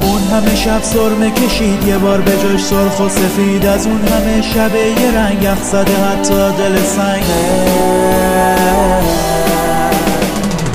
اون 0.01 0.22
همه 0.22 0.55
شب 0.55 0.84
سرمه 0.84 1.32
کشید 1.32 1.88
یه 1.88 1.97
بار 1.97 2.22
به 2.22 2.32
جاش 2.32 2.64
سرخ 2.64 2.99
و 2.99 3.10
سفید. 3.10 3.66
از 3.66 3.88
اون 3.88 4.01
همه 4.01 4.41
شب 4.41 4.76
یه 4.76 5.12
رنگ 5.12 5.43
یخ 5.43 5.64
زده 5.64 6.05
حتی 6.05 6.51
دل 6.57 6.84
سنگه 6.84 7.80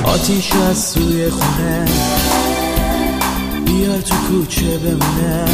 آتیش 0.04 0.50
از 0.70 0.78
سوی 0.78 1.30
خونه. 1.30 1.84
بیار 3.64 4.00
تو 4.00 4.14
کوچه 4.28 4.78
بمونه. 4.78 5.44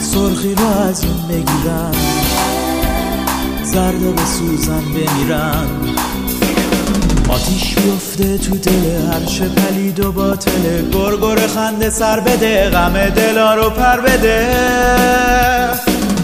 سرخی 0.00 0.54
رو 0.54 0.66
از 0.66 1.04
اون 1.04 1.28
بگیرم 1.28 1.92
زرد 3.72 4.02
و 4.02 4.12
به 4.12 4.24
سوزن 4.24 4.80
بمیرن 4.80 5.68
آتیش 7.28 7.74
بیفته 7.74 8.38
تو 8.38 8.56
دل 8.56 9.12
هرچه 9.12 9.48
پلید 9.48 10.00
و 10.00 10.12
باطله 10.12 10.82
گرگر 10.92 11.46
خنده 11.46 11.90
سر 11.90 12.20
بده 12.20 12.70
غم 12.70 13.08
دلا 13.08 13.54
رو 13.54 13.70
پر 13.70 14.00
بده. 14.00 14.48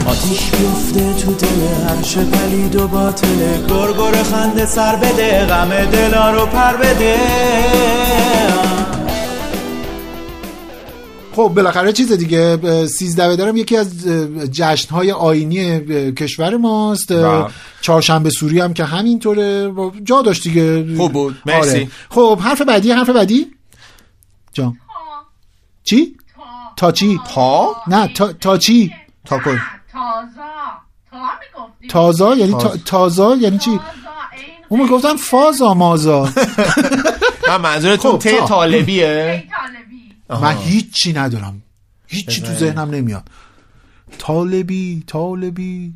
آتیش 0.06 0.50
بیفته 0.50 1.24
تو 1.24 1.34
دل 1.34 1.88
هرچه 1.88 2.20
پلید 2.20 2.76
و 2.76 2.88
باطله 2.88 3.60
گرگر 3.68 4.22
خنده 4.22 4.66
سر 4.66 4.96
بده 4.96 5.46
غم 5.46 5.70
دلا 5.92 6.30
رو 6.30 6.46
پر 6.46 6.76
بده. 6.76 7.16
خب 11.36 11.52
بالاخره 11.56 11.92
چیز 11.92 12.12
دیگه 12.12 12.56
ب- 12.56 12.86
سیزده 12.86 13.28
بدرم 13.28 13.56
یکی 13.56 13.76
از 13.76 14.06
جشن 14.52 14.94
های 14.94 15.12
آینی 15.12 15.80
کشور 16.14 16.56
ماست. 16.56 17.12
چهارشنبه 17.80 18.30
سوری 18.30 18.60
هم 18.60 18.74
که 18.74 18.84
همینطوره. 18.84 19.72
جا 20.04 20.22
داشت 20.22 20.42
دیگه. 20.42 20.96
خوب 20.96 21.12
بود. 21.12 21.36
مرسی. 21.46 21.68
آره. 21.70 21.88
خب 22.10 22.38
حرف 22.42 22.62
بعدی 22.62 22.90
حرف 22.92 23.10
بعدی؟ 23.10 23.46
جان. 24.52 24.76
چی؟ 25.84 26.16
تا. 26.76 26.92
چی؟ 26.92 27.20
تا. 27.34 27.76
نه 27.86 28.08
تا, 28.14 28.32
تا 28.32 28.58
چی؟ 28.58 28.92
تا. 29.24 29.38
کن 29.38 29.60
تازا. 31.88 32.34
یعنی 32.34 32.52
تا- 32.52 32.58
تاز. 32.58 32.84
تازا 32.84 33.36
یعنی 33.36 33.58
چی؟ 33.58 33.80
اون 34.68 34.80
می‌گفتن 34.82 35.16
فازا 35.16 35.74
مازا. 35.74 36.28
من 37.48 37.56
منظورتون 37.60 38.12
خب، 38.12 38.18
ته 38.18 38.46
تا. 38.46 38.66
طالبیه 40.28 40.48
من 40.48 40.56
هیچی 40.62 41.12
ندارم. 41.12 41.62
هیچی 42.06 42.40
تو 42.40 42.46
بزن. 42.46 42.54
ذهنم 42.58 42.90
نمیاد. 42.90 43.28
طالبی 44.18 45.04
طالبی. 45.06 45.94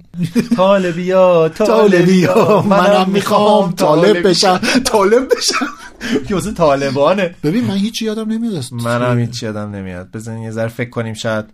طالبیا 0.57 1.49
طالبیا 1.49 2.63
منم 2.63 3.11
می‌خوام 3.11 3.73
طالب 3.73 4.27
بشم. 4.29 4.59
طالب 4.85 5.29
بشم. 5.37 5.67
که 6.29 6.35
واسه 6.35 6.53
طالبانه. 6.53 7.35
ببین 7.43 7.65
من 7.65 7.77
هیچی 7.77 8.05
یادم 8.05 8.33
نمیاد. 8.33 8.65
منم 8.73 9.19
هیچ 9.19 9.43
یادم 9.43 9.71
نمیاد. 9.77 10.11
بزنین 10.11 10.43
یه 10.43 10.51
ذره 10.51 10.69
فکر 10.69 10.91
کنیم 10.91 11.15
شاید. 11.15 11.45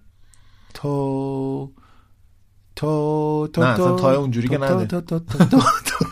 تا 0.75 1.69
تا 2.77 3.47
تا 3.53 3.63
نه، 3.63 3.69
اصلا 3.69 3.97
تای 3.97 4.17
اونجوری 4.17 4.49
که 4.49 4.59
تا- 4.59 4.69
تا- 4.69 4.75
نده. 4.75 4.87
تا- 4.87 5.01
تا- 5.01 5.19
تا- 5.19 5.45
تا- 5.45 5.59
تا. 5.59 6.07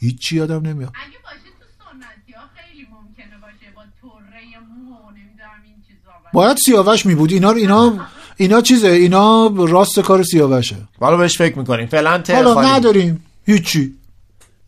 هیچی 0.00 0.36
یادم 0.36 0.66
نمیاد 0.66 0.92
اگه 0.94 1.18
باشه 1.24 1.50
تو 1.60 1.66
سنتی 1.78 2.32
ها 2.32 2.42
خیلی 2.56 2.82
ممکنه 2.90 3.36
باشه 3.40 3.66
با 3.76 3.82
طره 4.00 4.58
مو 4.68 4.94
و 4.96 5.10
نمی‌دونم 5.10 5.60
این 5.64 5.76
چیزا 5.88 6.10
باید 6.32 6.56
سیاوش 6.56 7.06
می 7.06 7.14
بود 7.14 7.32
اینا 7.32 7.50
اینا 7.50 7.92
اینا 8.36 8.60
چیزه؟ 8.60 8.88
اینا 8.88 9.46
راست 9.46 10.00
کار 10.00 10.22
سیاوشه. 10.22 10.76
حالا 11.00 11.16
بهش 11.16 11.38
فکر 11.38 11.58
می‌کنیم. 11.58 11.86
فعلا 11.86 12.22
حالا. 12.28 12.62
نداریم. 12.62 13.24
هیچی. 13.46 13.94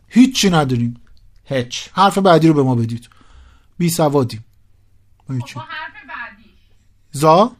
هیچی 0.07 0.49
نداریم. 0.49 1.01
هیچ. 1.45 1.89
حرف 1.93 2.17
بعدی 2.17 2.47
رو 2.47 2.53
به 2.53 2.63
ما 2.63 2.75
بدید. 2.75 3.09
بی 3.77 3.89
سوادیم 3.89 4.45
هیچی. 5.29 5.55
زا؟ 7.11 7.51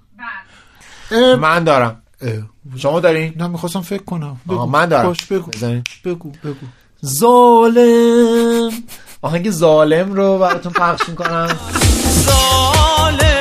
اه، 1.11 1.35
من 1.35 1.63
دارم. 1.63 2.01
اه. 2.21 2.33
شما 2.77 2.99
دارین؟ 2.99 3.33
نه 3.37 3.47
می‌خواستم 3.47 3.81
فکر 3.81 4.03
کنم. 4.03 4.41
بگو. 4.49 4.65
من 4.65 4.85
دارم. 4.85 5.07
باش 5.07 5.25
بگو. 5.25 5.51
بزنین. 5.51 5.83
بگو 6.05 6.29
بگو. 6.29 6.65
ظالم. 7.05 8.71
آهنگ 9.21 9.51
ظالم 9.51 10.13
رو 10.13 10.37
براتون 10.39 10.73
پخش 10.73 11.09
می‌کنم. 11.09 11.47
ظالم. 12.25 13.32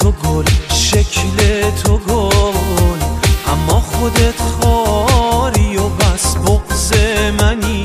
تو 0.00 0.12
گل 0.12 0.44
شکل 0.74 1.70
تو 1.70 1.98
گل. 1.98 2.98
اما 3.46 3.80
خودت 3.80 4.40
خاری 4.40 5.76
و 5.76 5.88
بس 5.88 6.36
بغز 6.36 6.92
منی 7.40 7.82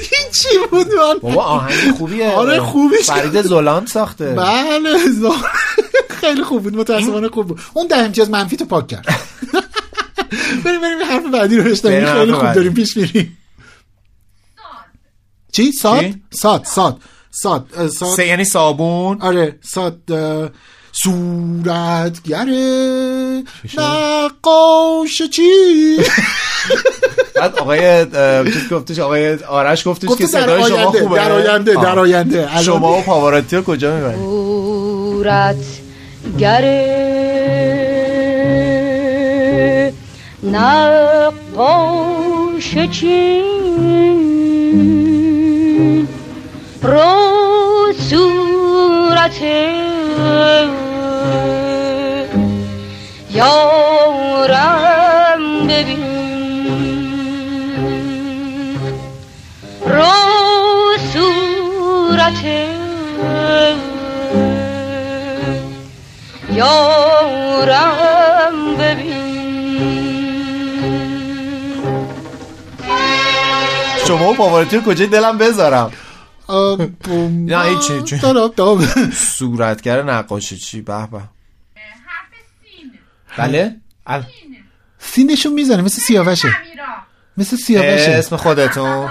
هیچی 0.00 0.48
بود 0.70 0.86
من؟ 0.86 1.18
بابا 1.22 1.42
آهنگ 1.42 1.94
خوبیه. 1.98 2.30
آره 2.32 2.60
خوبیش 2.60 3.06
فرید 3.06 3.42
زولان 3.42 3.86
ساخته. 3.86 4.32
بله 4.32 4.98
زا- 5.22 5.46
خیلی 6.10 6.42
خوب 6.44 6.62
بود 6.62 6.76
متاسفانه 6.76 7.28
خوب 7.28 7.46
بود. 7.46 7.60
اون 7.74 7.86
ده 7.86 7.96
امتیاز 7.96 8.30
منفی 8.30 8.56
تو 8.56 8.64
پاک 8.64 8.86
کرد. 8.88 9.06
بریم 10.64 10.80
بریم 10.80 11.02
حرف 11.10 11.22
بعدی 11.32 11.56
رو 11.56 11.64
بشنویم. 11.70 12.14
خیلی 12.14 12.32
خوب. 12.32 12.52
داریم 12.52 12.74
پیش 12.74 12.96
میریم. 12.96 13.38
چی؟ 15.52 15.72
ساد؟ 15.72 16.00
چی؟ 16.00 16.22
ساد 16.30 16.64
ساد. 16.64 17.00
ساد 17.34 17.66
ساد. 17.88 18.08
سه 18.16 18.26
یعنی 18.26 18.44
صابون؟ 18.44 19.22
آره 19.22 19.58
ساد 19.62 20.12
اه، 20.12 20.50
صورتگر 20.92 22.46
نقاش 23.78 25.22
چی؟ 25.22 25.42
بعد 27.36 27.56
آقای 27.56 28.04
چیز 28.52 28.68
گفتش 28.72 28.98
آقای 28.98 29.34
آرش 29.34 29.88
گفتش 29.88 30.08
که 30.18 30.26
صدای 30.26 30.64
شما 30.64 30.76
آینده، 30.76 31.00
خوبه. 31.00 31.16
در 31.16 31.32
آینده،. 31.32 31.74
در 31.74 31.98
آینده. 31.98 32.62
شما 32.62 32.98
و 32.98 33.02
پاوراتی 33.02 33.56
رو 33.56 33.62
کجا 33.62 33.96
می‌برید؟ 33.96 34.18
صورت 34.18 35.56
گره 36.38 37.12
نقاش 40.42 41.88
چین 42.90 43.61
رو 46.82 47.92
صورت 48.10 49.42
یارم 53.30 55.40
ببین 55.68 56.04
رو 59.86 60.12
صورت 61.12 62.44
یارم 66.52 68.76
ببین 68.78 69.22
شما 74.08 74.32
رو 74.32 74.80
کجای 74.80 75.06
دلم 75.06 75.38
بذارم؟ 75.38 75.90
نه 77.46 77.64
هیچی 77.64 78.02
چی 78.02 78.20
صورتگر 79.12 80.02
نقاشی 80.02 80.56
چی؟ 80.56 80.80
به 80.80 81.06
به. 81.06 81.20
بله؟ 83.38 83.76
سینشو 84.98 85.50
می‌زنه 85.50 85.82
مثل 85.82 86.00
سیاوشه. 86.00 86.56
مثل 87.36 87.56
سیاوشه. 87.56 88.10
اسم 88.10 88.36
خودتون. 88.36 89.08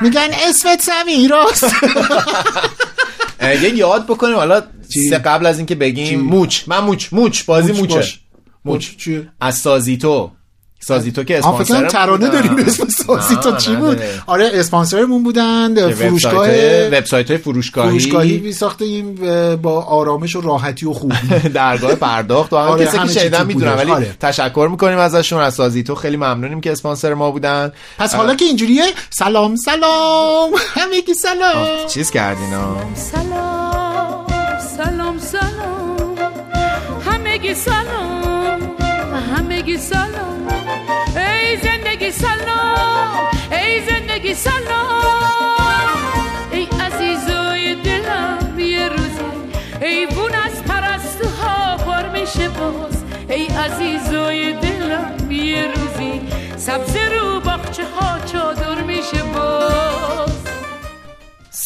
میگن 0.00 0.28
اسمت 0.48 0.80
سمیراست. 0.80 1.74
یه 3.62 3.74
یاد 3.74 4.06
بکنیم 4.06 4.36
حالا 4.36 4.62
سه 5.10 5.18
قبل 5.18 5.46
از 5.46 5.58
اینکه 5.58 5.74
بگیم 5.74 6.20
موچ. 6.20 6.62
من 6.66 6.78
موچ 6.78 7.12
موچ. 7.12 7.42
بازی 7.44 7.72
موچ 7.72 7.90
موچه. 7.90 8.18
موچ؟ 8.64 9.08
از 9.40 9.58
سازیتو 9.58 10.32
سازیتو 10.86 11.24
که 11.24 11.40
آه 11.40 11.58
فکر 11.58 11.68
کنم 11.68 11.76
اسپانسر 11.84 11.98
ترانه 11.98 12.28
داریم 12.28 12.56
اسم 12.56 12.88
سازی 12.88 13.36
تو 13.36 13.56
چی 13.56 13.76
بود؟ 13.76 14.00
آره 14.26 14.50
اسپانسرمون 14.54 15.22
بودن 15.22 15.90
فروشگاه 15.90 16.48
وبسایت 16.86 17.28
های 17.28 17.38
فروشگاهی. 17.38 17.88
فروشگاهی 17.90 18.38
بی 18.38 18.52
ساختیم 18.52 19.14
با 19.56 19.82
آرامش 19.82 20.36
و 20.36 20.40
راحتی 20.40 20.86
و 20.86 20.92
خوبی. 20.92 21.16
درگاه 21.54 21.94
پرداخت 21.94 22.52
و 22.52 22.56
همه 22.56 22.68
آره، 22.68 22.86
کسی 22.86 22.96
همه 22.96 23.12
که 23.12 23.20
شنیدن 23.20 23.46
می‌دونن 23.46 23.70
بودش. 23.70 23.82
ولی 23.82 23.90
آره. 23.92 24.16
تشکر 24.20 24.68
می‌کنیم 24.70 24.98
ازشون. 24.98 25.40
از 25.40 25.54
سازیتو 25.54 25.94
خیلی 25.94 26.16
ممنونیم 26.16 26.60
که 26.60 26.72
اسپانسر 26.72 27.14
ما 27.14 27.30
بودن. 27.30 27.72
پس 27.98 28.14
حالا 28.14 28.34
که 28.34 28.44
اینجوریه 28.44 28.84
سلام 29.10 29.56
سلام. 29.56 30.50
همگی 30.80 31.14
سلام. 31.14 31.86
چیز 31.88 32.10
کردین 32.10 32.52
ها؟ 32.52 32.76
سلام 32.94 34.26
سلام 34.76 35.18
سلام. 35.18 36.14
همگی 37.06 37.54
سلام. 37.54 38.60
همگی 39.36 39.78
سلام. 39.78 40.33
ای 44.14 44.20
زندگی 44.20 44.34
سلام 44.34 45.23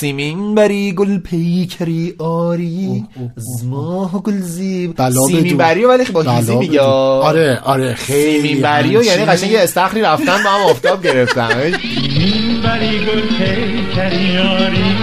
سیمین 0.01 0.55
بری 0.55 0.93
گل 0.93 1.19
پیکری 1.19 2.15
آری. 2.19 3.05
از 3.37 3.67
ماه 3.67 4.23
گل 4.23 4.41
زیب. 4.41 4.97
بلا 4.97 5.27
سیمین. 5.27 5.57
بری 5.57 5.85
ولی 5.85 6.05
با 6.05 6.23
هیزی 6.23 6.57
میگه. 6.57 6.81
آره 6.81 7.61
آره 7.65 7.95
خیلی 7.95 8.49
سیمین 8.49 8.63
بری 8.63 8.97
و 8.97 9.03
یعنی 9.03 9.25
قشنگ 9.25 9.51
یه 9.51 9.61
استخری 9.61 10.01
رفتن 10.01 10.43
با 10.45 10.51
هم 10.51 10.71
آفتاب 10.71 11.03
گرفتن. 11.03 11.49
بری 12.65 12.99
گل 12.99 13.21
پیکری 13.39 14.25
یاری 14.25 14.97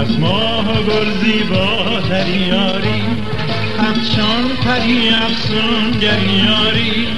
از 0.00 0.18
ماه 0.18 0.64
گل 0.64 1.10
زیباتری 1.24 2.46
یاری 2.48 3.02
افشان 3.78 4.44
پری 4.64 5.08
افسون 5.08 6.02
یاری 6.02 7.08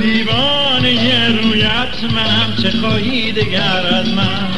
دیوانه 0.00 1.28
رویت 1.28 2.12
منم 2.14 2.56
چه 2.62 2.70
خواهی 2.70 3.32
دگر 3.32 3.86
از 4.00 4.08
من؟ 4.08 4.53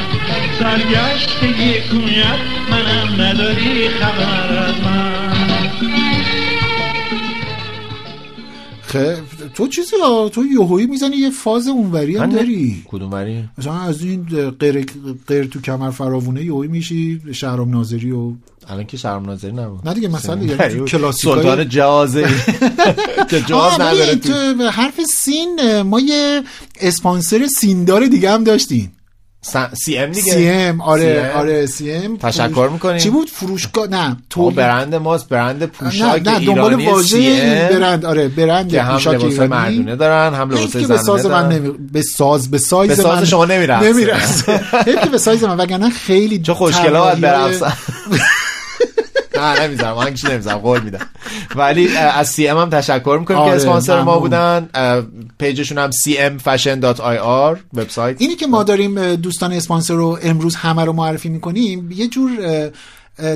سرگشت 0.58 1.42
یک 1.42 1.88
کویت 1.90 2.38
منم 2.70 3.22
نداری 3.22 3.88
خبر 3.88 4.58
از 4.58 4.74
من. 4.84 5.16
خب 8.82 9.14
تو 9.54 9.68
چیزی 9.68 9.96
ها؟ 10.02 10.28
تو 10.28 10.44
یوهویی 10.46 10.86
می‌زنی 10.86 11.16
یه 11.16 11.30
فاز 11.30 11.68
اونوری 11.68 12.16
هم 12.16 12.22
من 12.22 12.28
داری. 12.36 12.82
کدوم 12.88 13.10
بری 13.10 13.44
مثلا 13.58 13.80
از 13.80 14.02
این 14.02 14.22
غیر 14.60 14.86
غیر 15.28 15.44
تو 15.44 15.60
کمر 15.60 15.90
فراوونه 15.90 16.42
یوهویی 16.44 16.70
میشی 16.70 17.20
شهرام 17.32 17.70
ناظری 17.70 18.10
و 18.12 18.32
الان 18.68 18.86
که 18.86 18.96
شرم 18.96 19.24
ناظری 19.26 19.52
نبود. 19.52 19.88
نه 19.88 19.94
دیگه 19.94 20.08
مثلا 20.08 20.34
سیمین 20.40 20.56
یعنی 20.60 20.84
کلاسیکای- 20.88 21.12
سلطان 21.42 21.68
جازه 21.68 22.28
که 23.30 23.40
جاز 23.40 23.52
آه، 23.80 23.82
نداره 23.82 24.14
تو 24.14 24.68
حرف 24.70 25.00
سین 25.04 25.82
ما 25.82 26.00
یه 26.00 26.42
اسپانسر 26.80 27.46
سیندار 27.46 28.06
دیگه 28.06 28.30
هم 28.32 28.44
داشتیم. 28.44 28.92
سی 29.74 29.98
ام 29.98 30.10
دیگه. 30.12 30.32
سی 30.32 30.48
ام 30.48 30.80
آره 30.80 31.32
CM. 31.32 31.36
آره 31.36 31.66
سی 31.66 31.92
ام 31.92 32.16
تشکر 32.16 32.68
می‌کنیم. 32.72 32.98
چی 32.98 33.10
بود؟ 33.10 33.30
فروشگاه؟ 33.30 33.86
نه 33.88 34.16
تولید. 34.30 34.56
برند 34.56 34.94
ماست 34.94 35.28
برند 35.28 35.60
نه 35.62 35.66
پوشاک 35.66 36.22
نه 36.28 36.38
دنبال 36.46 36.64
ایرانی 36.74 36.86
واژه 36.86 37.68
برند 37.72 38.04
آره 38.06 38.28
برند 38.28 38.68
که 38.70 38.82
هم 38.82 38.94
پوشاک 38.94 39.14
لباس 39.14 39.30
ایرانی. 39.32 39.48
مردونه 39.48 39.96
دارن 39.96 40.34
هم 40.34 40.50
لباس 40.50 40.72
که 40.72 40.78
به 40.78 40.84
زنانه 40.96 41.02
ساز 41.02 41.26
من 41.26 41.48
نمی... 41.48 41.70
به 41.92 42.02
ساز 42.02 42.50
به 42.50 42.58
سایز 42.58 42.90
به 42.90 42.96
ساز 43.02 43.18
من 43.18 43.24
شما. 43.24 43.44
نمیرقصه 43.44 44.60
حیف 44.86 45.00
که 45.04 45.10
به 45.10 45.18
سایز 45.18 45.44
من 45.44 45.56
وگرنه 45.56 45.90
خیلی 45.90 46.38
چه 46.38 46.54
خوشگلا 46.54 47.14
طراحی‌های- 47.14 47.20
برقصن. 47.20 47.72
نه 49.38 49.62
نمی‌ذارم. 49.62 49.98
هنگش 49.98 50.24
نمی‌ذارم. 50.24 50.58
قول 50.58 50.80
میدم. 50.80 51.06
ولی 51.56 51.96
از 51.96 52.28
سی 52.28 52.48
ام 52.48 52.58
هم 52.58 52.70
تشکر 52.70 53.16
می‌کنیم 53.20 53.40
که 53.40 53.44
آره، 53.44 53.52
اسپانسر 53.52 54.02
ما. 54.02 54.18
بودن. 54.18 54.68
پیجشون 55.38 55.78
هم 55.78 55.90
cmfashion.ir 55.90 57.58
وبسایت. 57.74 58.20
اینی 58.20 58.34
که 58.34 58.46
ما 58.46 58.62
داریم 58.62 59.14
دوستان 59.14 59.52
اسپانسر 59.52 59.94
رو 59.94 60.18
امروز 60.22 60.54
همه 60.54 60.84
رو 60.84 60.92
معرفی 60.92 61.28
می‌کنیم 61.28 61.90
یه 61.92 62.08
جور 62.08 62.30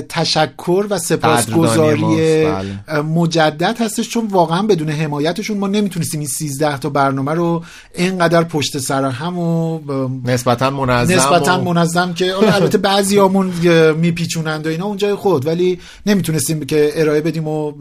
تشکر 0.09 0.85
و 0.89 0.97
سپاسگزاری 0.97 2.45
بله. 2.45 3.01
مجدد 3.01 3.77
هستش 3.81 4.09
چون 4.09 4.27
واقعا 4.27 4.61
بدون 4.61 4.89
حمایتشون 4.89 5.57
ما 5.57 5.67
نمی‌تونستیم 5.67 6.19
این 6.19 6.29
13 6.29 6.77
تا 6.77 6.89
برنامه 6.89 7.31
رو 7.31 7.63
اینقدر 7.95 8.43
پشت 8.43 8.77
سر 8.77 9.05
هم 9.05 9.39
و 9.39 9.79
نسبتا 10.25 10.69
منظم 10.69 11.15
نسبتا 11.15 11.59
و- 11.59 11.63
منظم 11.63 12.13
که 12.13 12.35
البته 12.55 12.77
بعضی 12.77 13.19
همون 13.19 13.51
میپیچونند 13.97 14.67
و 14.67 14.69
اینا. 14.69 14.85
اونجای 14.85 15.15
خود 15.15 15.47
ولی 15.47 15.79
نمی‌تونستیم 16.05 16.65
که 16.65 16.91
ارائه 16.95 17.21
بدیم 17.21 17.47
و 17.47 17.73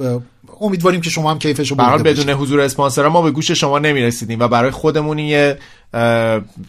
امیدواریم 0.61 1.01
که 1.01 1.11
شما 1.11 1.31
هم 1.31 1.39
کیفشو 1.39 1.75
برده 1.75 2.03
بدون 2.03 2.31
حضور 2.31 2.61
اسپانسر 2.61 3.09
ما 3.09 3.23
به 3.23 3.31
گوش 3.31 3.51
شما 3.51 3.79
نمی‌رسیدیم 3.79 4.41
و 4.41 4.49
برای 4.49 4.71
خودمون 4.71 5.19
یه 5.19 5.59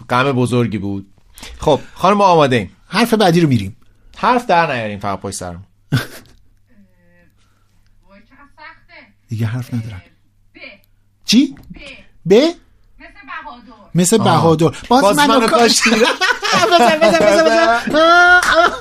غم 0.09 0.31
بزرگی 0.35 0.77
بود. 0.77 1.07
خب 1.59 1.79
خانم 1.93 2.17
ما 2.17 2.25
آماده 2.25 2.55
ایم. 2.55 2.69
حرف 2.87 3.13
بعدی 3.13 3.41
رو 3.41 3.49
میریم. 3.49 3.75
حرف 4.21 4.45
در 4.45 4.75
نیاریم 4.75 4.99
فقط 4.99 5.19
پشت 5.19 5.35
سرم 5.35 5.63
دیگه 9.29 9.45
حرف 9.45 9.73
ندارم. 9.73 10.01
چی؟ 11.25 11.55
ب. 12.29 12.33
مثل. 13.95 14.17
بهادر. 14.17 14.71
باز, 14.87 15.01
باز 15.01 15.17
منو 15.17 15.47
کاشتی 15.47 15.89
کاشتی. 15.89 16.05
بزن 16.71 16.99
بزن 16.99 17.19
بزن 17.19 17.45
بزن. 17.45 17.95
آه، 17.95 18.41
آه. 18.57 18.73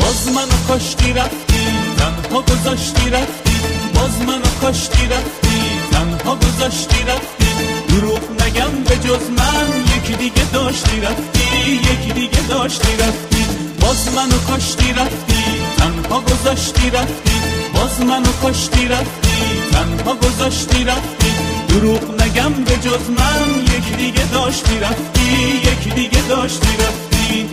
باز 0.00 0.28
منو 0.28 0.66
کاشتی 0.68 1.12
رفتی 1.12 1.64
تنها 1.98 2.42
گذاشتی 2.42 3.10
رفتی. 3.10 3.50
باز 3.94 4.22
منو 4.22 4.50
کاشتی 4.60 5.06
رفتی 5.06 5.80
تنها 5.92 6.36
گذاشتی 6.36 7.02
رفتی. 7.02 7.46
دروغ 7.88 8.42
نگم 8.42 8.84
به 8.84 8.96
جز 8.96 9.30
من 9.30 9.84
یکی 9.96 10.12
دیگه 10.16 10.50
داشتی 10.52 11.00
رفتی 11.00 11.70
یکی 11.70 12.12
دیگه 12.12 12.46
داشتی 12.48 12.96
رفتی. 12.96 13.57
باز 13.88 14.08
منو 14.16 14.56
کشتی 14.56 14.92
رفتی 14.92 15.44
تنها 15.76 16.20
گذاشتی 16.20 16.90
رفتی. 16.90 17.30
باز 17.74 18.00
منو 18.00 18.32
کشتی 18.42 18.88
رفتی 18.88 19.28
تنها 19.72 20.14
گذاشتی 20.14 20.84
رفتی. 20.84 21.32
دروغ 21.68 22.22
نگم 22.22 22.52
به 22.52 22.72
جز 22.72 23.10
من 23.18 23.60
یک 23.60 23.96
دیگه 23.96 24.32
داشتی 24.32 24.78
رفتی 24.78 25.60
یک 25.64 25.94
دیگه 25.94 26.28
داشتی 26.28 26.68
رفتی. 26.68 27.48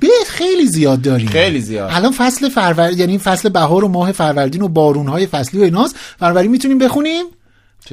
به 0.00 0.08
خیلی 0.26 0.66
زیاد 0.66 1.02
داریم. 1.02 1.28
خیلی 1.28 1.60
زیاد. 1.60 1.90
الان 1.92 2.12
فصل 2.12 2.48
فروردین 2.48 2.98
یعنی 2.98 3.18
فصل 3.18 3.48
بهار 3.48 3.84
و 3.84 3.88
ماه 3.88 4.12
فروردین 4.12 4.62
و 4.62 4.68
بارون 4.68 5.08
های 5.08 5.26
فصلی 5.26 5.60
و 5.60 5.62
ایناست. 5.64 5.96
فروردین 6.18 6.50
می‌تونیم 6.50 6.78
بخونیم؟ 6.78 7.24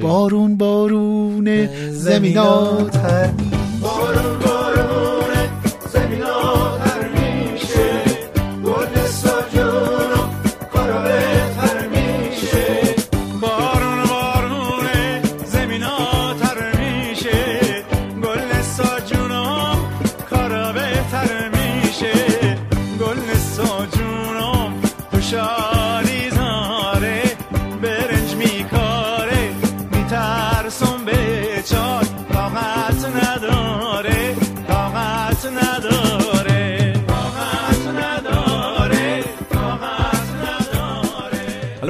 بارون 0.00 0.56
بارون 0.56 1.66
زمینات 1.90 2.96
بارون 2.96 3.34
بارون 3.82 4.47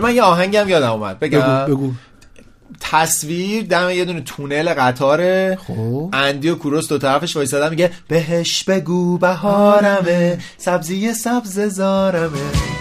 من 0.09 0.15
یه 0.15 0.23
آهنگم 0.23 0.69
یادم 0.69 0.91
اومد. 0.93 1.19
بگم. 1.19 1.41
بگو. 1.41 1.77
بگو 1.77 1.93
تصویر 2.81 3.65
دم 3.67 3.91
یه 3.91 4.05
دونه 4.05 4.21
تونل 4.21 4.75
قطاره. 4.75 5.59
خب. 5.67 6.11
اندی 6.13 6.49
و 6.49 6.55
کوروس 6.55 6.89
دو 6.89 6.99
طرفش 6.99 7.37
وایسادن 7.37 7.71
میگه 7.71 7.91
بهش 8.09 8.65
بگو 8.65 9.19
بهارمه 9.19 10.39
سبزی 10.59 11.15
سبز 11.15 11.61
زارمه. 11.61 12.78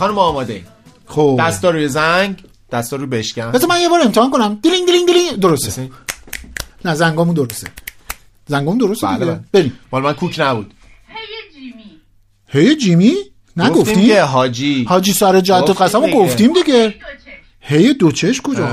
خانم 0.00 0.18
آماده. 0.18 0.64
خب. 1.06 1.40
دستا 1.40 1.70
روی 1.70 1.88
زنگ 1.88 2.44
دستا 2.72 2.96
رو 2.96 3.06
بشکن. 3.06 3.50
بذار 3.52 3.68
من 3.68 3.80
یه 3.80 3.88
بار 3.88 4.00
امتحان 4.00 4.30
کنم. 4.30 4.58
دیلینگ 4.62 4.86
دیلینگ 4.86 5.06
دیلینگ 5.06 5.32
درسته. 5.32 5.90
نه 6.84 6.94
زنگامون 6.94 7.34
درسته. 7.34 7.66
زنگامون 8.46 8.78
درسته 8.78 9.06
بله. 9.06 9.24
بله. 9.24 9.40
بریم. 9.52 9.78
مال 9.92 10.02
من 10.02 10.12
کوک 10.12 10.36
نبود. 10.38 10.74
هی 11.08 11.52
جیمی. 11.54 12.00
هی 12.46 12.76
جیمی؟ 12.76 13.14
گفتیم 13.56 13.64
نگفتیم؟ 13.64 14.06
که 14.06 14.22
حاجی. 14.22 14.84
حاجی 14.88 15.12
سر 15.12 15.40
جد 15.40 15.60
گفتیم 15.60 15.86
قسمو. 15.86 16.08
گفتیم 16.08 16.52
دیگه. 16.52 16.94
هی 17.60 17.94
دو 17.94 18.12
چش 18.12 18.40
کجا؟ 18.40 18.66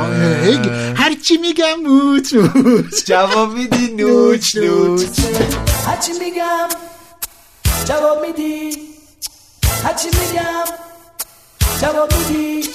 هی 0.43 0.53
هر 0.95 1.15
چی 1.28 1.38
میگم 1.38 1.75
موچ 1.86 2.34
موچ 2.34 3.05
جواب 3.05 3.53
میدی؟ 3.53 3.88
نوچ. 3.88 4.55
نوچ. 4.55 5.01
هرچی 5.86 6.11
میگم 6.19 6.67
جواب 7.86 8.25
میدی. 8.25 8.71
هرچی 9.84 10.07
میگم 10.07 10.88
جواب 11.82 12.13
میدی 12.30 12.69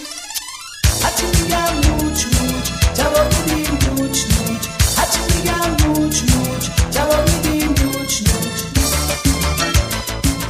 هرچی 1.03 1.27
میگم 1.27 1.93
نوچ 1.95 2.25
نوچ 2.25 2.67
جواب 2.95 3.27
میدی 3.49 3.71
نوچ 3.73 4.19
نوچ 4.25 4.67
هرچی 4.97 5.19
میگم 5.37 5.87
نوچ 5.89 6.17
نوچ 6.23 6.65
جواب 6.91 7.31
میدی 7.31 7.65
نوچ 7.67 8.21
نوچ 8.23 8.33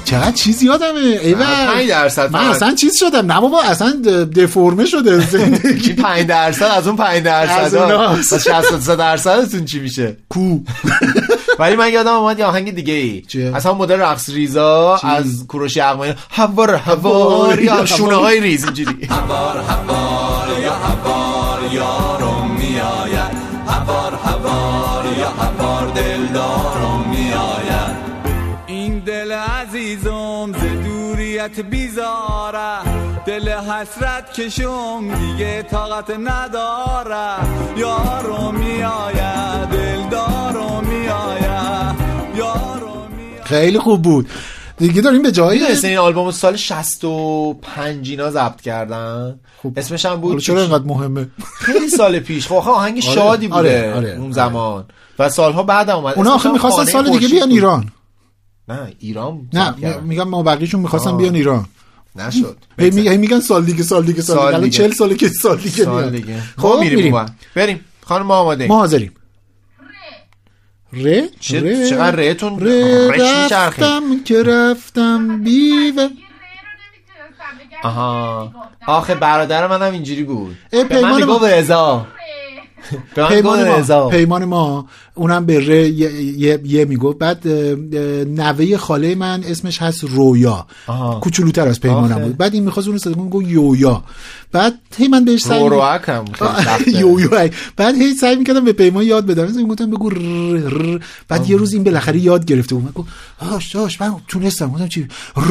چقدر 0.05 0.33
چیز 0.33 0.63
یادمه 0.63 0.99
ایول. 1.01 1.45
پنج 1.45 1.89
درصد 1.89 2.33
من. 2.33 2.41
اصلا 2.41 2.75
چیز 2.75 2.97
شدم 2.99 3.33
نه 3.33 3.41
بابا 3.41 3.63
اصلا 3.63 3.91
دفرمه 4.37 4.87
شده. 4.87 5.19
زندگی 5.21 5.87
این 5.91 5.97
5 5.97 6.27
درصد؟ 6.27 6.63
از 6.65 6.87
اون 6.87 6.97
5 6.97 7.17
از 7.17 7.23
درصد. 7.25 7.77
از 7.77 8.29
63 8.45 8.97
درصدتون 8.97 9.65
چی 9.65 9.81
میشه؟ 9.81 10.17
کو. 10.29 10.59
ولی 11.59 11.77
من 11.77 11.93
یادم 11.93 12.13
اومد 12.13 12.39
یه 12.39 12.45
آهنگ 12.45 12.75
دیگه 12.75 12.95
ای؟ 12.95 13.23
از 13.55 13.67
همون 13.67 13.79
مدل 13.79 14.01
رقص 14.01 14.31
ریزا 14.31 14.97
از 14.97 15.47
کوروش 15.49 15.77
یغمایی. 15.77 16.15
هوار 16.31 16.75
هوار 16.75 17.63
یا 17.63 17.87
شونه 17.87 18.15
های 18.15 18.41
ریز 18.41 18.65
اینجوری. 18.65 19.07
هوار 19.07 19.59
هوار 19.59 20.61
یا 20.61 20.73
هوار 20.73 21.73
یارم 21.73 22.51
میآید. 22.59 23.37
هوار 23.67 24.15
هوار 24.15 25.05
یا 25.19 25.29
هوار 25.29 25.87
دلدارم 25.87 27.05
میآید. 27.11 28.13
این 28.67 28.99
دل 28.99 29.33
عزیزم 29.33 30.53
ز 30.53 30.85
دوریت 30.85 31.61
بیزاره. 31.61 32.79
دل 33.27 33.49
حسرت 33.49 34.33
کشم 34.33 35.15
دیگه 35.15 35.63
طاقت 35.63 36.11
نداره. 36.11 37.37
یارم 37.77 38.55
میآید. 38.55 39.72
خیلی 43.45 43.79
خوب 43.79 44.03
بود. 44.03 44.29
دیگه 44.79 45.01
داریم 45.03 45.23
به 45.23 45.33
جایی 45.33 45.61
می‌دونستی 45.61 45.87
این 45.87 45.99
آلبوم 45.99 46.31
سال 46.31 46.57
65 46.57 48.11
اینا 48.11 48.31
ضبط 48.31 48.61
کردن؟ 48.61 49.41
اسمش 49.77 50.07
هم 50.07 50.15
بود 50.17 50.41
چرا 50.41 50.61
اینقدر 50.61 50.85
مهمه؟ 50.85 51.29
خیلی 51.57 51.89
سال 51.89 52.19
پیش. 52.19 52.47
خب 52.47 52.55
آخه 52.55 52.71
آهنگ 52.71 52.93
آره، 53.07 53.15
شادی 53.15 53.49
بوده 53.49 53.59
آره، 53.59 53.95
آره، 53.95 54.11
اون 54.11 54.23
آره. 54.25 54.33
زمان. 54.33 54.85
و 55.19 55.29
سالها 55.29 55.63
بعد 55.63 55.91
اومد. 55.91 56.15
اونا 56.17 56.35
آخه 56.35 56.53
می‌خواستن 56.53 56.85
سال 56.85 57.11
دیگه 57.11 57.29
بیان 57.29 57.45
بود. 57.49 57.53
ایران. 57.55 57.89
نه 58.69 58.93
ایران 58.99 59.41
نه. 59.53 59.75
میگم 60.03 60.29
ما 60.29 60.43
بقیهشون 60.43 60.81
می‌خواستن. 60.81 61.17
بیان 61.17 61.35
ایران. 61.35 61.67
نشد. 62.17 62.57
هی 62.79 62.91
می- 62.91 63.09
هی 63.09 63.17
میگن 63.17 63.41
سال 63.41 63.65
دیگه 63.65 63.83
سال 63.83 64.05
دیگه 64.05 64.23
سال, 64.23 64.37
سال 64.37 64.45
دیگه. 64.47 64.57
الان 64.57 64.69
دیگه. 64.71 64.77
40 64.77 64.93
ساله 64.93 65.15
که 65.15 65.29
سال 65.29 65.57
دیگه 65.57 65.85
سال. 65.85 66.11
دیگه. 66.11 66.41
خب 66.59 66.69
ما 66.69 66.81
میریم. 66.81 67.27
بریم. 67.55 67.81
خانم 68.05 68.27
ما 68.27 68.35
آماده 68.37 68.67
ما 68.67 68.77
حاضریم. 68.79 69.13
ره 70.93 71.29
ره 71.61 71.89
چقدر 71.91 72.17
رهتون؟ 72.17 72.61
ره 72.61 73.09
رفتم 73.49 74.03
که 74.25 74.43
رفتم 74.43 75.43
بیوه. 75.45 76.09
آها. 77.83 78.53
آخه 78.87 79.15
برادر 79.15 79.67
منم 79.67 79.93
اینجوری 79.93 80.23
بود. 80.23 80.57
به 80.71 81.01
من 81.03 81.25
ما- 81.25 81.37
رضا. 81.47 82.07
پیمان 83.29 83.69
ما 83.69 83.77
رضا. 83.77 84.09
پیمان 84.09 84.45
ما 84.45 84.87
اونم 85.15 85.47
به 85.47 85.67
ره 85.67 85.89
یه, 85.89 86.13
یه, 86.23 86.61
یه 86.65 86.85
می‌گفت. 86.85 87.19
بعد 87.19 87.49
نوه 88.29 88.77
خاله 88.77 89.15
من 89.15 89.45
اسمش 89.49 89.83
هست 89.83 90.05
رویا. 90.05 90.67
کوچولوتر 91.21 91.69
از 91.69 91.81
پیمانم. 91.81 92.19
بود. 92.19 92.37
بعد 92.37 92.55
این 92.55 92.65
می‌خواست 92.65 92.89
اون 92.89 92.99
صدا 92.99 93.13
گفت 93.15 93.47
یویا. 93.49 94.05
بعد 94.53 94.75
هی 94.97 95.09
من 95.09 95.25
بهش 95.25 95.41
سعی 95.41 95.59
رو 95.61 95.65
می- 95.65 95.71
روک 95.77 96.09
هم 96.09 96.25
خیلی 96.25 96.51
آه، 96.51 96.65
سخته. 96.65 96.91
یویو 97.01 97.49
بعد 97.77 97.95
هی 97.95 98.15
سعی 98.15 98.37
می‌کردم 98.37 98.65
به 98.65 98.73
پیمان 98.73 99.05
یاد 99.05 99.27
بدم. 99.27 99.45
مثلا 99.45 99.63
می‌گفتم 99.63 99.91
بگو. 99.91 100.11
بعد 101.29 101.51
یه 101.51 101.57
روز 101.57 101.73
این 101.73 101.85
بالاخره 101.85 102.19
یاد 102.19 102.45
گرفته 102.45 102.75
بود. 102.75 102.85
من 102.85 102.91
گفت 102.95 103.09
آش 103.55 103.77
آش 103.77 104.01
من 104.01 104.15
تونستم. 104.29 104.69
گفتم 104.71 104.89
چی. 104.89 105.09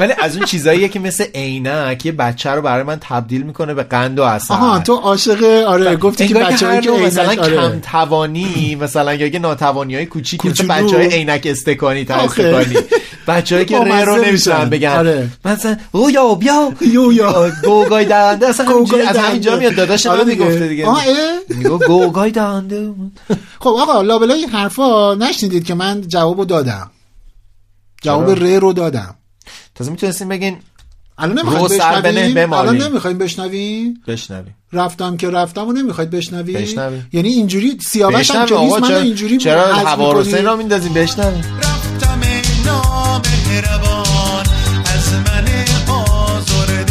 ولی 0.00 0.12
از 0.22 0.36
اون 0.36 0.46
چیزاییه 0.46 0.88
که 0.88 0.98
مثل 1.00 1.24
عینک 1.34 2.06
یه 2.06 2.12
بچه 2.12 2.50
رو 2.50 2.62
برای 2.62 2.82
من 2.82 2.96
تبدیل 3.00 3.42
می‌کنه 3.42 3.74
به 3.74 3.82
قند 3.82 4.18
و 4.18 4.22
اصل 4.22 4.54
آها 4.54 4.78
تو 4.78 4.94
عاشق 4.94 5.44
آره 5.66 5.96
گفتی 5.96 6.28
که 6.28 6.34
بچه‌ای 6.34 6.80
که 6.80 6.90
مثلا 6.90 7.31
عینک 7.32 7.44
آره. 7.44 7.56
کم 7.56 7.80
توانی 7.80 8.74
مثلا 8.74 9.14
یا 9.14 9.26
یه 9.26 9.38
ناتوانی 9.38 9.94
های 9.94 10.06
کوچیک 10.06 10.46
مثل. 10.46 10.66
بچه 10.66 10.96
های 10.96 11.06
عینک 11.06 11.42
استکانی 11.44 12.04
تا. 12.04 12.14
استکانی 12.14 12.76
بچه 13.26 13.54
هایی 13.54 13.66
که 13.66 13.78
ره 13.78 14.04
رو 14.04 14.16
میشن. 14.16 14.28
نمی‌تونن 14.28 14.70
بگن 14.70 14.88
آره. 14.88 15.28
مثلا 15.44 15.76
او 15.92 16.10
یا 16.10 16.34
بیا 16.34 16.72
یویا 16.80 17.50
گوگای 17.64 18.04
دهنده 18.04 18.48
اصلا 18.48 18.66
از 19.08 19.16
همینجا. 19.16 19.56
میاد 19.56 19.74
داداش 19.74 20.06
آره 20.06 20.24
من. 20.24 20.30
می‌گفته 20.30 20.68
دیگه؟ 20.68 20.86
میگو 21.48 21.78
گوگای 21.78 22.30
دهنده 22.30 22.92
خب 23.60 23.68
آقا 23.68 24.02
لابلای 24.02 24.38
این 24.38 24.48
حرفا 24.48 25.14
نشنیدید 25.14 25.64
که 25.64 25.74
من 25.74 26.00
جوابو 26.00 26.44
دادم 26.44 26.90
جواب 28.02 28.34
چرا؟ 28.34 28.46
ر 28.46 28.60
رو 28.60 28.72
دادم 28.72 29.14
تازه 29.74 29.90
می‌تونستیم 29.90 30.28
بگین 30.28 30.56
الان 31.18 31.36
بنه 31.36 31.64
بشنویم. 31.64 32.52
الان 32.52 32.76
نمی‌خوایم 32.76 33.18
بشنویم 33.18 34.02
بشنویم 34.06 34.56
رفتم 34.72 35.16
که 35.16 35.30
رفتم 35.30 35.68
و 35.68 35.72
نمی‌خواید 35.72 36.10
بشنویم 36.10 36.60
بشنویم. 36.60 37.08
یعنی 37.12 37.28
اینجوری 37.28 37.78
سیاوش 37.86 38.30
هم 38.30 38.46
که 38.46 38.58
نیست 38.58 38.78
من 38.78 38.88
چرا 38.88 38.98
اینجوری 38.98 39.36
چرا. 39.36 40.20
حسین 40.20 40.44
را 40.44 40.56
میندازیم 40.56 40.92
بشنویم 40.92 41.44
نامهربان 42.66 44.46
از 44.94 45.12
من 45.12 45.48
آزرده 45.92 46.81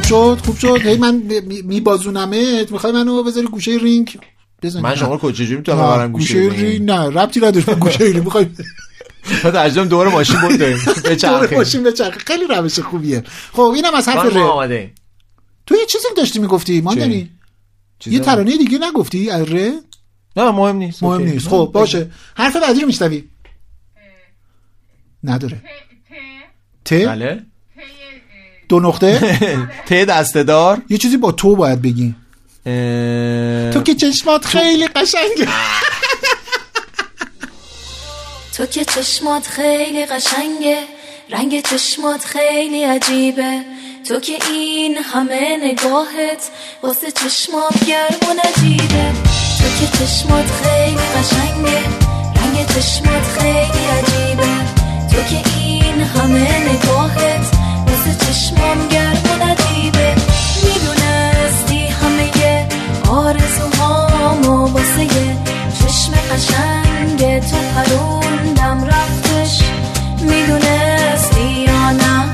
شد 0.00 0.38
خوب 0.44 0.58
شد. 0.58 0.76
هی 0.82 0.96
من 0.96 1.14
می- 1.46 1.62
میبازونمت 1.62 2.72
می‌خوای 2.72 2.92
منو 2.92 3.22
بذاری 3.22 3.46
گوشه 3.46 3.70
رینگ؟ 3.82 4.18
بزنی 4.62 4.82
من 4.82 4.94
شما 4.94 5.12
رو 5.14 5.18
کجوری 5.18 5.56
می‌تونم 5.56 5.78
ببرم 5.78 6.12
گوشه 6.12 6.34
رینگ؟ 6.38 6.90
نه 6.90 7.00
ربطی 7.08 7.40
نداره 7.40 7.66
به 7.66 7.74
گوشه 7.74 8.04
رینگ. 8.04 8.24
می‌خوای 8.24 8.46
بعد 9.44 9.56
اجدام 9.56 9.88
دور 9.88 10.08
ماشین 10.08 10.40
بود 10.40 10.58
داریم 10.58 10.78
به 10.86 10.92
دور 11.02 11.14
چرخه 11.14 11.56
ماشین 11.56 11.82
به 11.82 11.92
چرخه 11.92 12.18
خیلی 12.20 12.44
روش 12.48 12.78
خوبیه. 12.80 13.22
خب 13.52 13.60
اینم 13.60 13.94
از 13.94 14.08
حرف 14.08 14.36
ما 14.36 14.64
ر. 14.64 14.86
تو 15.66 15.74
یه 15.74 15.86
چیزی 15.86 16.04
داشتی 16.16 16.38
می‌گفتی 16.38 16.80
ماندنی 16.80 17.30
چیزی 17.98 18.16
یه؟ 18.16 18.22
ترانه 18.22 18.56
دیگه 18.56 18.78
نگفتی 18.78 19.30
از 19.30 19.52
ر؟ 19.52 19.70
نه 20.36 20.50
مهم 20.50 20.76
نیست. 20.76 21.02
مهم. 21.02 21.22
نیست. 21.22 21.48
خب 21.48 21.70
باشه. 21.74 22.10
حرف 22.36 22.56
بعدی 22.56 22.80
رو 22.80 22.86
میشنوی. 22.86 23.24
نداره. 25.24 25.62
ت؟ 26.84 26.92
بله. 26.92 27.46
دو 28.72 28.80
نقطه؟ 28.80 29.38
ت 29.88 29.92
دسته‌دار. 29.92 30.82
یه 30.88 30.98
چیزی 30.98 31.16
با 31.16 31.32
تو 31.32 31.56
باید 31.56 31.82
بگی. 31.82 32.14
تو 33.72 33.82
که 33.82 33.94
چشمات 33.94 34.44
خیلی 34.44 34.86
قشنگه. 34.86 35.48
تو 38.56 38.66
که 38.66 38.84
چشمات 38.84 39.46
خیلی 39.46 40.06
قشنگه 40.06 40.78
رنگ 41.30 41.60
چشمات 41.60 42.24
خیلی 42.24 42.84
عجیبه. 42.84 43.60
تو 44.08 44.20
که 44.20 44.32
این 44.50 44.96
همه 45.12 45.56
نگاهت 45.64 46.50
واسه 46.82 47.10
چشمات 47.10 47.84
گرم 47.88 48.20
و 48.28 48.32
نجیبه. 48.44 49.04
تو 49.58 49.66
که 49.78 49.86
چشمات 49.98 50.46
خیلی 50.62 51.06
قشنگه 51.16 51.80
رنگ 52.36 52.66
چشمات 52.74 53.24
خیلی 53.38 53.84
عجیبه. 53.96 54.52
تو 55.10 55.16
که 55.30 55.58
این 55.58 56.00
همه 56.00 56.68
نگاهت 56.68 57.31
واسه 58.06 58.26
چشمام 58.26 58.88
گرم 58.88 59.22
و 59.24 59.44
نجیبه 59.44 60.14
می‌دونستی 60.64 61.86
همه 61.86 62.68
آرزوهامو 63.08 64.66
واسه 64.72 65.06
چشم 65.78 66.12
قشنگ 66.32 67.40
تو 67.40 67.56
پروندم 67.74 68.84
رفتش. 68.84 69.60
می‌دونستی 70.20 71.64
یا 71.66 71.90
نه؟ 71.90 72.24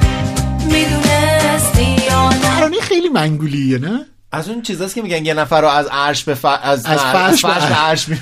می‌دونستی 0.64 1.96
یا 2.10 2.28
نه؟ 2.28 2.80
خیلی 2.80 3.08
منگولیه 3.08 3.78
نه؟ 3.78 4.06
از 4.32 4.48
اون 4.48 4.62
چیزاست 4.62 4.94
که 4.94 5.02
میگن 5.02 5.24
یه 5.26 5.34
نفر 5.34 5.60
رو 5.60 5.68
از 5.68 5.86
عرش 5.86 6.24
به 6.24 6.34
ف... 6.34 6.44
از, 6.44 6.86
از 6.86 6.98
فرش 6.98 7.44
به 7.44 7.52
فرش 7.52 7.64
به 7.64 7.74
عرش. 7.74 7.78
عرش 7.78 8.08
می... 8.08 8.18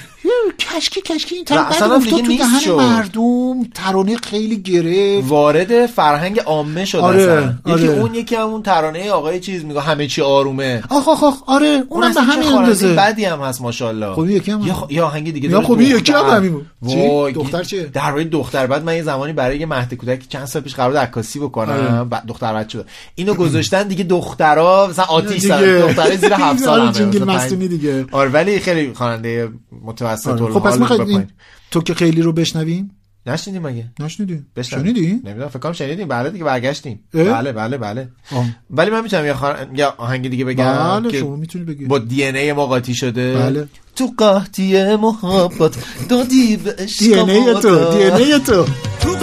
کشکی 0.59 1.01
کشکی 1.01 1.35
این 1.35 1.45
ترانه 1.45 1.69
اصلا 1.69 1.89
بعد 1.89 2.03
دیگه 2.05 2.23
تو 2.23 2.29
نیست 2.29 2.61
شد. 2.61 2.71
مردم 2.75 3.65
ترانه 3.75 4.17
خیلی 4.17 4.57
گرفت. 4.57 5.29
وارد 5.31 5.87
فرهنگ 5.87 6.41
عامه 6.41 6.85
شد 6.85 6.99
آره، 6.99 7.23
اصلا. 7.23 7.55
یکی 7.67 7.89
آره. 7.89 8.01
اون 8.01 8.15
یکی 8.15 8.35
همون 8.35 8.63
ترانه 8.63 9.11
آقای 9.11 9.41
چیز 9.41 9.65
میگه 9.65 9.81
همه 9.81 10.07
چی 10.07 10.23
آرومه. 10.23 10.83
آخ 10.91 11.09
آخ 11.09 11.25
آخ 11.25 11.43
آره 11.47 11.67
اون 11.67 11.87
اونم 11.89 12.15
به 12.15 12.21
اصلا 12.21 12.25
چه 12.35 12.49
همین 12.49 12.59
اندازه. 12.59 12.95
بدی 12.95 13.25
هم 13.25 13.41
هست 13.41 13.61
ماشاءالله. 13.61 14.15
خب 14.15 14.31
یکی 14.31 14.51
هم 14.51 14.87
یا 14.91 15.07
آهنگ 15.07 15.33
دیگه 15.33 15.49
یا 15.49 15.63
خب 15.63 15.81
یکی 15.81 16.13
هم 16.13 16.23
دختر. 16.23 16.37
همین 16.37 17.33
دختر 17.35 17.63
چیه؟ 17.65 17.83
در 17.83 18.11
مورد 18.13 18.31
دختر. 18.31 18.67
بعد 18.67 18.85
من 18.85 18.97
یه 18.97 19.03
زمانی 19.03 19.33
برای 19.33 19.59
یه 19.59 19.67
مهد 19.67 19.95
کودک 19.95 20.29
چند 20.29 20.45
سال 20.45 20.63
پیش 20.63 20.75
قرار 20.75 20.91
بود 20.91 20.99
عکاسی 20.99 21.39
بکنم. 21.39 21.73
آره. 21.73 22.05
بعد 22.05 22.27
دختر 22.27 22.55
بچه 22.55 22.79
شد 22.79 22.87
اینو 23.15 23.35
گذاشتن 23.35 23.89
دیگه 23.89 24.05
دخترا 24.05 24.87
مثلا 24.91 25.05
آتیش 25.05 25.45
دختره 25.51 26.17
زیر 26.17 26.33
هفت 26.33 26.65
سال 26.65 26.81
آره، 26.87 27.25
مستونی 27.25 27.69
دیگه. 27.69 28.05
آره 28.13 28.31
ولی 28.31 28.59
خیلی 28.61 28.93
خواننده 28.95 29.49
متوسط 29.85 30.16
آره. 30.27 30.43
آره. 30.43 30.55
خب 30.55 30.61
پس 30.61 30.79
می‌خواید 30.79 31.29
تو 31.71 31.81
که 31.81 31.95
خیلی 31.95 32.23
رو 32.23 32.33
بشنویم 32.33 32.91
نشنیدیم 33.27 33.63
مگه 33.63 33.85
نشنیدیم. 34.01 34.47
شنیدی 34.63 35.21
نمی‌دونم 35.25 35.49
فکر 35.49 35.59
کنم 35.59 35.73
شنیدیم 35.73 36.09
بله 36.09 36.31
دیگه 36.31 36.45
برگشتیم؟ 36.45 37.01
بله 37.13 37.53
بله 37.53 37.79
بله 37.79 38.09
آه. 38.33 38.47
ولی 38.71 38.91
من 38.91 39.03
می‌تونم 39.03 39.27
یه. 39.27 39.35
یه 39.79 39.87
آهنگ 39.87 40.29
دیگه 40.29 40.45
بگم 40.45 41.01
بله 41.01 41.11
که 41.11 41.19
شما 41.19 41.37
می‌تونی 41.37 41.65
بگی 41.65 41.85
با 41.85 41.99
دی 41.99 42.25
ان 42.25 42.37
ای 42.37 42.53
ما 42.53 42.67
قاطی 42.67 42.95
شده 42.95 43.35
بله. 43.35 43.69
تو 43.97 44.13
قاطی 44.19 44.97
محبت 44.97 45.77
دادی 46.09 46.57
به 46.57 46.75
عشق 46.79 46.99
دی 46.99 47.15
ان 47.15 47.31
ای 47.31 47.55
تو. 47.55 47.97
دی 47.97 48.05
ان 48.05 48.17
ای 48.17 48.39
تو 48.39 48.65
تو 49.01 49.15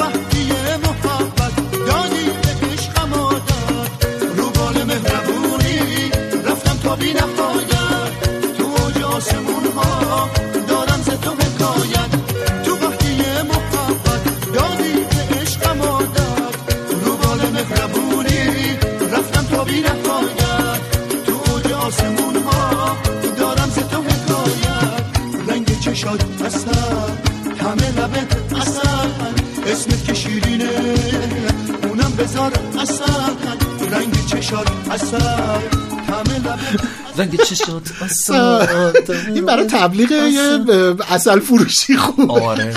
همه 27.63 27.91
لبت 27.91 28.53
اصل 28.61 28.87
اسمت 29.67 30.05
که 30.05 30.13
شیرینه 30.13 30.69
اونم 31.87 32.13
بذار 32.17 32.51
اصل 32.79 33.03
رنگ 33.91 34.25
چشات 34.25 34.67
اصل 34.91 35.17
رنگ 37.17 37.41
چشات 37.41 37.81
این 39.35 39.45
برای 39.45 39.67
تبلیغ 39.67 40.11
یه 40.11 40.65
اصل 41.09 41.39
فروشی 41.39 41.97
خوب 41.97 42.31
آره. 42.31 42.73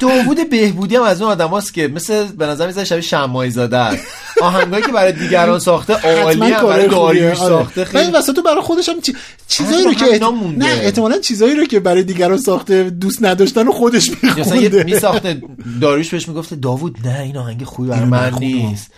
داوود 0.00 0.50
بهبودی 0.50 0.96
هم 0.96 1.02
از 1.02 1.22
اون 1.22 1.30
آدماست 1.30 1.74
که 1.74 1.88
مثل 1.88 2.24
به 2.24 2.46
نظر 2.46 2.66
میاد 2.66 2.84
شبیه 2.84 3.00
شمایی 3.00 3.50
زاده 3.50 3.76
است 3.76 4.06
آهنگایی 4.42 4.82
که 4.82 4.92
برای 4.92 5.12
دیگران 5.12 5.58
ساخته 5.58 5.94
عالی 6.22 6.52
هم 6.52 6.66
برای 6.66 6.88
داریوش 6.88 7.38
ساخته. 7.38 7.84
خیلی 7.84 8.10
وسط 8.10 8.34
تو 8.34 8.42
برای 8.42 8.60
خودش 8.60 8.88
هم 8.88 9.00
چی... 9.00 9.16
چیزایی 9.48 9.84
رو 9.84 9.90
اصلا 9.90 10.18
که 10.18 10.24
مونده. 10.24 10.66
نه 10.66 10.72
احتمالاً 10.72 11.18
چیزایی 11.18 11.54
رو 11.54 11.64
که 11.64 11.80
برای 11.80 12.02
دیگران 12.02 12.38
ساخته 12.38 12.90
دوست 12.90 13.24
نداشتن 13.24 13.68
و 13.68 13.72
خودش 13.72 14.10
مثلا 14.10 14.56
یه 14.56 14.62
میخونده. 14.68 14.84
میساخته. 14.84 15.42
داریوش 15.80 16.10
بهش 16.10 16.28
می‌گفته 16.28 16.56
داوود 16.56 16.98
نه 17.08 17.20
این 17.20 17.36
آهنگ 17.36 17.64
خوبی 17.64 17.88
برای 17.88 18.02
اینو 18.02 18.16
من. 18.16 18.34
نیست. 18.38 18.90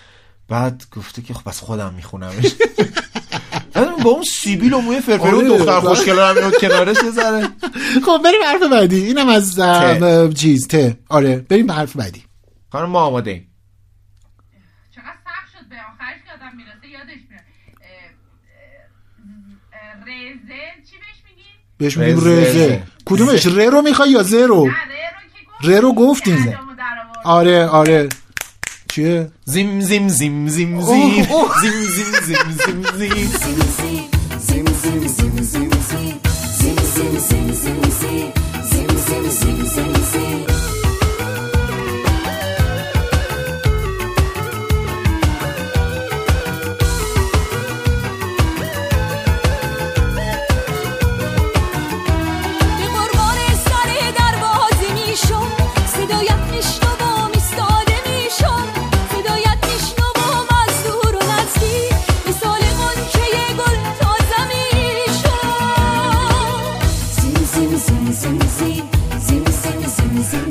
بعد 0.49 0.82
گفته 0.97 1.22
که 1.22 1.34
خب 1.34 1.49
بس 1.49 1.61
خودم 1.61 1.95
میخونمش. 1.97 2.53
با 4.05 4.11
اون 4.11 4.22
سیبیل 4.22 4.72
و 4.72 4.80
موی 4.80 5.01
فرفری 5.01 5.36
آره، 5.36 5.49
دختر. 5.49 5.80
خوشگل 5.80 6.18
هم 6.18 6.34
میاد 6.34 6.57
کنارش 6.61 6.97
ذره. 6.97 7.49
خب 8.07 8.20
بریم 8.24 8.43
حرف 8.47 8.62
بعدی. 8.72 9.05
اینم 9.05 9.28
از 9.28 9.61
چیز 10.34 10.68
ته. 10.68 10.99
آره 11.09 11.36
بریم 11.36 11.66
به 11.66 11.72
حرف 11.72 11.97
بعدی. 11.97 12.22
خانم 12.72 12.88
ما 12.90 13.01
آماده 13.01 13.30
ایم 13.30 13.49
چقدر 14.95 15.05
سخت 15.24 15.53
شد 15.53 15.68
به 15.68 15.76
آخرش 15.76 16.20
که 16.26 16.32
آدم 16.32 16.57
می‌رسه 16.57 16.88
یادش 16.93 17.22
میره 17.30 17.43
اه، 17.82 17.88
اه، 19.72 19.99
اه، 19.99 20.05
رزه. 20.32 20.62
چی 20.90 20.96
بهش 20.98 21.18
میگی؟ 21.28 21.48
بهش 21.78 21.96
میگیم 21.96 22.16
رزه. 22.16 22.82
کدومش؟ 23.04 23.46
ر 23.46 23.70
رو 23.70 23.82
می‌خوای 23.82 24.10
یا 24.10 24.22
ز 24.22 24.34
رو؟ 24.34 24.70
ر 25.64 25.80
رو 25.80 25.92
گفتیم. 25.94 26.58
آره 27.24 27.66
آره. 27.66 28.08
چیه؟ 28.92 29.30
زیم 29.44 29.80
زیم 29.80 30.08
زیم 30.08 30.48
زیم 30.48 30.74
اوه، 30.78 30.86
زیم. 30.86 31.24
اوه. 31.32 31.60
زیم 31.60 31.72
زیم 31.72 32.12
زیم 32.20 32.52
زیم 32.60 32.82
زیم. 32.96 34.10
به 34.38 35.31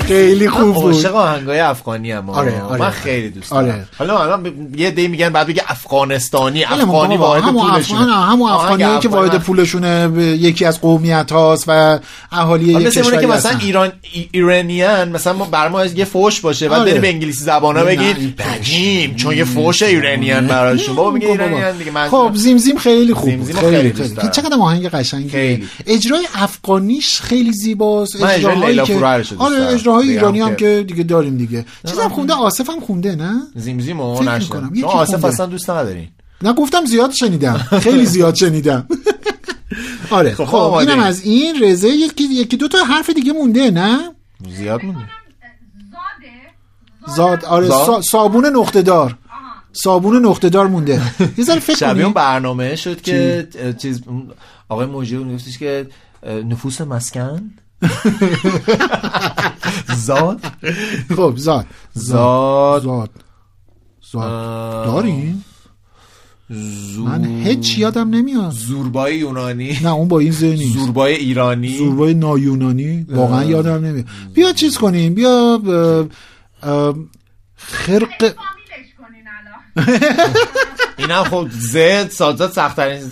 خیلی 0.07 0.49
خوب 0.49 0.73
بود 0.73 0.93
عاشق 0.93 1.15
آهنگای 1.15 1.59
افغانی 1.59 2.11
هم 2.11 2.29
آره، 2.29 2.61
آره. 2.61 2.81
من 2.81 2.89
خیلی 2.89 3.29
دوست 3.29 3.53
آره. 3.53 3.67
دارم 3.67 3.87
حالا 3.97 4.23
الان 4.23 4.53
یه 4.77 4.91
دی 4.91 5.07
میگن 5.07 5.29
بعد 5.29 5.47
بگه 5.47 5.63
افغانستانی 5.67 6.63
ولمون 6.65 6.81
افغانی. 6.95 7.17
واحد 7.17 7.43
پولشونه 7.43 8.13
همون 8.15 8.49
آهنگ 8.51 8.81
افغانی 8.81 8.99
که 8.99 9.09
واحد 9.09 9.37
پولشونه 9.37 10.09
یکی 10.19 10.65
از 10.65 10.81
قومیت 10.81 11.31
هاست 11.31 11.63
و 11.67 11.99
اهالی 12.31 12.65
یک 12.73 12.87
کشوری 12.93 13.17
که 13.17 13.27
مثلا. 13.27 13.57
ایران 13.59 13.91
ای- 14.13 14.29
ایرانیان 14.31 15.09
مثلا 15.09 15.33
ما 15.33 15.85
یه 15.85 16.05
فوش 16.05 16.41
باشه 16.41 16.69
بعد 16.69 16.81
آره. 16.81 16.91
بری 16.91 16.99
به 16.99 17.07
انگلیسی 17.09 17.43
زبانا 17.43 17.83
بگید 17.83 18.35
بگیم 18.35 19.15
چون 19.15 19.37
یه 19.37 19.43
فوش 19.43 19.83
ایرانیان 19.83 20.47
براشون 20.47 20.95
بابا 20.95 21.11
میگه 21.11 21.27
ایرانیان 21.27 21.77
دیگه 21.77 21.91
من 21.91 22.09
خب 22.09 22.31
زیم 22.35 22.57
زیم 22.57 22.77
خیلی 22.77 23.13
خوب 23.13 23.35
بود. 23.37 23.55
خیلی 23.55 23.93
خیلی. 23.93 24.15
چقدر 24.31 24.55
آهنگ 24.61 24.89
قشنگی. 24.89 25.63
اجرای 25.87 26.27
افغانیش 26.35 27.21
خیلی 27.21 27.51
زیباست 27.53 28.23
اجراهایی 28.23 28.65
لیلا 28.71 28.85
که- 28.85 28.95
آره. 29.39 29.60
اجراهای 29.67 30.09
ایرانی 30.09 30.39
هم 30.39 30.55
که- 30.55 30.85
دیگه 30.87 31.03
داریم 31.03 31.37
دیگه. 31.37 31.65
چیزم 31.87 32.09
خونده؟ 32.09 32.33
آصف 32.33 32.69
هم 32.69 32.79
خونده 32.79 33.15
نه؟ 33.15 33.41
زیم 33.55 33.79
زیم 33.79 33.99
و 33.99 34.15
فکر 34.15 34.31
نشنم 34.31 34.63
می‌کنم. 34.71 34.81
شما 34.81 34.91
آصف. 34.91 35.25
اصلا 35.25 35.45
دوست 35.45 35.69
ندارین. 35.69 36.07
نه 36.41 36.53
گفتم 36.53 36.85
زیاد 36.85 37.11
شنیدم. 37.11 37.57
خیلی 37.83 38.05
زیاد 38.05 38.35
شنیدم. 38.35 38.87
آره 40.11 40.33
خب، 40.33 40.45
خب 40.45 40.73
اینم 40.73 40.99
ای. 40.99 41.05
از 41.05 41.21
این 41.23 41.63
رزه 41.63 41.87
یکی 41.89 42.23
یکی 42.23 42.57
دو 42.57 42.67
تا 42.67 42.77
حرف 42.83 43.09
دیگه 43.09 43.33
مونده 43.33 43.71
نه؟ 43.71 43.99
زیاد 44.49 44.83
مونده. 44.85 44.99
زاد 47.15 47.45
آره 47.45 47.67
زاد؟ 47.67 48.01
صابون 48.01 48.45
نقطه 48.45 48.81
دار. 48.81 49.17
صابون 49.73 50.25
نقطه 50.25 50.49
دار 50.49 50.67
مونده. 50.67 51.01
یه 51.37 51.45
ذره 51.45 51.59
فکر 51.59 51.77
شبیه 51.77 52.03
اون 52.03 52.13
برنامه 52.13 52.75
شد 52.75 53.01
که 53.01 53.47
چیز 53.77 54.01
آقای 54.69 54.85
موجی 54.85 55.17
گفتش 55.33 55.57
که 55.57 55.87
نفوس 56.25 56.81
مسکن؟ 56.81 57.51
زاد؟ 59.95 60.39
خب 61.15 61.33
زاد. 61.37 61.65
زاد. 61.93 62.81
زاد. 62.83 63.09
زاد. 64.11 64.85
داریم 64.85 65.45
زور 66.95 67.09
من 67.09 67.25
هیچ 67.25 67.77
یادم 67.77 68.09
نمیاد. 68.09 68.51
زوربای 68.51 69.17
یونانی. 69.17 69.79
نه 69.83 69.93
اون 69.93 70.07
با 70.07 70.19
این 70.19 70.31
ذهن 70.31 70.53
نیست 70.53 70.77
زوربای 70.77 71.15
ایرانی. 71.15 71.77
زوربای 71.77 72.13
نایونانی. 72.13 73.05
واقعا 73.09 73.39
اه. 73.39 73.49
یادم 73.49 73.85
نمیاد. 73.85 74.05
بیا 74.33 74.53
چیز 74.53 74.77
کنیم. 74.77 75.13
بیا 75.13 75.59
خرق 77.55 78.33
اینم 80.97 81.23
خب 81.23 81.47
زد 81.51 82.09
سازات 82.09 82.53
سختترین 82.53 83.11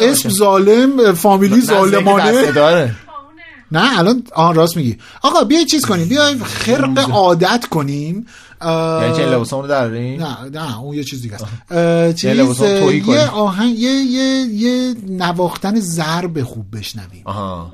اسم؟ 0.00 0.28
ظالم 0.28 1.12
فامیلی 1.12 1.60
ظالمانه. 1.60 2.52
داره 2.52 2.94
نه 3.72 3.98
الان 3.98 4.22
آن 4.34 4.54
راست 4.54 4.76
میگی. 4.76 4.98
آقا 5.22 5.44
بیا 5.44 5.64
چیز 5.64 5.84
کنیم. 5.86 6.08
بیا 6.08 6.34
خرق 6.44 7.10
عادت 7.10 7.66
کنیم. 7.70 8.26
یعنی 8.64 9.16
چه 9.16 9.26
لباسامونو 9.26 9.68
دراریم 9.68 10.22
نه 10.22 10.48
نه 10.52 10.80
اون 10.80 10.96
یه 10.96 11.04
چیز 11.04 11.22
دیگه 11.22 11.34
است. 11.34 12.16
چیز 12.16 12.30
لباسامون. 12.30 12.94
یه 12.94 13.30
آهنگ 13.30 13.78
یه 13.78 13.90
یه 13.90 14.46
یه 14.52 14.94
نواختن 15.08 15.80
ضرب 15.80 16.42
خوب 16.42 16.76
بشنویم. 16.76 17.22
آها. 17.24 17.72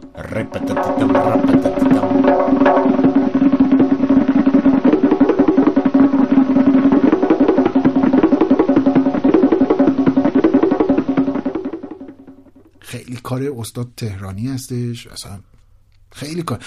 خیلی 12.80 13.16
کار 13.22 13.42
استاد 13.58 13.88
تهرانی 13.96 14.46
هستش. 14.48 15.06
اصلا 15.06 15.38
خیلی 16.14 16.42
کار. 16.42 16.58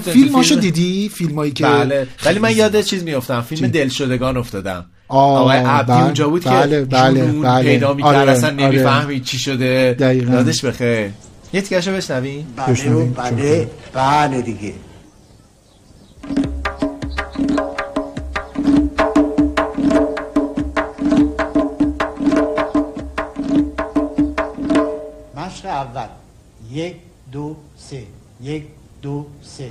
فیلماشو 0.00 0.48
فیلم- 0.48 0.60
دیدی؟ 0.60 1.08
فیلمایی 1.08 1.52
که 1.52 1.64
بله 1.64 2.06
ولی 2.26 2.38
من 2.38 2.56
یاد 2.56 2.80
چیز 2.80 3.02
میافتم. 3.04 3.40
فیلم؟ 3.40 3.68
دلشدگان 3.68 4.36
افتادم. 4.36 4.86
آقای 5.08 5.58
عبدی 5.58 5.92
بله، 5.92 6.04
اونجا 6.04 6.28
بود 6.28 6.44
بله، 6.44 6.80
که 6.80 6.84
بله، 6.84 7.20
جنون 7.20 7.42
بله. 7.42 7.62
پیدا 7.62 7.94
می‌کرد 7.94 8.14
آره، 8.14 8.30
اصلا 8.32 8.50
آره. 8.52 8.66
نمی‌فهمی 8.66 9.20
چی 9.20 9.38
شده. 9.38 9.96
دقیقاً. 9.98 10.32
یادش 10.32 10.64
بخیر. 10.64 11.10
یه 11.52 11.60
تیکشو 11.60 11.92
بشنوی. 11.92 12.44
بله 12.56 13.04
بله 13.16 13.68
بله 13.94 14.42
دیگه. 14.42 14.74
مشق 25.36 25.66
اول. 25.66 26.06
یک 26.72 26.96
دو 27.32 27.56
سه. 27.76 28.02
یک 28.42 28.64
دو 29.02 29.26
سه. 29.42 29.70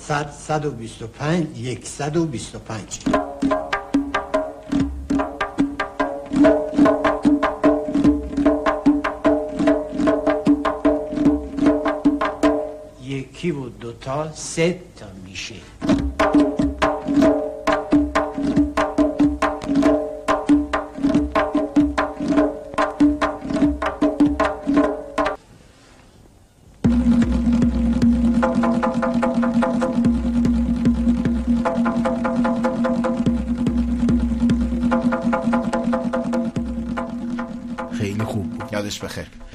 صد 0.00 0.30
صد 0.30 0.66
و 0.66 0.70
بیست 0.70 1.02
و 1.02 1.06
پنج 1.06 1.58
یک 1.58 1.86
صد 1.86 2.16
و 2.16 2.26
بیست 2.26 2.54
و 2.54 2.58
پنج. 2.58 2.98
یکی 13.02 13.52
بود 13.52 13.78
دوتا 13.78 14.32
سه 14.32 14.80
تا 14.96 15.06
میشه. 15.24 15.54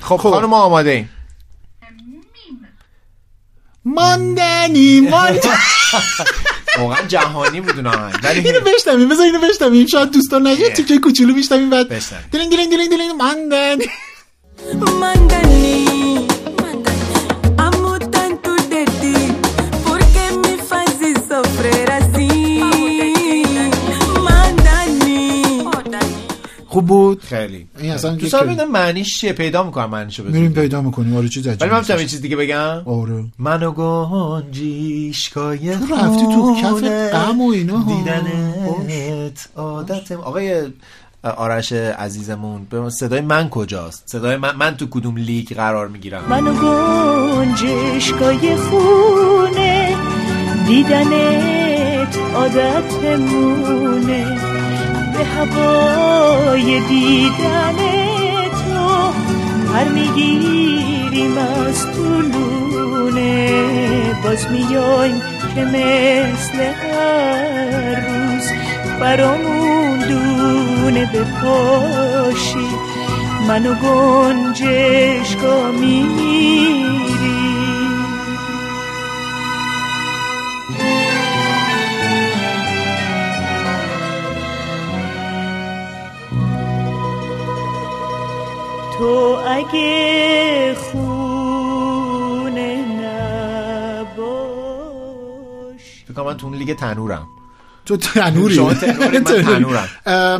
بخیر 0.03 0.17
خب. 0.17 0.29
خانم 0.29 0.45
ما 0.49 0.57
آماده 0.57 0.89
ایم. 0.89 1.09
ماندنی 3.85 4.99
ماندنی 5.01 5.39
واقعا 6.79 7.01
جهانی 7.07 7.61
بود 7.61 7.75
اون 7.75 7.87
آهنگ 7.87 8.19
ولی 8.23 8.49
اینو 8.49 8.59
بشنویم 8.59 9.09
بذار 9.09 9.25
اینو 9.25 9.39
بشنویم. 9.39 9.87
شاید 9.87 10.11
دوستان 10.11 10.47
نگه. 10.47 10.69
تیکه 10.69 10.97
کوچولو 10.97 11.33
میشنویم 11.35 11.69
بعد. 11.69 11.89
بشنویم. 11.89 12.25
دلینگ 12.31 12.51
دلینگ 12.51 12.71
دلینگ 12.71 12.91
دلینگ 12.91 13.11
ماندنی. 13.11 13.85
Mandani, 15.01 15.52
خوب 26.73 26.85
بود؟ 26.85 27.21
خیلی. 27.21 27.67
این 27.79 27.91
اصلا 27.91 28.11
دوست 28.11 28.25
یک 28.25 28.31
دارم. 28.31 28.45
ببینم 28.45 28.71
معنیش 28.71 29.19
چیه؟ 29.19 29.33
پیدا 29.33 29.63
می‌کنم 29.63 29.89
معنیشو 29.89 30.23
میریم 30.23 30.41
بدونم 30.41 30.53
پیدا 30.63 30.81
می‌کنیم. 30.81 31.17
آره 31.17 31.29
چیز 31.29 31.47
ولی 31.47 31.55
عجیبی 31.55 31.71
من 31.71 31.79
می‌تونم 31.79 31.99
یه. 31.99 32.05
چیز 32.05 32.21
دیگه 32.21 32.35
بگم؟ 32.35 32.81
آره. 32.85 33.23
منو 33.39 33.71
گنجیشکای 33.71 35.77
تو 35.77 35.95
رفتی 35.95 36.25
تو 36.25 36.55
کف 36.61 36.69
خونه. 36.69 37.09
غم 37.09 37.41
و 37.41 37.49
اینا 37.49 37.77
ها. 37.77 37.97
دیدنت 37.97 39.47
عادتم 39.55 40.15
آقای 40.15 40.67
آرش 41.23 41.71
عزیزمون 41.71 42.67
به 42.69 42.89
صدای 42.89 43.21
من 43.21 43.49
کجاست؟ 43.49 44.03
صدای 44.05 44.37
من, 44.37 44.55
من 44.55 44.77
تو 44.77 44.85
کدوم 44.89 45.17
لیگ 45.17 45.55
قرار 45.55 45.87
می‌گیرم؟ 45.87 46.23
منو 46.29 46.53
گنجشکای 47.33 48.55
خونه. 48.55 49.95
دیدنت 50.67 52.17
عادتمونه. 52.35 54.39
هوای 55.23 56.79
دیدن 56.79 57.77
تو 58.51 59.13
پر 59.73 59.87
می‌گیریم 59.89 61.37
از 61.37 61.87
طولونه 61.95 63.33
باز 64.23 64.47
میایم 64.51 65.21
که 65.55 65.61
مثل 65.65 66.57
هر 66.63 67.95
روز 67.95 68.47
برامون 68.99 69.99
دونه 69.99 71.05
بپاشی. 71.05 72.67
منو 73.47 73.73
گنجشکا 73.73 75.71
میری 75.71 77.42
تو 89.03 89.39
اگه 89.47 90.75
خونه 90.75 91.01
نباش. 94.01 94.23
فکر 96.07 96.21
من 96.23 96.37
تو 96.37 96.47
اون 96.47 96.55
لیگ 96.55 96.75
تنورم. 96.75 97.27
تو 97.85 97.97
تنوری؟ 97.97 98.55
شما 98.55 98.73
تنوری، 98.73 99.17
من 99.19 99.23
تنورم. 99.23 99.89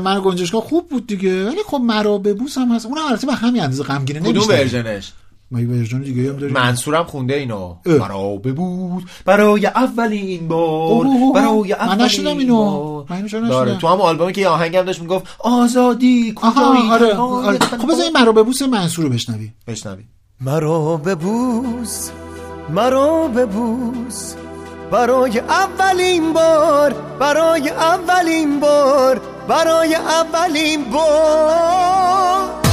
من 0.01 0.21
گنجشگاه 0.25 0.61
خوب 0.61 0.89
بود 0.89 1.07
دیگه 1.07 1.47
ولی 1.47 1.63
خب 1.65 1.77
مرا 1.77 2.17
ببوس 2.17 2.57
هم 2.57 2.71
هست. 2.71 2.85
اونم 2.85 3.05
البته 3.05 3.27
به 3.27 3.33
همین 3.33 3.63
اندازه 3.63 3.83
غمگینه 3.83 4.19
کدوم 4.19 4.33
نمیشه 4.33 4.47
ورژنش؟ 4.47 5.11
ما 5.53 5.59
یه 5.59 5.67
ورژن 5.67 6.01
دیگه 6.01 6.29
هم 6.29 6.37
داریم. 6.37 6.55
منصورم 6.55 7.03
خونده 7.03 7.33
اینو. 7.33 7.75
برا 7.85 8.35
ببود. 8.37 9.03
برای 9.25 9.65
اولین 9.65 10.47
بار. 10.47 11.05
برای 11.35 11.75
من 11.79 11.89
اولین 11.89 12.27
اینو. 12.27 13.03
من 13.09 13.15
اینو 13.15 13.27
چرا 13.27 13.47
داره؟ 13.47 13.77
تو 13.77 13.87
هم 13.87 14.01
آلبومی 14.01 14.33
که 14.33 14.41
یه 14.41 14.47
آهنگ 14.47 14.75
هم 14.75 14.85
داشت 14.85 15.01
می‌گفت 15.01 15.25
آزادی 15.39 16.33
کجایی؟ 16.35 16.57
آها 16.57 16.93
آره, 16.93 17.13
آره. 17.15 17.59
خب 17.59 17.87
بذار 17.87 18.03
این 18.03 18.13
مرا 18.13 18.31
ببوس 18.31 18.61
منصور 18.61 19.05
رو 19.05 19.11
بشنوی. 19.11 19.51
بشنوی. 19.67 20.03
مرا 20.41 20.97
ببوس 20.97 22.09
مرا 22.69 23.27
ببوس 23.27 24.33
برای 24.91 25.39
اولین 25.39 26.33
بار 26.33 26.93
برای 27.19 27.69
اولین 27.69 28.59
بار 28.59 29.21
برای 29.47 29.95
اولین 29.95 30.83
بار. 30.83 32.72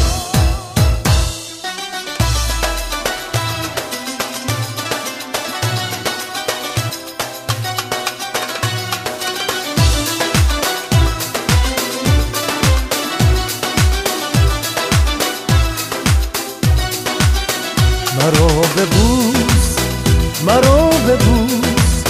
مرا 20.46 20.90
ببوس 21.08 22.02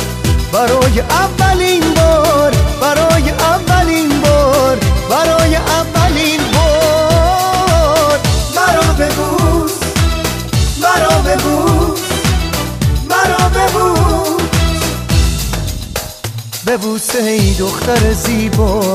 برای 0.52 1.00
اولین 1.00 1.94
بار 1.94 2.54
برای 2.80 3.30
اولین 3.30 4.20
بار 4.20 4.78
برای 5.10 5.56
اولین 5.56 6.40
بار. 6.54 8.18
مرا 8.56 8.92
ببوس 8.92 9.72
مرا 10.82 11.22
ببوس 11.22 12.00
مرا 13.10 13.48
ببوس 13.48 14.82
ببوس 16.66 17.14
ای 17.14 17.54
دختر 17.54 18.12
زیبا 18.12 18.94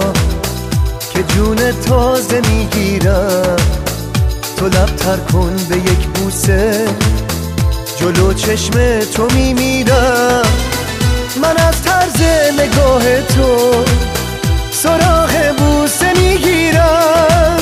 که 1.13 1.23
جون 1.23 1.71
تازه 1.71 2.41
می‌گیرم. 2.49 3.55
تو 4.57 4.65
لب 4.65 4.95
تر 4.95 5.17
کن 5.17 5.55
به 5.69 5.77
یک 5.77 6.07
بوسه. 6.07 6.87
جلو 7.97 8.33
چشم 8.33 8.99
تو 8.99 9.27
میمیرم. 9.35 10.41
من 11.41 11.57
از 11.57 11.81
طرز 11.83 12.21
نگاه 12.59 13.21
تو 13.21 13.73
سراغ 14.71 15.55
بوسه 15.57 16.13
می‌گیرم. 16.19 17.57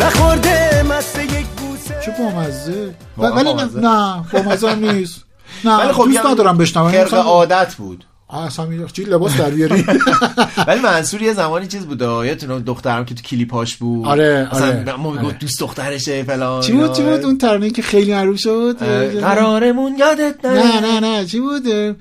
نخورده 0.00 0.82
مست 0.82 1.18
یک 1.18 1.46
بوسه. 1.46 2.00
چه 2.04 2.10
بامزه. 2.18 2.94
ولی 3.18 3.54
نه 3.54 4.24
بامزه. 4.32 4.74
نیست. 4.74 5.24
نه 5.64 5.76
ولی 5.76 5.92
خب 5.92 6.04
دوست 6.04 6.14
یه 6.14 6.30
ندارم 6.30 6.58
بشنوم. 6.58 6.90
خرق 6.92 7.06
مثلا- 7.06 7.22
عادت 7.22 7.74
بود. 7.74 8.04
اصلا 8.30 8.66
می- 8.66 8.86
چی 8.92 9.04
لباس 9.04 9.36
در 9.36 9.50
بیاری؟ 9.50 9.84
ولی 10.68 10.80
منصور 10.80 11.22
یه 11.22 11.32
زمانی 11.32 11.66
چیز 11.66 11.86
بود 11.86 12.00
یادتونه 12.00 12.58
دخترم 12.60 13.04
که 13.04 13.14
تو 13.14 13.22
کلیپاش 13.22 13.76
بود. 13.76 14.06
آره، 14.06 14.48
آره، 14.52 14.96
ما 14.96 15.10
می‌گفت 15.10 15.26
آره. 15.26 15.38
دوست 15.38 15.60
دخترشه 15.60 16.22
فلان. 16.22 16.62
چی 16.62 16.72
بود 16.72 16.92
چی 16.92 17.02
بود؟ 17.02 17.24
اون 17.24 17.38
ترانه 17.38 17.70
که 17.70 17.82
خیلی 17.82 18.12
معروف 18.12 18.38
شد؟ 18.38 18.76
قرارمون 19.20 19.96
یادت 19.98 20.44
نره. 20.44 20.80
نه 20.80 20.80
نه. 20.80 21.00
نه 21.00 21.26
چی 21.26 21.40
بود؟ 21.40 21.96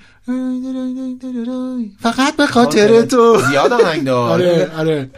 فقط 1.99 2.35
به 2.35 2.45
خاطر 2.47 3.01
تو. 3.01 3.41
زیاد 3.49 3.73
آهنگ 3.73 4.03
داشت. 4.03 4.31
آره 4.33 4.71
آره. 4.77 5.09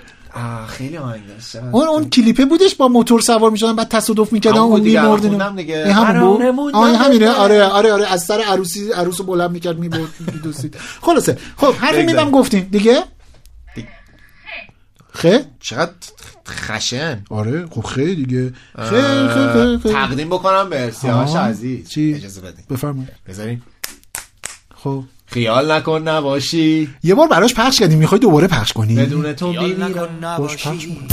خیلی 0.67 0.97
آهنگ 0.97 1.27
داشت. 1.27 1.55
اون 1.55 1.87
اون 1.87 2.09
کلیپه 2.09 2.45
بودش 2.45 2.75
با 2.75 2.87
موتور 2.87 3.21
سوار 3.21 3.51
می‌شدن 3.51 3.75
بعد 3.75 3.87
تصادف 3.87 4.33
می‌کردن 4.33 4.57
اون 4.57 4.69
بود 4.69 4.83
دیگه، 4.83 5.01
همون 5.93 6.55
بود. 6.55 6.75
همینه. 6.75 7.29
آره 7.29 7.63
آره 7.63 7.93
آره. 7.93 8.07
از 8.13 8.23
سر 8.23 8.39
عروسی 8.41 8.91
عروسو 8.91 9.23
بلند 9.23 9.51
می‌کرد 9.51 9.79
می‌برد 9.79 10.09
میدوسید. 10.33 10.75
خلاصه. 11.01 11.37
خب 11.57 11.65
حرف 11.65 11.75
بگذاریم. 11.81 12.05
میدم 12.05 12.31
گفتیم. 12.31 12.67
دیگه؟ 12.71 13.03
خه 15.13 15.45
چقدر 15.59 15.91
خشن. 16.47 17.23
آره 17.29 17.67
خب 17.69 17.81
خیلی 17.81 18.25
دیگه. 18.25 18.53
خیلی 18.89 19.27
خیلی 19.27 19.77
خیلی 19.77 19.93
تقدیم 19.95 20.29
بکنم 20.29 20.69
به 20.69 20.91
سیاوش 20.91 21.35
عزیز. 21.35 21.89
چی؟ 21.89 22.13
اجازه 22.13 22.41
بدین. 22.41 22.65
بفرمایید. 22.69 23.09
بذارین. 23.27 23.61
خب. 24.75 25.03
خیال 25.29 25.71
نکن 25.71 26.01
نباشی. 26.01 26.89
یه 27.03 27.15
بار 27.15 27.27
براش 27.27 27.53
پخش 27.53 27.79
کردیم. 27.79 27.97
می‌خوای 27.97 28.19
دوباره 28.19 28.47
پخش 28.47 28.73
کنی؟ 28.73 28.95
بدون 28.95 29.33
تو 29.33 29.51
خیال 29.51 29.65
میمیرم. 29.65 29.91
نکن 29.91 30.37
باش 30.37 30.53
پخش 30.55 30.67
نباشی. 30.67 31.07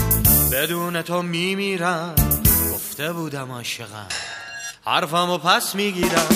بدون 0.52 1.02
تو 1.02 1.22
میمیرم. 1.22 2.14
گفته 2.74 3.12
بودم 3.12 3.52
عاشقم. 3.52 4.06
حرفمو 4.86 5.38
پس 5.38 5.74
می‌گیرم. 5.74 6.28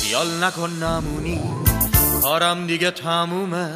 خیال 0.00 0.44
نکن 0.44 0.70
نمونی. 0.70 1.40
کارم 2.22 2.66
دیگه 2.66 2.90
تمومه. 2.90 3.70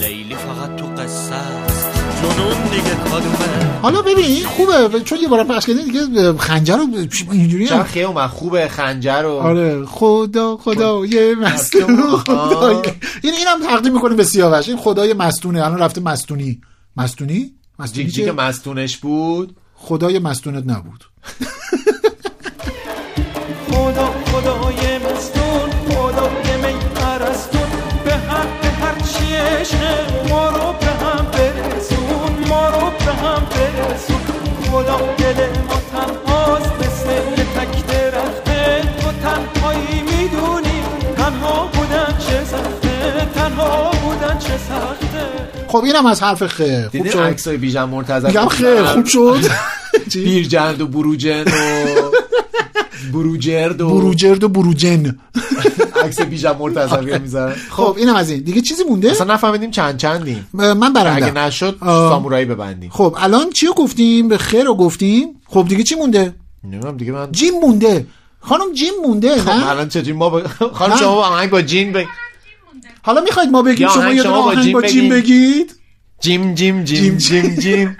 لیلی 0.00 0.34
فقط 0.34 0.76
تو 0.76 0.86
قصه 0.86 1.34
است. 1.34 2.01
جنون 2.22 2.62
دیگه 2.70 2.94
کادومه. 3.10 3.80
حالا 3.82 4.02
ببین 4.02 4.44
خوبه 4.44 5.00
چون 5.04 5.18
یه 5.22 5.28
بار 5.28 5.44
پخش 5.44 5.66
کردیم 5.66 5.84
دیگه 5.84 6.32
خنجر 6.38 6.76
رو 6.76 6.86
اینجوری 7.32 7.66
چرا 7.66 7.78
هم 7.78 7.84
خیلی 7.84 8.04
اومد؟ 8.04 8.30
خوبه 8.30 8.68
خنجر 8.68 9.24
و 9.26 9.30
آره 9.32 9.86
خدا 9.86 10.56
خدا 10.56 11.06
یه 11.06 11.34
مستون. 11.34 12.16
خدای. 12.16 12.76
این 13.22 13.34
اینم 13.34 13.66
تقدیم 13.68 13.92
می‌کنه 13.92 14.14
به 14.14 14.24
سیاوش. 14.24 14.68
این 14.68 14.76
خدای 14.76 15.12
مستونه. 15.12 15.64
الان 15.64 15.78
رفته 15.78 16.00
مستونی. 16.00 16.60
مستونی؟ 16.96 17.50
مستونی 17.78 18.04
جیک 18.04 18.14
جیک 18.14 18.24
چیه؟ 18.24 18.32
مستونش 18.32 18.96
بود. 18.96 19.56
خدای 19.74 20.18
مستونت 20.18 20.64
نبود. 20.66 21.04
خدا 23.70 24.14
خدای 24.26 24.98
مستون 24.98 25.70
خدای 25.88 26.56
می 26.56 26.78
پرستون 26.94 27.68
به 28.04 28.12
حق 28.12 28.64
هر 28.64 28.94
چی 29.00 29.34
عشق 29.34 30.28
ما 30.28 30.50
رو 30.50 30.72
خب 45.72 45.84
اینم 45.84 46.06
از 46.06 46.22
حرف 46.22 46.46
خه 46.46 46.88
خوب 46.92 47.10
شد. 47.10 47.18
عکسای 47.18 47.56
بیژن 47.56 47.84
مرتضی؟ 47.84 48.26
میگم 48.26 48.48
خه 48.48 48.84
خوب 48.84 49.06
شد. 49.06 49.40
بیرجند 50.14 50.80
و 50.80 50.86
بروجن 50.86 51.44
و 51.44 52.10
بروجرد 53.12 53.80
و 53.80 53.88
بروجرد 53.88 54.44
و 54.44 54.48
بروجن. 54.48 55.18
عکس 56.04 56.20
بیژن 56.20 56.52
مرتضی 56.52 57.18
می‌ذارن. 57.18 57.54
خب 57.70 57.94
اینم 57.98 58.14
از 58.14 58.30
این. 58.30 58.40
دیگه 58.42 58.60
چیزی 58.60 58.84
مونده؟ 58.84 59.10
اصلا 59.10 59.34
نفهمیدیم 59.34 59.70
چند 59.70 59.96
چندیم. 59.96 60.48
من 60.52 60.92
برنده 60.92 61.26
اگه 61.26 61.30
نشد. 61.30 61.76
سامورایی 61.80 62.44
ببندیم. 62.44 62.90
خب 62.90 63.16
الان 63.18 63.50
چی 63.50 63.66
رو 63.66 63.72
گفتیم؟ 63.72 64.28
به 64.28 64.38
خیر 64.38 64.64
رو 64.64 64.74
گفتیم. 64.74 65.28
خب 65.46 65.66
دیگه 65.68 65.82
چی 65.82 65.94
مونده؟ 65.94 66.34
نمی‌دونم 66.64 66.96
دیگه 66.96 67.12
من 67.12 67.32
جیم 67.32 67.60
مونده. 67.62 68.06
خانم 68.40 68.72
جیم 68.74 68.92
مونده 69.06 69.38
خب 69.38 69.68
الان 69.68 69.88
چجوری 69.88 70.12
ما 70.12 70.28
با... 70.28 70.42
خانم. 70.72 70.96
شما 70.96 71.14
با 71.14 71.26
آهنگ 71.26 71.50
با 71.50 71.62
جین 71.62 71.92
بگ... 71.92 72.06
حالا 73.02 73.20
می‌خواید 73.20 73.50
ما 73.50 73.62
بگیم 73.62 73.88
شما 73.88 74.12
یه 74.12 74.22
دونه 74.22 74.34
آهنگ 74.34 74.62
جیم 74.64 74.72
با 74.72 74.82
جیم. 74.82 75.08
بگید. 75.08 75.76
جیم 76.20 76.54
جیم 76.54 76.84
جیم 76.84 77.16
جیم. 77.16 77.54
جیم 77.54 77.96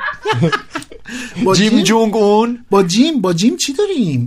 با 1.44 1.54
جیم 1.54 1.82
جونگ 1.82 2.16
اون. 2.16 2.64
با 2.70 2.82
جیم 2.82 3.20
با 3.20 3.32
جیم 3.32 3.56
چی 3.56 3.72
داریم؟ 3.72 4.26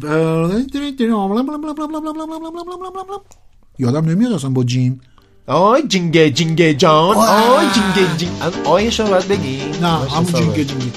یادم 3.80 4.06
نمیاد 4.10 4.34
اصلا 4.34 4.49
با 4.49 4.64
جیم. 4.64 5.02
آی 5.47 5.84
جینگه 5.88 6.30
جینگه 6.31 6.73
جان. 6.73 7.15
آی 7.18 7.65
جینگه 7.73 8.18
جینگ 8.18 8.31
آیش 8.65 8.99
رو 8.99 9.07
باید 9.07 9.27
بگی. 9.27 9.61
نه 9.81 9.88
همون 9.88 10.26
جینگه 10.34 10.64
جینگه. 10.65 10.91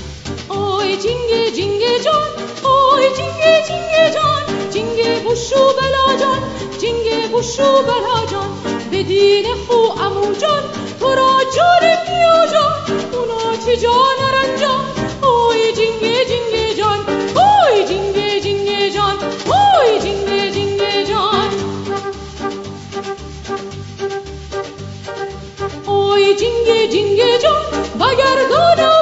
آی 0.49 0.97
جینگه 0.97 1.51
جینگه 1.57 2.01
جان. 2.05 2.29
آی 2.65 3.05
جینگه 3.17 3.63
جینگه 3.69 4.15
جان. 4.15 4.71
جینگه 4.73 5.21
بوشو 5.25 5.57
بلا 5.57 6.17
جان. 6.21 6.39
جینگه 6.81 7.29
بوشو 7.33 7.83
بلا 7.83 8.27
جان. 8.31 8.49
بدین 8.93 9.47
خو 9.69 10.01
امو 10.03 10.35
جان 10.35 10.63
تو 11.01 11.15
را 11.15 11.33
جان 11.57 11.81
بیا 12.07 12.47
جان 12.53 12.99
اونا 13.13 13.57
چه 13.67 13.77
جان 13.77 14.19
رنجان 14.35 14.85
آی 15.23 15.73
جینگه 15.73 16.25
جینگه 16.25 16.75
جان 16.75 16.99
آی 17.37 17.85
جینگه 17.89 18.41
جینگه 18.41 18.91
جان 18.91 19.17
آی 19.51 20.01
جینگه 20.01 20.51
جینگه 20.51 21.05
جان. 21.05 21.51
آی 25.87 26.35
جینگه 26.35 26.89
جینگه 26.89 27.39
جان 27.39 27.63
بگردانا 28.01 28.98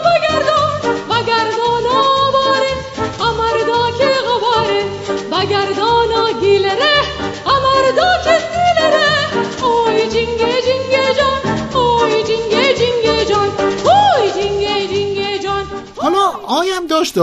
to 17.16 17.22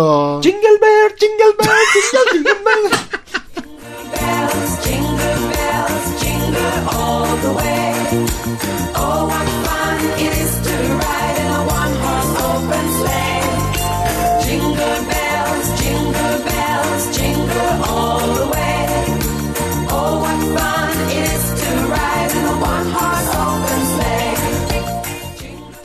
ride 21.92 22.32
in 22.40 22.46
a 22.54 22.56
one-horse 22.72 23.32
open 23.46 23.82
sleigh. 23.94 24.24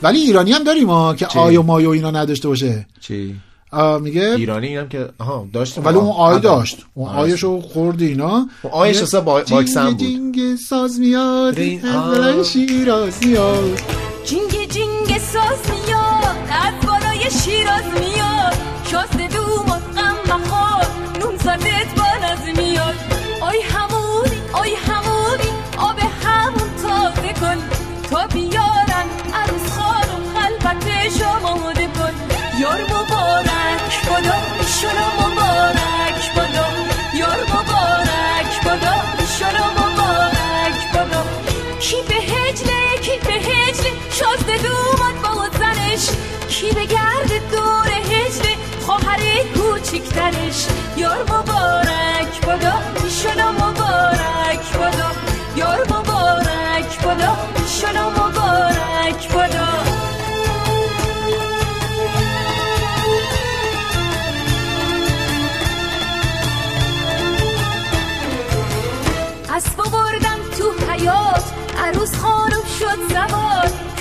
ولی 0.01 0.19
ایرانی 0.19 0.51
هم 0.51 0.63
داریم 0.63 0.89
ها 0.89 1.15
که 1.15 1.25
چی؟ 1.25 1.39
آی 1.39 1.57
و 1.57 1.61
مای 1.61 1.85
و 1.85 1.89
اینا 1.89 2.11
نداشته 2.11 2.47
باشه 2.47 2.85
چی 3.01 3.35
میگه 4.01 4.21
ایرانی 4.37 4.67
اینم 4.67 4.87
که 4.89 5.09
آها 5.19 5.47
داشتیم 5.53 5.85
ولی 5.85 5.97
اون 5.97 6.11
آی 6.17 6.39
داشت. 6.39 6.85
اون 6.93 7.09
آه، 7.09 7.17
آیشو 7.17 7.61
خورد 7.61 8.01
اینا. 8.01 8.47
اون 8.61 8.73
آیش 8.73 9.01
اصلا 9.01 9.21
با- 9.21 9.41
جینگ 9.41 9.65
بود. 9.75 9.97
جینگ 9.97 10.55
ساز 10.55 10.99
میاد 10.99 11.53
شیراز 12.43 13.25
میاد. 13.25 13.79
جینگ 14.25 14.49
جینگ 14.69 14.88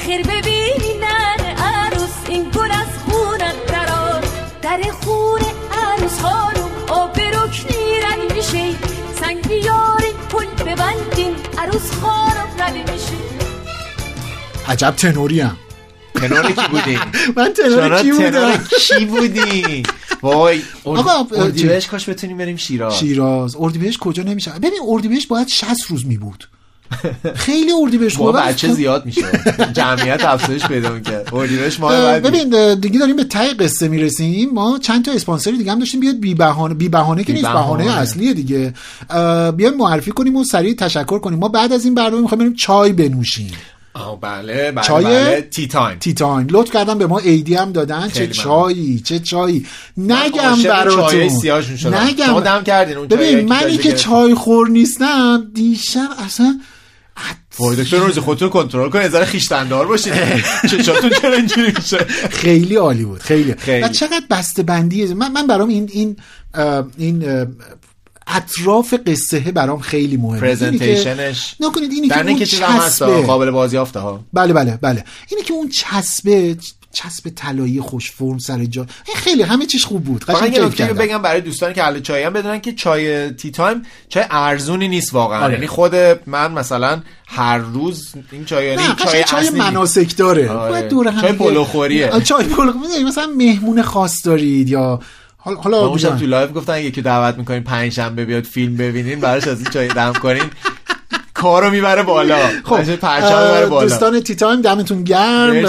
سوار 0.08 0.16
خیر 0.16 0.26
ببینی 0.26 0.98
نن 1.00 1.44
عروس 1.56 2.28
این 2.28 2.50
گل 2.50 2.70
از 2.70 2.98
خونت 3.06 3.66
درار 3.66 4.24
در 4.62 4.80
خونه 5.00 5.52
عروس 5.72 6.18
ها 6.18 6.50
رو 6.50 6.92
آب 6.92 7.20
رکنی 7.20 8.00
رد 8.02 8.36
میشه. 8.36 8.74
سنگ 9.20 9.48
بیارین 9.48 10.12
پل 10.30 10.64
ببندین 10.64 11.34
عروس 11.58 11.90
خانم 11.92 12.46
رد 12.58 12.90
میشه. 12.90 13.12
عجب 14.68 14.90
تنوری 14.90 15.40
هم 15.40 15.56
تنور 16.14 16.52
کی 16.52 16.68
بودی؟ 16.70 16.98
من 17.36 17.52
تنور 17.52 18.02
کی 18.02 18.12
بودم؟ 18.12 18.64
کی 18.78 19.04
بودی؟ 19.04 19.82
وای. 20.22 20.62
آقا، 20.84 21.36
اردیبهشت 21.36 21.90
کاش 21.90 22.08
بتونیم 22.08 22.38
بریم 22.38 22.56
شیراز. 22.56 22.98
شیراز. 22.98 23.56
اردیبهشت 23.58 23.98
کجا 23.98 24.22
نمیشه؟ 24.22 24.50
ببین 24.50 24.80
اردیبهشت 24.88 25.28
باید 25.28 25.48
60 25.48 25.68
روز 25.88 26.06
می 26.06 26.16
بود 26.16 26.48
خیلی 27.34 27.72
اردیبهشت 27.82 28.16
خوبه 28.16 28.32
بچه 28.32 28.72
زیاد 28.72 29.06
میشه. 29.06 29.22
جمعیت 29.72 30.24
افزایش 30.24 30.66
پیدا 30.66 30.90
می‌کرد. 30.90 31.28
اردیبهشت 31.32 31.80
ماه 31.80 32.20
ببین 32.20 32.74
دیگه 32.74 32.98
داریم 32.98 33.16
به 33.16 33.24
ته 33.24 33.54
قصه 33.54 33.88
می‌رسیم. 33.88 34.50
ما 34.50 34.78
چند 34.82 35.04
تا 35.04 35.12
اسپانسر 35.12 35.50
دیگه 35.50 35.72
هم 35.72 35.78
داشتیم. 35.78 36.00
بیاد 36.00 36.16
بی 36.16 36.34
بهانه 36.34 36.74
بی 36.74 36.88
بهانه 36.88 37.24
که 37.24 37.32
نیست 37.32 37.48
بهانه. 37.48 37.98
اصلیه 37.98 38.34
دیگه. 38.34 38.74
بیایم 39.56 39.74
معرفی 39.78 40.10
کنیم 40.10 40.36
و 40.36 40.44
سریع 40.44 40.74
تشکر 40.74 41.18
کنیم. 41.18 41.38
ما 41.38 41.48
بعد 41.48 41.72
از 41.72 41.84
این 41.84 41.94
برنامه 41.94 42.22
می‌خوایم 42.22 42.38
بریم 42.38 42.54
چای 42.54 42.92
بنوشیم. 42.92 43.52
آه 43.94 44.20
بله 44.20 44.72
بله 44.72 44.84
چای 44.84 45.04
بله. 45.04 45.48
تی 45.50 45.66
تایم 45.66 45.98
Tea 45.98 46.14
Time 46.14 46.46
لطف 46.50 46.72
کردن 46.72 46.98
به 46.98 47.06
ما 47.06 47.18
عیدی 47.18 47.54
هم 47.54 47.72
دادن. 47.72 48.08
چه 48.08 48.26
چایی 48.26 49.00
چه 49.00 49.18
چایی. 49.18 49.66
نگم 49.96 50.62
براتون. 50.62 51.22
نگم. 51.94 52.26
شما 52.26 52.40
دم 52.40 52.62
کردین 52.64 52.96
اون 52.96 53.08
ببین 53.08 53.48
منی 53.48 53.76
که. 53.76 53.92
چای 53.92 54.34
خور 54.34 54.68
نیستم 54.68 55.46
دیشب 55.54 56.08
اصلا 56.26 56.60
وای 57.58 57.76
دکتر 57.76 57.96
روزی 57.96 58.20
خودتون 58.20 58.48
کنترل 58.48 58.90
کنید 58.90 59.10
ذره 59.10 59.24
خویشتن‌دار 59.24 59.86
باشید 59.86 60.12
چشاتون 60.70 61.10
چرا 61.10 61.34
اینجوری 61.34 61.72
میشه؟ 61.76 61.98
خیلی 62.30 62.76
عالی 62.76 63.04
بود 63.04 63.22
خیلی. 63.22 63.54
و 63.82 63.88
چقدر 63.88 64.22
بسته 64.30 64.62
بندیه 64.62 65.14
من 65.14 65.32
من 65.32 65.46
برام 65.46 65.68
این 65.68 65.88
این 65.92 66.16
این 66.98 67.46
اطراف 68.28 68.94
قصه 69.06 69.40
برام 69.40 69.78
خیلی 69.80 70.16
مهمه. 70.16 70.40
presentation 70.40 71.38
ش 71.38 71.54
نکنید 71.60 71.92
اینی 71.92 72.08
که 72.08 72.20
اون 72.20 72.44
چسبه. 72.44 73.22
قابل 73.22 73.50
بازیافته 73.50 74.00
ها. 74.00 74.24
بله 74.32 74.52
بله 74.52 74.78
بله. 74.82 75.04
اینی 75.30 75.42
که 75.42 75.52
اون 75.54 75.68
چسبه 75.68 76.56
چسب 76.92 77.30
طلایی 77.36 77.80
خوش 77.80 78.12
فرم 78.12 78.38
سر 78.38 78.64
جا 78.64 78.86
خیلی 79.14 79.42
همه 79.42 79.66
چیش 79.66 79.84
خوب 79.84 80.04
بود 80.04 80.24
قشنگ 80.24 80.52
یه 80.52 80.64
نکته. 80.64 80.84
بگم 80.84 81.22
برای 81.22 81.40
دوستانی 81.40 81.74
که 81.74 81.84
اهل 81.84 82.00
چای 82.00 82.22
هم 82.22 82.32
بدونن 82.32 82.60
که 82.60 82.72
چای 82.72 83.30
Tea 83.30 83.50
Time 83.50 83.82
چای 84.08 84.24
ارزونی 84.30 84.88
نیست 84.88 85.14
واقعا 85.14 85.44
آره. 85.44 85.54
یعنی 85.54 85.66
خود 85.66 85.94
من 86.26 86.52
مثلا 86.52 87.02
هر 87.26 87.58
روز 87.58 88.14
این 88.32 88.44
چای 88.44 88.66
یعنی 88.66 88.82
چای 89.04 89.24
چای. 89.24 89.50
مناسک 89.50 90.16
داره 90.16 90.50
آره. 90.50 90.88
دور 90.88 91.08
هم 91.08 91.20
چای 91.20 91.32
پلوخوریه. 91.32 92.20
چای 92.24 92.44
پلوخوری 92.44 93.04
مثلا 93.04 93.26
مهمون 93.36 93.82
خاص 93.82 94.26
دارید 94.26 94.68
یا 94.68 95.00
حالا. 95.36 95.98
تو 95.98 96.26
live 96.26 96.48
گفتن 96.48 96.80
یکی 96.80 97.02
دعوت 97.02 97.38
می‌کنین 97.38 97.64
پنج 97.64 97.92
شنبه 97.92 98.24
بیاد 98.24 98.44
فیلم 98.44 98.76
ببینین 98.76 99.20
براش 99.20 99.48
از 99.48 99.60
این 99.60 99.70
چای 99.70 99.88
دم 99.88 100.12
کنین 100.12 100.44
کارو 101.38 101.70
می‌بره 101.70 102.02
بالا. 102.02 102.36
خب 102.64 102.94
پرچم 102.96 103.26
می‌بره 103.26 103.66
بالا. 103.66 103.88
دوستان 103.88 104.20
Tea 104.20 104.34
Time 104.34 104.60
دمتون 104.60 105.04
گرم. 105.04 105.64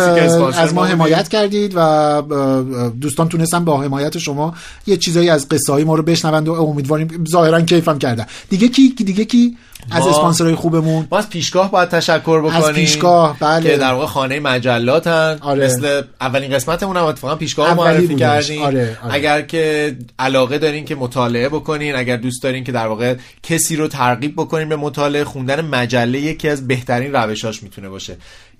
از 0.55 0.73
ما. 0.73 0.85
حمایت 0.85 1.27
کردید 1.27 1.73
و 1.75 2.91
دوستان 3.01 3.29
تونستن 3.29 3.65
با 3.65 3.81
حمایت 3.81 4.17
شما 4.17 4.53
یه 4.87 4.97
چیزایی 4.97 5.29
از 5.29 5.49
قصه 5.49 5.73
های 5.73 5.83
ما 5.83 5.95
رو 5.95 6.03
بشنوند 6.03 6.47
و 6.47 6.53
امیدواریم 6.53 7.25
ظاهرا 7.31 7.61
کیفم 7.61 7.97
کردن 7.97 8.25
دیگه 8.49 8.67
کی؟ 8.67 8.89
دیگه 8.89 9.25
کی؟ 9.25 9.57
از 9.91 10.07
اسپانسرهای 10.07 10.55
خوبمون 10.55 11.07
ما 11.11 11.17
از 11.17 11.29
پیشگاه 11.29 11.71
باید 11.71 11.89
تشکر 11.89 12.41
بکنیم 12.41 12.63
از 12.63 12.71
پیشگاه، 12.71 13.39
بله. 13.39 13.69
که 13.69 13.77
در 13.77 13.93
واقع 13.93 14.05
خانه 14.05 14.39
مجلاتن 14.39 15.37
آره. 15.41 15.65
مثل 15.65 16.01
اولین 16.21 16.51
قسمتمون 16.51 16.97
هم 16.97 17.03
اتفاقا 17.03 17.35
پیشگاه 17.35 17.73
معرفی 17.73 18.07
بودش. 18.07 18.19
کردیم 18.19 18.61
آره، 18.61 18.97
آره. 19.03 19.15
اگر 19.15 19.41
که 19.41 19.95
علاقه 20.19 20.57
دارین 20.57 20.85
که 20.85 20.95
مطالعه 20.95 21.49
بکنین 21.49 21.95
اگر 21.95 22.17
دوست 22.17 22.43
دارین 22.43 22.63
که 22.63 22.71
در 22.71 22.87
واقع 22.87 23.15
کسی 23.43 23.75
رو 23.75 23.87
ترغیب 23.87 24.33
بکنین 24.37 24.69
به 24.69 24.75
مطالعه 24.75 25.23
خوندن 25.23 25.61
مجله 25.61 26.19
یکی 26.19 26.49
از 26.49 26.67
بهترین 26.67 27.13
روشاش 27.13 27.63
می‌تونه 27.63 27.89
باشه 27.89 28.17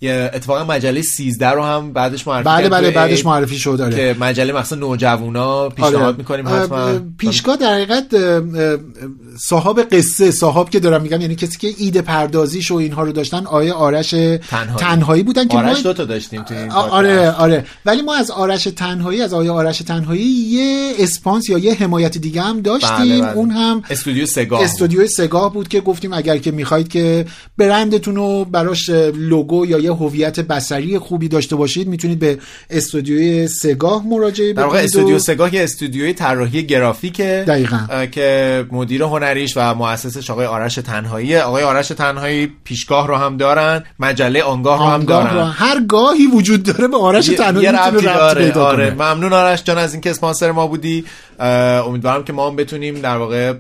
اتفاقا 0.08 0.64
مجله 0.64 1.02
13 1.02 1.50
رو 1.50 1.64
هم 1.64 1.94
بعدش 1.94 2.28
معرفی 2.28 2.50
بله 2.50 2.70
بله 2.70 2.92
بعدش 2.92 3.26
معرفی 3.26 3.60
شد 3.60 3.82
آره. 3.82 3.96
که 3.96 4.20
مجله 4.20 4.54
مخصوص 4.54 4.78
نوجوانا 4.78 5.70
پیشنهاد 5.70 5.96
آره. 5.96 6.18
می‌کنیم 6.18 6.48
حتما 6.48 6.78
اه، 6.78 7.00
پیشگاه 7.18 7.58
در 7.58 7.74
حقیقت 7.74 8.16
صاحب 9.38 9.80
قصه 9.92 10.32
صاحب 10.32 10.70
که 10.70 10.80
دارم 10.80 11.02
میگم 11.02 11.22
یعنی 11.22 11.36
کسی 11.36 11.58
که 11.58 11.74
ایده 11.78 12.02
پردازیش 12.02 12.72
و 12.72 12.76
اینها 12.76 13.04
رو 13.04 13.12
داشتن 13.12 13.46
آیه 13.46 13.74
آرش 13.74 14.10
تنهایی, 14.10 14.78
تنهایی 14.78 15.24
بودن 15.24 15.48
که 15.48 15.58
آرش 15.58 15.76
ما 15.76 15.82
دو 15.82 15.94
تا 15.94 16.06
داشتیم 16.06 16.46
این 16.52 16.70
پادکست. 16.70 16.94
آره 16.94 17.32
آره 17.32 17.66
ولی 17.86 18.02
ما 18.02 18.16
از 18.16 18.32
آرش 18.32 18.64
تنهایی 18.64 19.22
از 19.22 19.34
آیه 19.34 19.52
آرش 19.52 19.78
تنهایی 19.78 20.22
یه 20.24 20.94
اسپانس 21.00 21.50
یا 21.50 21.58
یه 21.58 21.74
حمایت 21.74 22.18
دیگه 22.18 22.42
هم 22.42 22.62
داشتیم 22.62 22.98
بله، 22.98 23.22
بله. 23.22 23.34
اون 23.34 23.52
هم 23.52 23.84
استودیو 23.90 24.26
سگاه. 24.26 24.64
استودیو 24.64 25.08
سگاه 25.08 25.54
بود 25.54 25.68
که 25.68 25.82
گفتیم 25.82 26.14
اگر 26.14 26.38
که 26.38 26.52
می‌خواید 26.52 26.88
که 26.88 27.26
برندتون 27.58 28.16
رو 28.16 28.46
براش 28.46 28.90
لوگو 29.16 29.66
یا 29.66 29.80
یه 29.80 29.89
هویت 29.94 30.40
بصری 30.40 30.98
خوبی 30.99 31.28
داشته 31.28 31.56
باشید 31.56 31.88
می‌تونید 31.88 32.20
به 32.20 32.38
استودیوی 32.70 33.48
سگاه 33.48 34.07
مراجعه 34.07 34.53
در 34.53 34.64
واقع 34.64 34.74
بکنید 34.78 34.86
استودیو 34.86 35.16
و- 35.16 35.20
سگاه 35.20 35.56
یه 35.56 35.64
استودیوی 35.64 36.14
طراحی 36.14 36.64
گرافیکه 36.64 37.44
دقیقاً. 37.48 38.06
که 38.11 38.66
مدیر 38.72 39.03
هنریش 39.03 39.53
و 39.57 39.76
مؤسسش 39.76 40.30
آقای 40.30 40.45
آرش 40.45 40.76
تنهاییه. 40.76 41.41
آقای 41.41 41.64
آرش 41.64 41.88
تنهایی 41.88 42.52
پیشگاه 42.64 43.07
رو 43.07 43.16
هم 43.16 43.38
دارن 43.38 43.84
مجله 43.99 44.44
آنگاه 44.44 44.80
رو 44.80 44.86
هم 44.86 45.03
دارن. 45.03 45.34
رو 45.36 45.41
هر 45.41 45.80
گاهی 45.80 46.28
وجود 46.28 46.64
داره 46.64 46.88
به 46.88 46.98
آرش 46.98 47.30
یه- 47.30 47.38
تنهایی 47.38 47.64
یه 47.68 47.72
می‌تونه 47.91 48.14
ربطی 48.14 48.44
ربط 48.45 48.53
داره 48.53 48.86
آره. 48.86 48.91
ممنون 48.94 49.34
آرش 49.34 49.64
جان 49.64 49.78
از 49.78 49.94
اینکه 49.94 50.10
اسپانسر 50.10 50.52
ما 50.52 50.68
بودی. 50.68 51.06
امیدوارم 51.40 52.24
که 52.24 52.34
ما 52.34 52.49
هم 52.49 52.56
بتونیم 52.56 53.02
در 53.02 53.18
واقع 53.18 53.53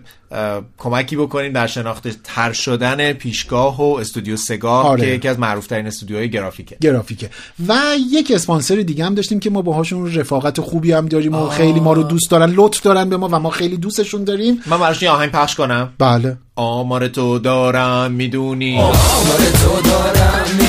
کمکی 0.77 1.15
بکنیم 1.15 1.53
در 1.53 1.67
شناخته 1.67 2.11
تر 2.23 2.53
شدن 2.53 3.13
پیشگاه 3.13 3.81
و 3.81 3.95
استودیو 3.95 4.37
سگاه 4.37 4.85
آره. 4.85 5.01
که 5.01 5.07
یکی 5.07 5.27
از 5.27 5.39
معروف 5.39 5.67
ترین 5.67 5.87
استودیوهای 5.87 6.29
گرافیکه. 6.29 6.77
گرافیکه. 6.81 7.29
و 7.67 7.75
یک 8.11 8.31
اسپانسر 8.35 8.75
دیگه 8.75 9.05
هم 9.05 9.15
داشتیم 9.15 9.39
که 9.39 9.49
ما 9.49 9.61
باهاشون 9.61 10.13
رفاقت 10.13 10.61
خوبی 10.61 10.91
هم 10.91 11.05
داریم 11.05 11.35
و. 11.35 11.49
خیلی 11.49 11.79
ما 11.79 11.93
رو 11.93 12.03
دوست 12.03 12.31
دارن 12.31 12.53
لطف 12.55 12.81
دارن 12.81 13.09
به 13.09 13.17
ما 13.17 13.27
و 13.27 13.39
ما 13.39 13.49
خیلی 13.49 13.77
دوستشون 13.77 14.23
داریم. 14.23 14.61
من 14.65 14.79
براشون 14.79 15.07
یه 15.07 15.11
آهنگ 15.11 15.31
پخش 15.31 15.55
کنم. 15.55 15.93
بله. 15.97 16.37
آمار 16.55 17.07
تو 17.07 17.39
دارم 17.39 18.11
می‌دونی. 18.11 18.79
آمار 18.79 18.93
تو 19.63 19.89
دارم 19.89 20.45
می‌دونی. 20.51 20.68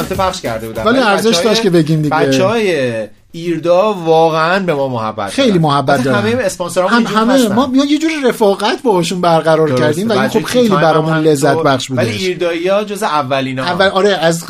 البته 0.00 0.14
پخش 0.14 0.40
کرده 0.40 0.66
بودم 0.66 0.86
ولی 0.86 0.98
ارزش 0.98 1.36
داشت 1.44 1.62
که 1.62 1.70
بگیم 1.70 2.02
دیگه. 2.02 2.16
بچه 2.16 2.44
های 2.44 2.92
ایردا 3.32 3.92
واقعا 3.92 4.58
به 4.58 4.74
ما 4.74 4.88
محبت 4.88 5.30
خیلی. 5.30 5.58
محبت 5.58 6.04
دارن 6.04 6.18
همه 6.18 6.42
اسپانسرامون 6.42 7.06
هم 7.06 7.30
همه. 7.30 7.48
ما 7.48 7.68
یه 7.88 7.98
جور 7.98 8.10
رفاقت 8.28 8.82
باهاشون 8.82 9.20
برقرار. 9.20 9.74
کردیم 9.74 10.10
و 10.10 10.28
خب 10.28 10.42
خیلی 10.42 10.68
برامون 10.68 11.16
لذت 11.16 11.56
بخش 11.56 11.90
ولی 11.90 12.10
بودش 12.10 12.22
ایردایی 12.22 12.68
ها 12.68 12.84
جز 12.84 13.02
اولینا 13.02 13.64
اول 13.64 13.86
آره 13.86 14.10
از 14.10 14.44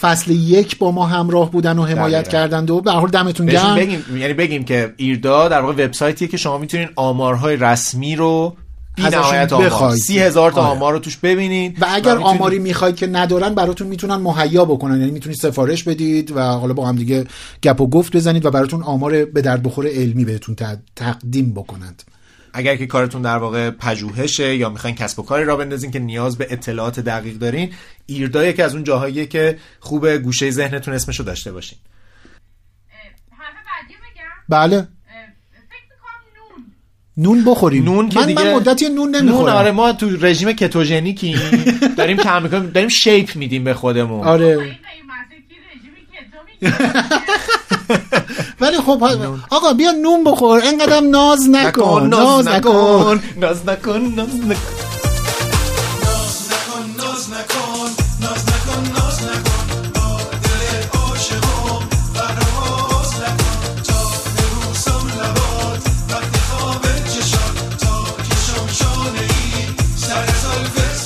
فصل 0.00 0.30
یک 0.30 0.78
با 0.78 0.90
ما 0.90 1.06
همراه 1.06 1.50
بودن 1.50 1.78
و 1.78 1.84
حمایت. 1.84 2.28
کردند 2.28 2.70
و 2.70 2.80
به 2.80 2.92
هر 2.92 2.98
حال 2.98 3.10
دمتون 3.10 3.46
گرم 3.46 3.74
بگیم 3.74 4.04
یعنی 4.16 4.34
بگیم 4.34 4.64
که 4.64 4.94
ایردا 4.96 5.48
در 5.48 5.60
واقع 5.60 5.84
وبسایتیه 5.84 6.28
که 6.28 6.36
شما 6.36 6.58
می‌تونین 6.58 6.88
آمارهای 6.96 7.56
رسمی 7.56 8.16
رو 8.16 8.56
بی 8.94 9.02
ازشون 9.06 9.20
نهایت 9.20 9.52
آمار. 9.52 9.66
بخواید. 9.66 9.98
سی 9.98 10.18
هزار 10.18 10.52
تا 10.52 10.60
آره. 10.60 10.70
آمار 10.70 10.92
رو 10.92 10.98
توش 10.98 11.16
ببینین. 11.16 11.76
و 11.80 11.86
اگر 11.88 11.96
میتونین- 12.16 12.26
آماری 12.36 12.58
می‌خواید 12.58 12.96
که 12.96 13.06
ندارن 13.06 13.54
براتون 13.54 13.86
می‌تونن 13.86 14.14
مهیا 14.14 14.64
بکنن. 14.64 15.00
یعنی 15.00 15.10
می‌تونید 15.10 15.38
سفارش 15.38 15.82
بدید 15.82 16.32
و 16.32 16.40
حالا 16.40 16.72
با 16.74 16.86
هم 16.86 16.96
دیگه 16.96 17.24
گپ 17.62 17.80
و 17.80 17.86
گفت 17.86 18.16
بزنید 18.16 18.46
و 18.46 18.50
براتون 18.50 18.82
آمار 18.82 19.24
به 19.24 19.42
درد 19.42 19.62
بخور 19.62 19.86
علمی 19.86 20.24
بهتون 20.24 20.54
تق- 20.54 20.78
تقدیم 20.96 21.54
بکنند. 21.54 22.02
اگر 22.52 22.76
که 22.76 22.86
کارتون 22.86 23.22
در 23.22 23.36
واقع 23.36 23.70
پژوهشه 23.70 24.56
یا 24.56 24.68
می‌خواین 24.68 24.96
کسب 24.96 25.18
و 25.18 25.22
کاری 25.22 25.44
را 25.44 25.56
بندازین 25.56 25.90
که 25.90 25.98
نیاز 25.98 26.38
به 26.38 26.46
اطلاعات 26.50 27.00
دقیق 27.00 27.38
دارین 27.38 27.72
ایردا 28.06 28.44
یکی 28.44 28.62
از 28.62 28.74
اون 28.74 28.84
جاهاییه 28.84 29.26
که 29.26 29.58
خوب 29.80 30.08
گوشه 30.08 30.50
ذهنتون 30.50 30.94
اسمشو 30.94 31.22
داشته 31.22 31.52
باشین. 31.52 31.78
بله. 34.48 34.88
نون 37.16 37.44
بخوریم. 37.44 37.84
نون 37.84 38.08
که 38.08 38.20
من, 38.20 38.26
دیگه 38.26 38.44
من 38.44 38.54
مدتی 38.54 38.88
نون 38.88 39.16
نمی‌خورم. 39.16 39.46
نون 39.46 39.56
آره 39.56 39.70
ما 39.72 39.92
تو 39.92 40.10
رژیم 40.20 40.52
کتوژنیکی 40.52 41.36
داریم 41.96 42.16
کم 42.16 42.42
می‌کنیم 42.42 42.70
داریم 42.70 42.88
شیپ 42.88 43.36
میدیم 43.36 43.64
به 43.64 43.74
خودمون. 43.74 44.26
آره. 44.26 44.76
ولی 48.60 48.76
خب 48.76 49.04
آقا 49.50 49.72
بیا 49.72 49.90
نون 49.90 50.24
بخور 50.24 50.60
اینقدرم 50.60 51.10
ناز 51.10 51.48
نکن 51.48 52.06
ناز 52.06 52.48
نکن. 52.48 53.20
ناز 53.36 53.68
نکن 53.68 54.12
ناز 54.16 54.46
نکن. 54.46 54.93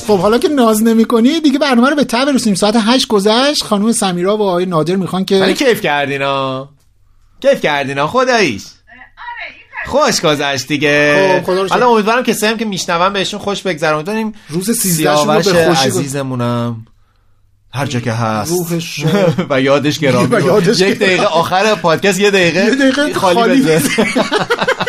خب 0.08 0.18
حالا 0.18 0.38
که 0.38 0.48
ناز 0.48 0.82
نمی‌کنی 0.82 1.40
دیگه 1.40 1.58
برنامه 1.58 1.90
رو 1.90 1.96
به 1.96 2.04
ته 2.04 2.24
برسونیم 2.24 2.54
ساعت 2.54 2.76
8 2.76 3.08
گذشت. 3.08 3.64
خانم 3.64 3.92
سمیرا 3.92 4.36
و 4.36 4.42
آقای 4.42 4.66
نادر 4.66 4.96
می‌خوان 4.96 5.24
ولی 5.30 5.54
که 5.54 5.64
کیف 5.64 5.80
کردین 5.80 6.22
ها 6.22 6.68
کیف 7.40 7.60
کردین 7.60 7.98
ها 7.98 8.06
خداییش. 8.06 8.62
خوش 9.86 10.20
گذشت 10.20 10.68
دیگه. 10.68 11.42
خب،. 11.46 11.52
حالا 11.70 11.88
امیدوارم 11.88 12.22
که 12.22 12.32
سهم 12.32 12.56
که 12.56 12.64
میشنون 12.64 13.12
بهشون 13.12 13.40
خوش 13.40 13.62
بگذرون. 13.62 14.02
داریم 14.02 14.32
روز 14.48 14.70
13 14.70 15.16
شون 15.16 15.36
رو 15.36 15.42
به 15.42 15.64
خوشی 15.66 15.88
عزیزمونم 15.88 16.86
هر 17.74 17.86
جا 17.86 18.00
که 18.00 18.12
هست. 18.12 18.50
روحش 18.50 19.04
و 19.50 19.60
یادش 19.60 19.98
گرامی 19.98 20.36
یک. 20.66 20.98
دقیقه 20.98 21.24
آخر 21.24 21.74
پادکست 21.74 22.20
یه 22.20 22.30
دقیقه, 22.30 23.12
خالی 23.14 23.62
بذار. 23.62 24.08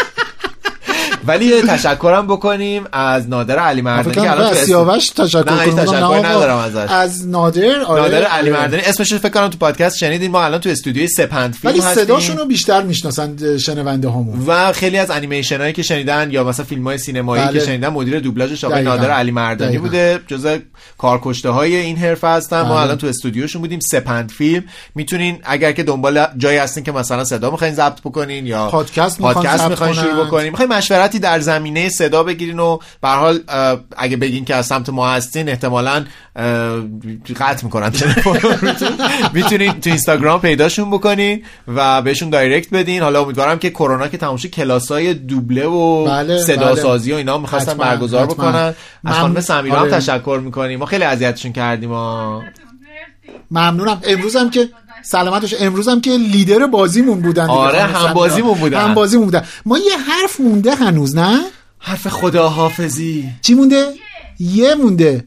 ولی 1.29 1.61
تشکرم 1.61 2.27
بکنیم 2.27 2.83
از 2.91 3.29
نادر 3.29 3.59
علی 3.59 3.81
مردانی 3.81 4.15
که 4.15 4.31
الان 4.31 4.53
سیاوش 4.53 5.09
تشکر 5.09 5.51
نه. 5.51 5.65
تشکر. 5.65 5.95
ندارم 5.95 6.57
ازش 6.57 6.91
از 6.91 7.27
نادر 7.27 7.81
آره. 7.81 8.01
نادر 8.01 8.23
علی. 8.23 8.49
مردانی 8.49 8.81
اسمش 8.81 9.11
رو 9.11 9.17
فکر 9.17 9.29
کنم 9.29 9.47
تو 9.47 9.57
پادکست 9.57 9.97
شنیدین 9.97 10.31
ما 10.31 10.43
الان 10.43 10.59
تو 10.59 10.69
استودیوی 10.69 11.07
سپند 11.07 11.53
فیلم 11.53 11.73
ولی 11.73 11.81
هستیم 11.81 12.03
صداشون 12.03 12.37
رو 12.37 12.45
بیشتر 12.45 12.83
می‌شناسن 12.83 13.57
شنونده 13.57 14.07
هامون 14.07 14.45
و 14.47 14.71
خیلی 14.73 14.97
از 14.97 15.11
انیمیشن 15.11 15.57
هایی 15.57 15.73
که 15.73 15.83
شنیدن 15.83 16.31
یا 16.31 16.43
مثلا 16.43 16.65
فیلم 16.65 16.83
های 16.83 16.97
سینمایی 16.97 17.43
بله. 17.43 17.59
که 17.59 17.65
شنیدن 17.65 17.89
مدیر 17.89 18.19
دوبلاژش 18.19 18.63
آقای. 18.63 18.83
نادر 18.83 19.11
علی 19.11 19.31
مردانی 19.31 19.69
دقیقاً. 19.69 19.85
بوده 19.85 20.19
جزء 20.27 20.57
کارکشته 20.97 21.49
های 21.49 21.75
این 21.75 21.97
حرفه 21.97 22.27
هستن 22.27 22.61
ما 22.61 22.67
بله. 22.69 22.81
الان 22.81 22.97
تو 22.97 23.07
استودیوشون 23.07 23.61
بودیم 23.61 23.79
سپند 23.79 24.31
فیلم 24.31 24.63
می‌تونین 24.95 25.39
اگر 25.43 25.71
که 25.71 25.83
دنبال 25.83 26.25
جایی 26.37 26.57
هستین 26.57 26.83
که 26.83 26.91
مثلا 26.91 27.23
صدا 27.23 27.51
می‌خواین 27.51 27.73
ضبط 27.73 28.01
بکنین 28.01 28.45
یا 28.45 28.67
پادکست 28.67 29.21
می‌خواین 29.21 29.93
شروع. 29.93 30.25
بکنین 30.25 30.49
می‌خواین 30.49 30.71
مشورتی 30.71 31.18
در 31.19 31.39
زمینه 31.39 31.89
صدا 31.89 32.23
بگیرین 32.23 32.59
و 32.59 32.77
به 33.01 33.07
هر 33.07 33.17
حال 33.17 33.39
اگه 33.97 34.17
بگین 34.17 34.45
که 34.45 34.55
از 34.55 34.65
سمت 34.65 34.89
ما 34.89 35.09
هستین 35.09 35.49
احتمالاً 35.49 36.05
قطع 37.39 37.63
می‌کنن 37.63 37.89
تلفن. 37.89 38.39
می‌تونین 39.33 39.71
تو 39.71 39.89
اینستاگرام 39.89 40.41
پیداشون 40.41 40.91
بکنین 40.91 41.43
و 41.67 42.01
بهشون 42.01 42.29
دایرکت 42.29 42.69
بدین 42.73 43.01
حالا 43.01 43.21
امیدوارم 43.23 43.59
که 43.59 43.69
کرونا 43.69 44.07
که 44.07 44.17
تموم 44.17 44.37
کلاسای 44.37 45.13
دوبله 45.13 45.65
و 45.65 46.05
بله، 46.05 46.37
صدا 46.37 46.65
بله. 46.65 46.81
سازی 46.81 47.13
و 47.13 47.15
اینا 47.15 47.37
می‌خواستن 47.37 47.73
برگزار. 47.73 48.25
بکنن 48.25 48.73
از 49.05 49.15
خانم 49.15 49.41
سمیرا 49.41 49.75
هم 49.75 49.81
آره. 49.81 49.91
تشکر 49.91 50.41
می‌کنیم 50.43 50.79
ما 50.79 50.85
خیلی 50.85 51.03
اذیتشون 51.03 51.51
کردیم 51.51 51.89
ممنونم 53.51 54.01
امروزم 54.03 54.49
که 54.49 54.69
سلامتش. 55.01 55.55
امروزم 55.59 56.01
که 56.01 56.11
لیدر 56.11 56.67
بازیمون 56.67 57.21
بودن 57.21 57.49
آره، 57.49 57.87
خانم 57.87 58.07
هم. 58.07 58.13
بازیمون 58.13 58.59
بودن. 58.59 58.81
هم 58.81 58.93
بازیمون 58.93 59.25
بودن. 59.25 59.43
ما 59.65 59.77
یه 59.77 59.97
حرف 59.97 60.39
مونده 60.39 60.75
هنوز 60.75 61.15
نه؟ 61.15 61.39
حرف 61.79 62.07
خداحافظی. 62.07 63.29
چی 63.41 63.53
مونده؟ 63.53 63.85
یه 64.39 64.75
مونده. 64.75 65.25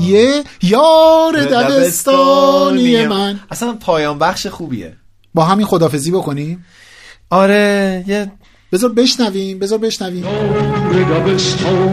یه 0.00 0.44
یار 0.62 1.44
دبستانی 1.44 3.06
من. 3.06 3.40
اصلا 3.50 3.72
پایان 3.72 4.18
بخش 4.18 4.46
خوبیه. 4.46 4.96
با 5.34 5.44
همین 5.44 5.66
خدافزی 5.66 6.10
بکنیم؟ 6.10 6.64
آره 7.30 8.04
یه 8.06 8.32
بذار 8.72 8.92
بشنویم 8.92 9.58
بذار 9.58 9.78
بشنویم. 9.78 10.24
دبستانی 10.24 11.84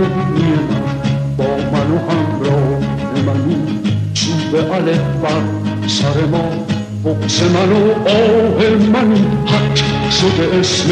من. 0.70 1.36
با 1.38 1.48
من 1.48 1.92
و 1.92 2.00
همراه 2.12 2.80
منی 3.26 3.80
چوب 4.14 4.56
الف 4.56 5.00
بر 5.00 5.42
سر 5.88 6.26
ما. 6.26 6.75
بغز 7.06 7.44
من 7.44 7.72
و 7.72 8.10
آه 8.10 8.70
منی 8.94 9.28
حق 9.46 9.76
شده 10.12 10.58
اسم 10.60 10.90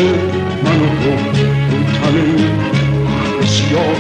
من 0.63 0.81
و 0.81 0.87
تو. 1.03 1.09
اون 1.09 1.85
تنه 1.85 2.49
بسیار 3.41 3.95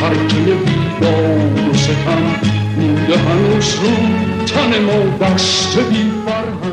ترکه 0.00 0.36
بیدار 0.36 1.70
و 1.70 1.74
ستم. 1.74 2.50
مونده 2.76 3.18
هنوز 3.18 3.74
رو 3.74 3.90
تن 4.46 4.82
ما 4.82 5.26
دست 5.26 5.78
بی 5.78 6.12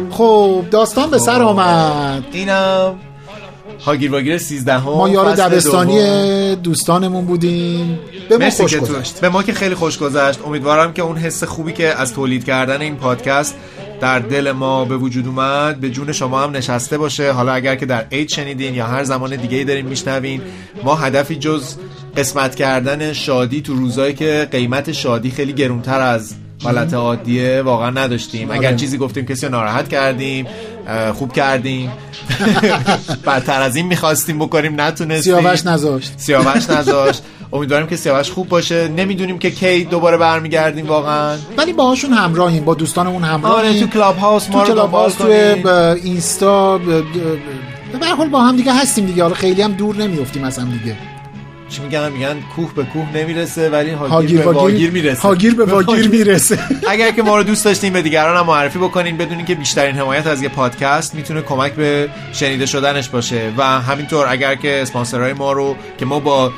خب 0.09 0.63
داستان 0.71 1.09
به 1.09 1.17
سر 1.17 1.41
آمد. 1.41 2.23
اینم 2.31 2.95
هاگیر 3.85 4.11
واگیر 4.11 4.37
13 4.37 4.73
هم 4.73 4.83
ما 4.83 5.09
یار 5.09 5.35
دبستانی 5.35 5.95
دوم. 5.95 6.55
دوستانمون 6.55 7.25
بودیم. 7.25 7.99
به 8.29 8.37
ما 8.37 8.49
خوش 8.49 8.75
گذشت. 8.77 9.19
به 9.19 9.29
ما 9.29 9.43
که 9.43 9.53
خیلی 9.53 9.75
خوش 9.75 9.97
گذشت. 9.97 10.39
امیدوارم 10.45 10.93
که 10.93 11.01
اون 11.01 11.17
حس 11.17 11.43
خوبی 11.43 11.73
که 11.73 11.87
از 12.01 12.13
تولید 12.13 12.43
کردن 12.43 12.81
این 12.81 12.95
پادکست 12.95 13.55
در 14.01 14.19
دل 14.19 14.51
ما 14.51 14.85
به 14.85 14.97
وجود 14.97 15.27
اومد. 15.27 15.79
به 15.79 15.89
جون 15.89 16.11
شما 16.11 16.43
هم 16.43 16.51
نشسته 16.51 16.97
باشه. 16.97 17.31
حالا 17.31 17.53
اگر 17.53 17.75
که 17.75 17.85
در 17.85 18.05
عید 18.11 18.29
شنیدین 18.29 18.73
یا 18.75 18.87
هر 18.87 19.03
زمان 19.03 19.35
دیگه 19.35 19.57
ای 19.57 19.63
دارین 19.63 19.85
میشنوین 19.85 20.41
ما 20.83 20.95
هدفی 20.95 21.35
جز 21.35 21.75
قسمت 22.17 22.55
کردن 22.55 23.13
شادی 23.13 23.61
تو 23.61 23.73
روزایی 23.73 24.13
که 24.13 24.47
قیمت 24.51 24.91
شادی 24.91 25.31
خیلی 25.31 25.53
گرونتر 25.53 26.01
از 26.01 26.35
حالت 26.63 26.93
عادیه 26.93 27.61
واقعا 27.61 27.89
نداشتیم. 27.89 28.49
آره. 28.49 28.59
اگر 28.59 28.75
چیزی 28.75 28.97
گفتیم 28.97 29.25
کسی 29.25 29.49
ناراحت 29.49 29.89
کردیم 29.89 30.47
خوب 31.13 31.33
کردیم. 31.33 31.91
بدتر 33.27 33.61
از 33.61 33.75
این 33.75 33.85
می‌خواستیم 33.85 34.39
بکنیم 34.39 34.81
نتونستیم. 34.81 35.39
سیاوش 35.39 35.65
نذاشت. 35.65 36.13
سیاوش 36.17 36.69
نذاشت. 36.69 37.23
امیدواریم 37.53 37.87
که 37.87 37.95
سیاوش 37.95 38.31
خوب 38.31 38.49
باشه. 38.49 38.87
نمی‌دونیم 38.87 39.39
که 39.39 39.51
کی 39.51 39.83
دوباره 39.83 40.17
برمیگردیم 40.17 40.87
واقعا. 40.87 41.37
ولی 41.57 41.73
باهاشون 41.73 42.13
همراهیم 42.13 42.65
با 42.65 42.73
دوستانمون 42.73 43.23
همراهیم. 43.23 43.57
آره 43.57 43.79
تو 43.79 43.87
کلاب 43.87 44.17
هاوس 44.17 44.49
ما 44.49 44.63
تو 44.63 44.73
رو 44.73 44.79
دنبال 44.79 45.01
هاوس 45.01 45.15
تو 45.15 45.97
اینستا 46.03 46.77
به 46.77 48.05
هر 48.05 48.15
حال 48.15 48.29
با 48.29 48.41
هم 48.41 48.55
دیگه 48.55 48.73
هستیم 48.73 49.05
دیگه. 49.05 49.23
حالا 49.23 49.35
خیلی 49.35 49.61
هم 49.61 49.71
دور 49.73 49.95
نمیافتیم 49.95 50.43
از 50.43 50.57
هم 50.57 50.71
دیگه. 50.71 50.95
چی 51.73 51.81
میگن؟ 51.81 52.11
میگن 52.11 52.35
کوه 52.55 52.73
به 52.73 52.83
کوه 52.83 53.17
نمی‌رسه 53.17 53.69
ولی 53.69 53.91
هاگیر, 53.91 54.41
به 54.41 54.51
واگیر 54.51 54.91
می‌رسه. 54.91 55.21
هاگیر 55.21 55.55
به 55.55 55.65
واگیر 55.65 56.07
می‌رسه. 56.07 56.59
اگر 56.93 57.11
که 57.11 57.21
ما 57.21 57.37
رو 57.37 57.43
دوست 57.43 57.65
داشتین 57.65 57.93
به 57.93 58.01
دیگران 58.01 58.37
هم 58.37 58.45
معرفی 58.45 58.79
بکنین 58.79 59.17
بدونین 59.17 59.45
که 59.45 59.55
بیشترین 59.55 59.95
حمایت 59.95 60.27
از 60.27 60.41
یه 60.41 60.49
پادکست 60.49 61.15
می‌تونه 61.15 61.41
کمک 61.41 61.73
به 61.73 62.09
شنیده 62.33 62.65
شدنش 62.65 63.09
باشه. 63.09 63.51
و 63.57 63.63
همینطور 63.63 64.27
اگر 64.29 64.55
که 64.55 64.81
اسپانسرهای 64.81 65.33
ما 65.33 65.51
رو 65.51 65.75
که 65.97 66.05
ما 66.05 66.19
با 66.19 66.51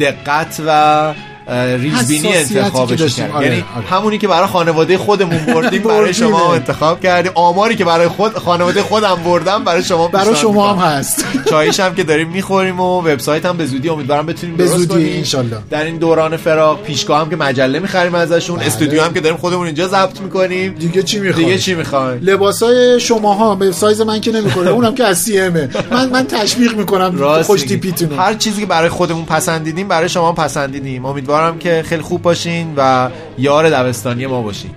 دقت 0.00 0.62
و 0.66 1.14
ریزبینی 1.48 2.36
انتخابش. 2.36 3.16
کردیم 3.16 3.34
آره، 3.34 3.46
یعنی 3.46 3.64
آره. 3.76 3.86
همونی 3.86 4.18
که 4.18 4.28
برای 4.28 4.46
خانواده 4.46 4.98
خودمون 4.98 5.38
بردیم 5.54 5.82
برای. 5.82 6.14
شما 6.14 6.54
انتخاب 6.54 7.00
کردیم 7.00 7.32
آماری 7.34 7.76
که 7.76 7.84
برای 7.84 8.08
خود 8.08 8.38
خانواده 8.38 8.82
خودم 8.82 9.14
بردم 9.24 9.64
برای 9.64 9.82
شما 9.82 10.08
برای 10.08 10.36
شما 10.36 10.72
هم. 10.72 10.78
هست 10.78 11.24
چایش 11.50 11.80
هم 11.80 11.94
که 11.94 12.04
داریم 12.04 12.28
می‌خوریم 12.28 12.80
و 12.80 13.00
وبسایت 13.00 13.46
هم 13.46 13.56
به 13.56 13.66
زودی 13.66 13.88
امیدوارم 13.88 14.26
بتونیم 14.26 14.56
به 14.56 14.66
زودی. 14.66 15.16
انشالله. 15.16 15.56
در 15.70 15.84
این 15.84 15.96
دوران 15.96 16.36
فراغ 16.36 16.82
پیشگاه 16.82 17.20
هم 17.20 17.30
که 17.30 17.36
مجله 17.36 17.78
می‌خریم 17.78 18.14
ازشون 18.14 18.56
بله. 18.56 18.66
استودیو 18.66 19.02
هم 19.02 19.14
که 19.14 19.20
داریم 19.20 19.38
خودمون 19.38 19.66
اینجا 19.66 19.88
ضبط 19.88 20.20
می‌کنیم 20.20 20.74
دیگه 20.74 21.02
چی 21.02 21.18
می‌خوایم 21.18 21.48
دیگه 21.48 21.58
چی 21.58 21.74
می‌خوایم 21.74 22.20
لباسای 22.22 23.00
شماها 23.00 23.54
به 23.54 23.72
سایز 23.72 24.00
من 24.00 24.20
که 24.20 24.32
نمی‌کنه 24.32 24.70
اونم 24.70 24.94
که 24.94 25.04
از 25.04 25.18
سی 25.18 25.40
امه 25.40 25.68
من 25.90 26.08
من 26.08 26.26
تشویق 26.26 26.76
می‌کنم 26.76 27.42
خوش 27.42 27.60
میگی. 27.60 27.74
تیپیتونو 27.74 28.16
هر 28.16 28.34
چیزی 28.34 28.60
که 28.60 28.66
برای 28.66 28.88
خودمون 28.88 29.24
پسندیدیم 29.24 29.88
برای 29.88 30.08
شما 30.08 30.32
پسندیدیم 30.32 31.04
امیدوارم 31.04 31.35
که 31.58 31.84
خیلی 31.86 32.02
خوب 32.02 32.22
باشین 32.22 32.74
و 32.76 33.10
یار 33.38 33.70
دبستانی 33.70 34.26
ما 34.26 34.42
باشین. 34.42 34.70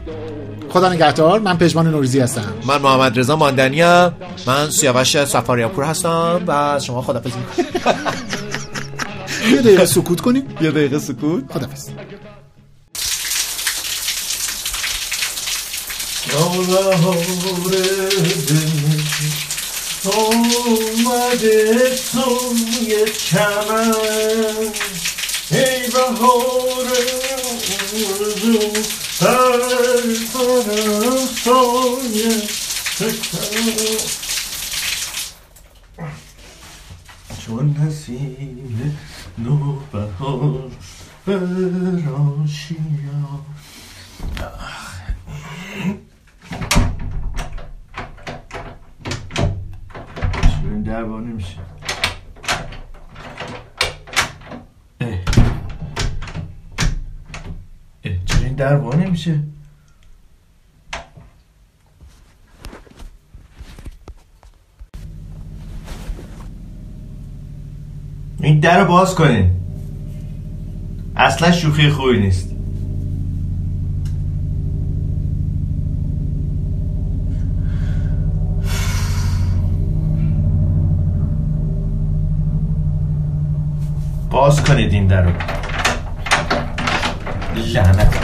خدا 0.70 0.94
نگهدار. 0.94 1.40
من 1.40 1.58
پژمان 1.58 1.88
نوریزی 1.88 2.20
هستم. 2.20 2.54
من 2.66 2.82
محمد 2.82 3.20
رضا 3.20 3.36
ماندنی 3.36 3.82
ام. 3.82 4.14
من 4.48 4.70
سیاوش 4.70 5.26
سفاریاپور 5.26 5.84
هستم 5.84 6.42
و 6.48 6.52
از 6.52 6.86
شما 6.86 7.02
خدافظی 7.02 7.34
می‌کنم 7.40 7.96
یه 9.52 9.62
دقیقه 9.62 9.86
سکوت 9.86 10.22
کنیم. 10.22 10.44
یه 10.62 10.72
دقیقه 10.72 11.00
سکوت. 11.00 11.44
خدافظ. 11.54 11.90
آمده 20.06 21.76
توی 22.12 23.06
چمن. 23.18 23.94
ای 25.52 25.90
بهار 25.90 26.88
آرزو 28.20 28.60
هر 29.22 29.60
طرف 30.34 30.70
سایه 31.44 32.34
چون 37.46 37.76
نسیم 37.80 38.98
نوبهار 39.38 40.72
فراشیا 41.26 42.80
چون 50.42 50.72
این 50.72 50.84
در 50.84 51.04
در 58.60 58.76
وا 58.76 58.96
نمیشه. 58.96 59.40
این 68.42 68.60
در 68.60 68.80
رو 68.80 68.88
باز 68.88 69.16
کنین. 69.16 69.52
اصلا 71.16 71.52
شوخی 71.52 71.90
خوبی 71.90 72.20
نیست. 72.20 72.50
باز 84.30 84.64
کنید 84.64 84.94
این 84.94 85.08
در 85.08 85.22
رو. 85.22 85.32
لعنت. 87.62 88.16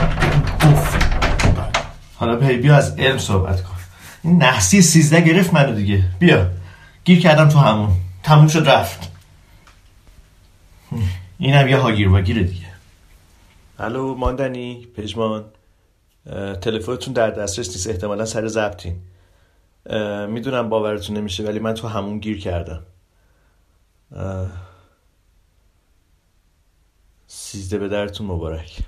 حالا 2.15 2.35
پی 2.35 2.57
بیا 2.57 2.75
از 2.75 2.99
علم 2.99 3.17
صحبت 3.17 3.63
کن. 3.63 3.75
این 4.23 4.43
نحسی 4.43 4.81
سیزده 4.81 5.21
گرفت 5.21 5.53
منو 5.53 5.75
دیگه. 5.75 6.03
بیا. 6.19 6.49
گیر 7.03 7.19
کردم 7.19 7.49
تو 7.49 7.59
همون. 7.59 7.89
تموم 8.23 8.47
شد 8.47 8.69
رفت. 8.69 9.11
اینم 11.37 11.67
یه 11.67 11.77
هاگیر 11.77 12.09
واگیره 12.09 12.43
دیگه. 12.43 12.67
الو 13.79 14.15
ماندنی 14.15 14.87
پژمان. 14.97 15.45
تلفنتون 16.61 17.13
در 17.13 17.29
دسترس 17.29 17.69
نیست. 17.69 17.89
احتمالا 17.89 18.25
سر 18.25 18.47
ضبطین. 18.47 18.95
اه، 19.89 20.25
می‌دونم 20.25 20.69
باورتون 20.69 21.17
نمیشه 21.17 21.43
ولی 21.43 21.59
من 21.59 21.73
تو 21.73 21.87
همون 21.87 22.19
گیر 22.19 22.39
کردم. 22.39 22.83
سیزده 27.27 27.77
به 27.77 27.87
درتون 27.87 28.27
مبارک. 28.27 28.79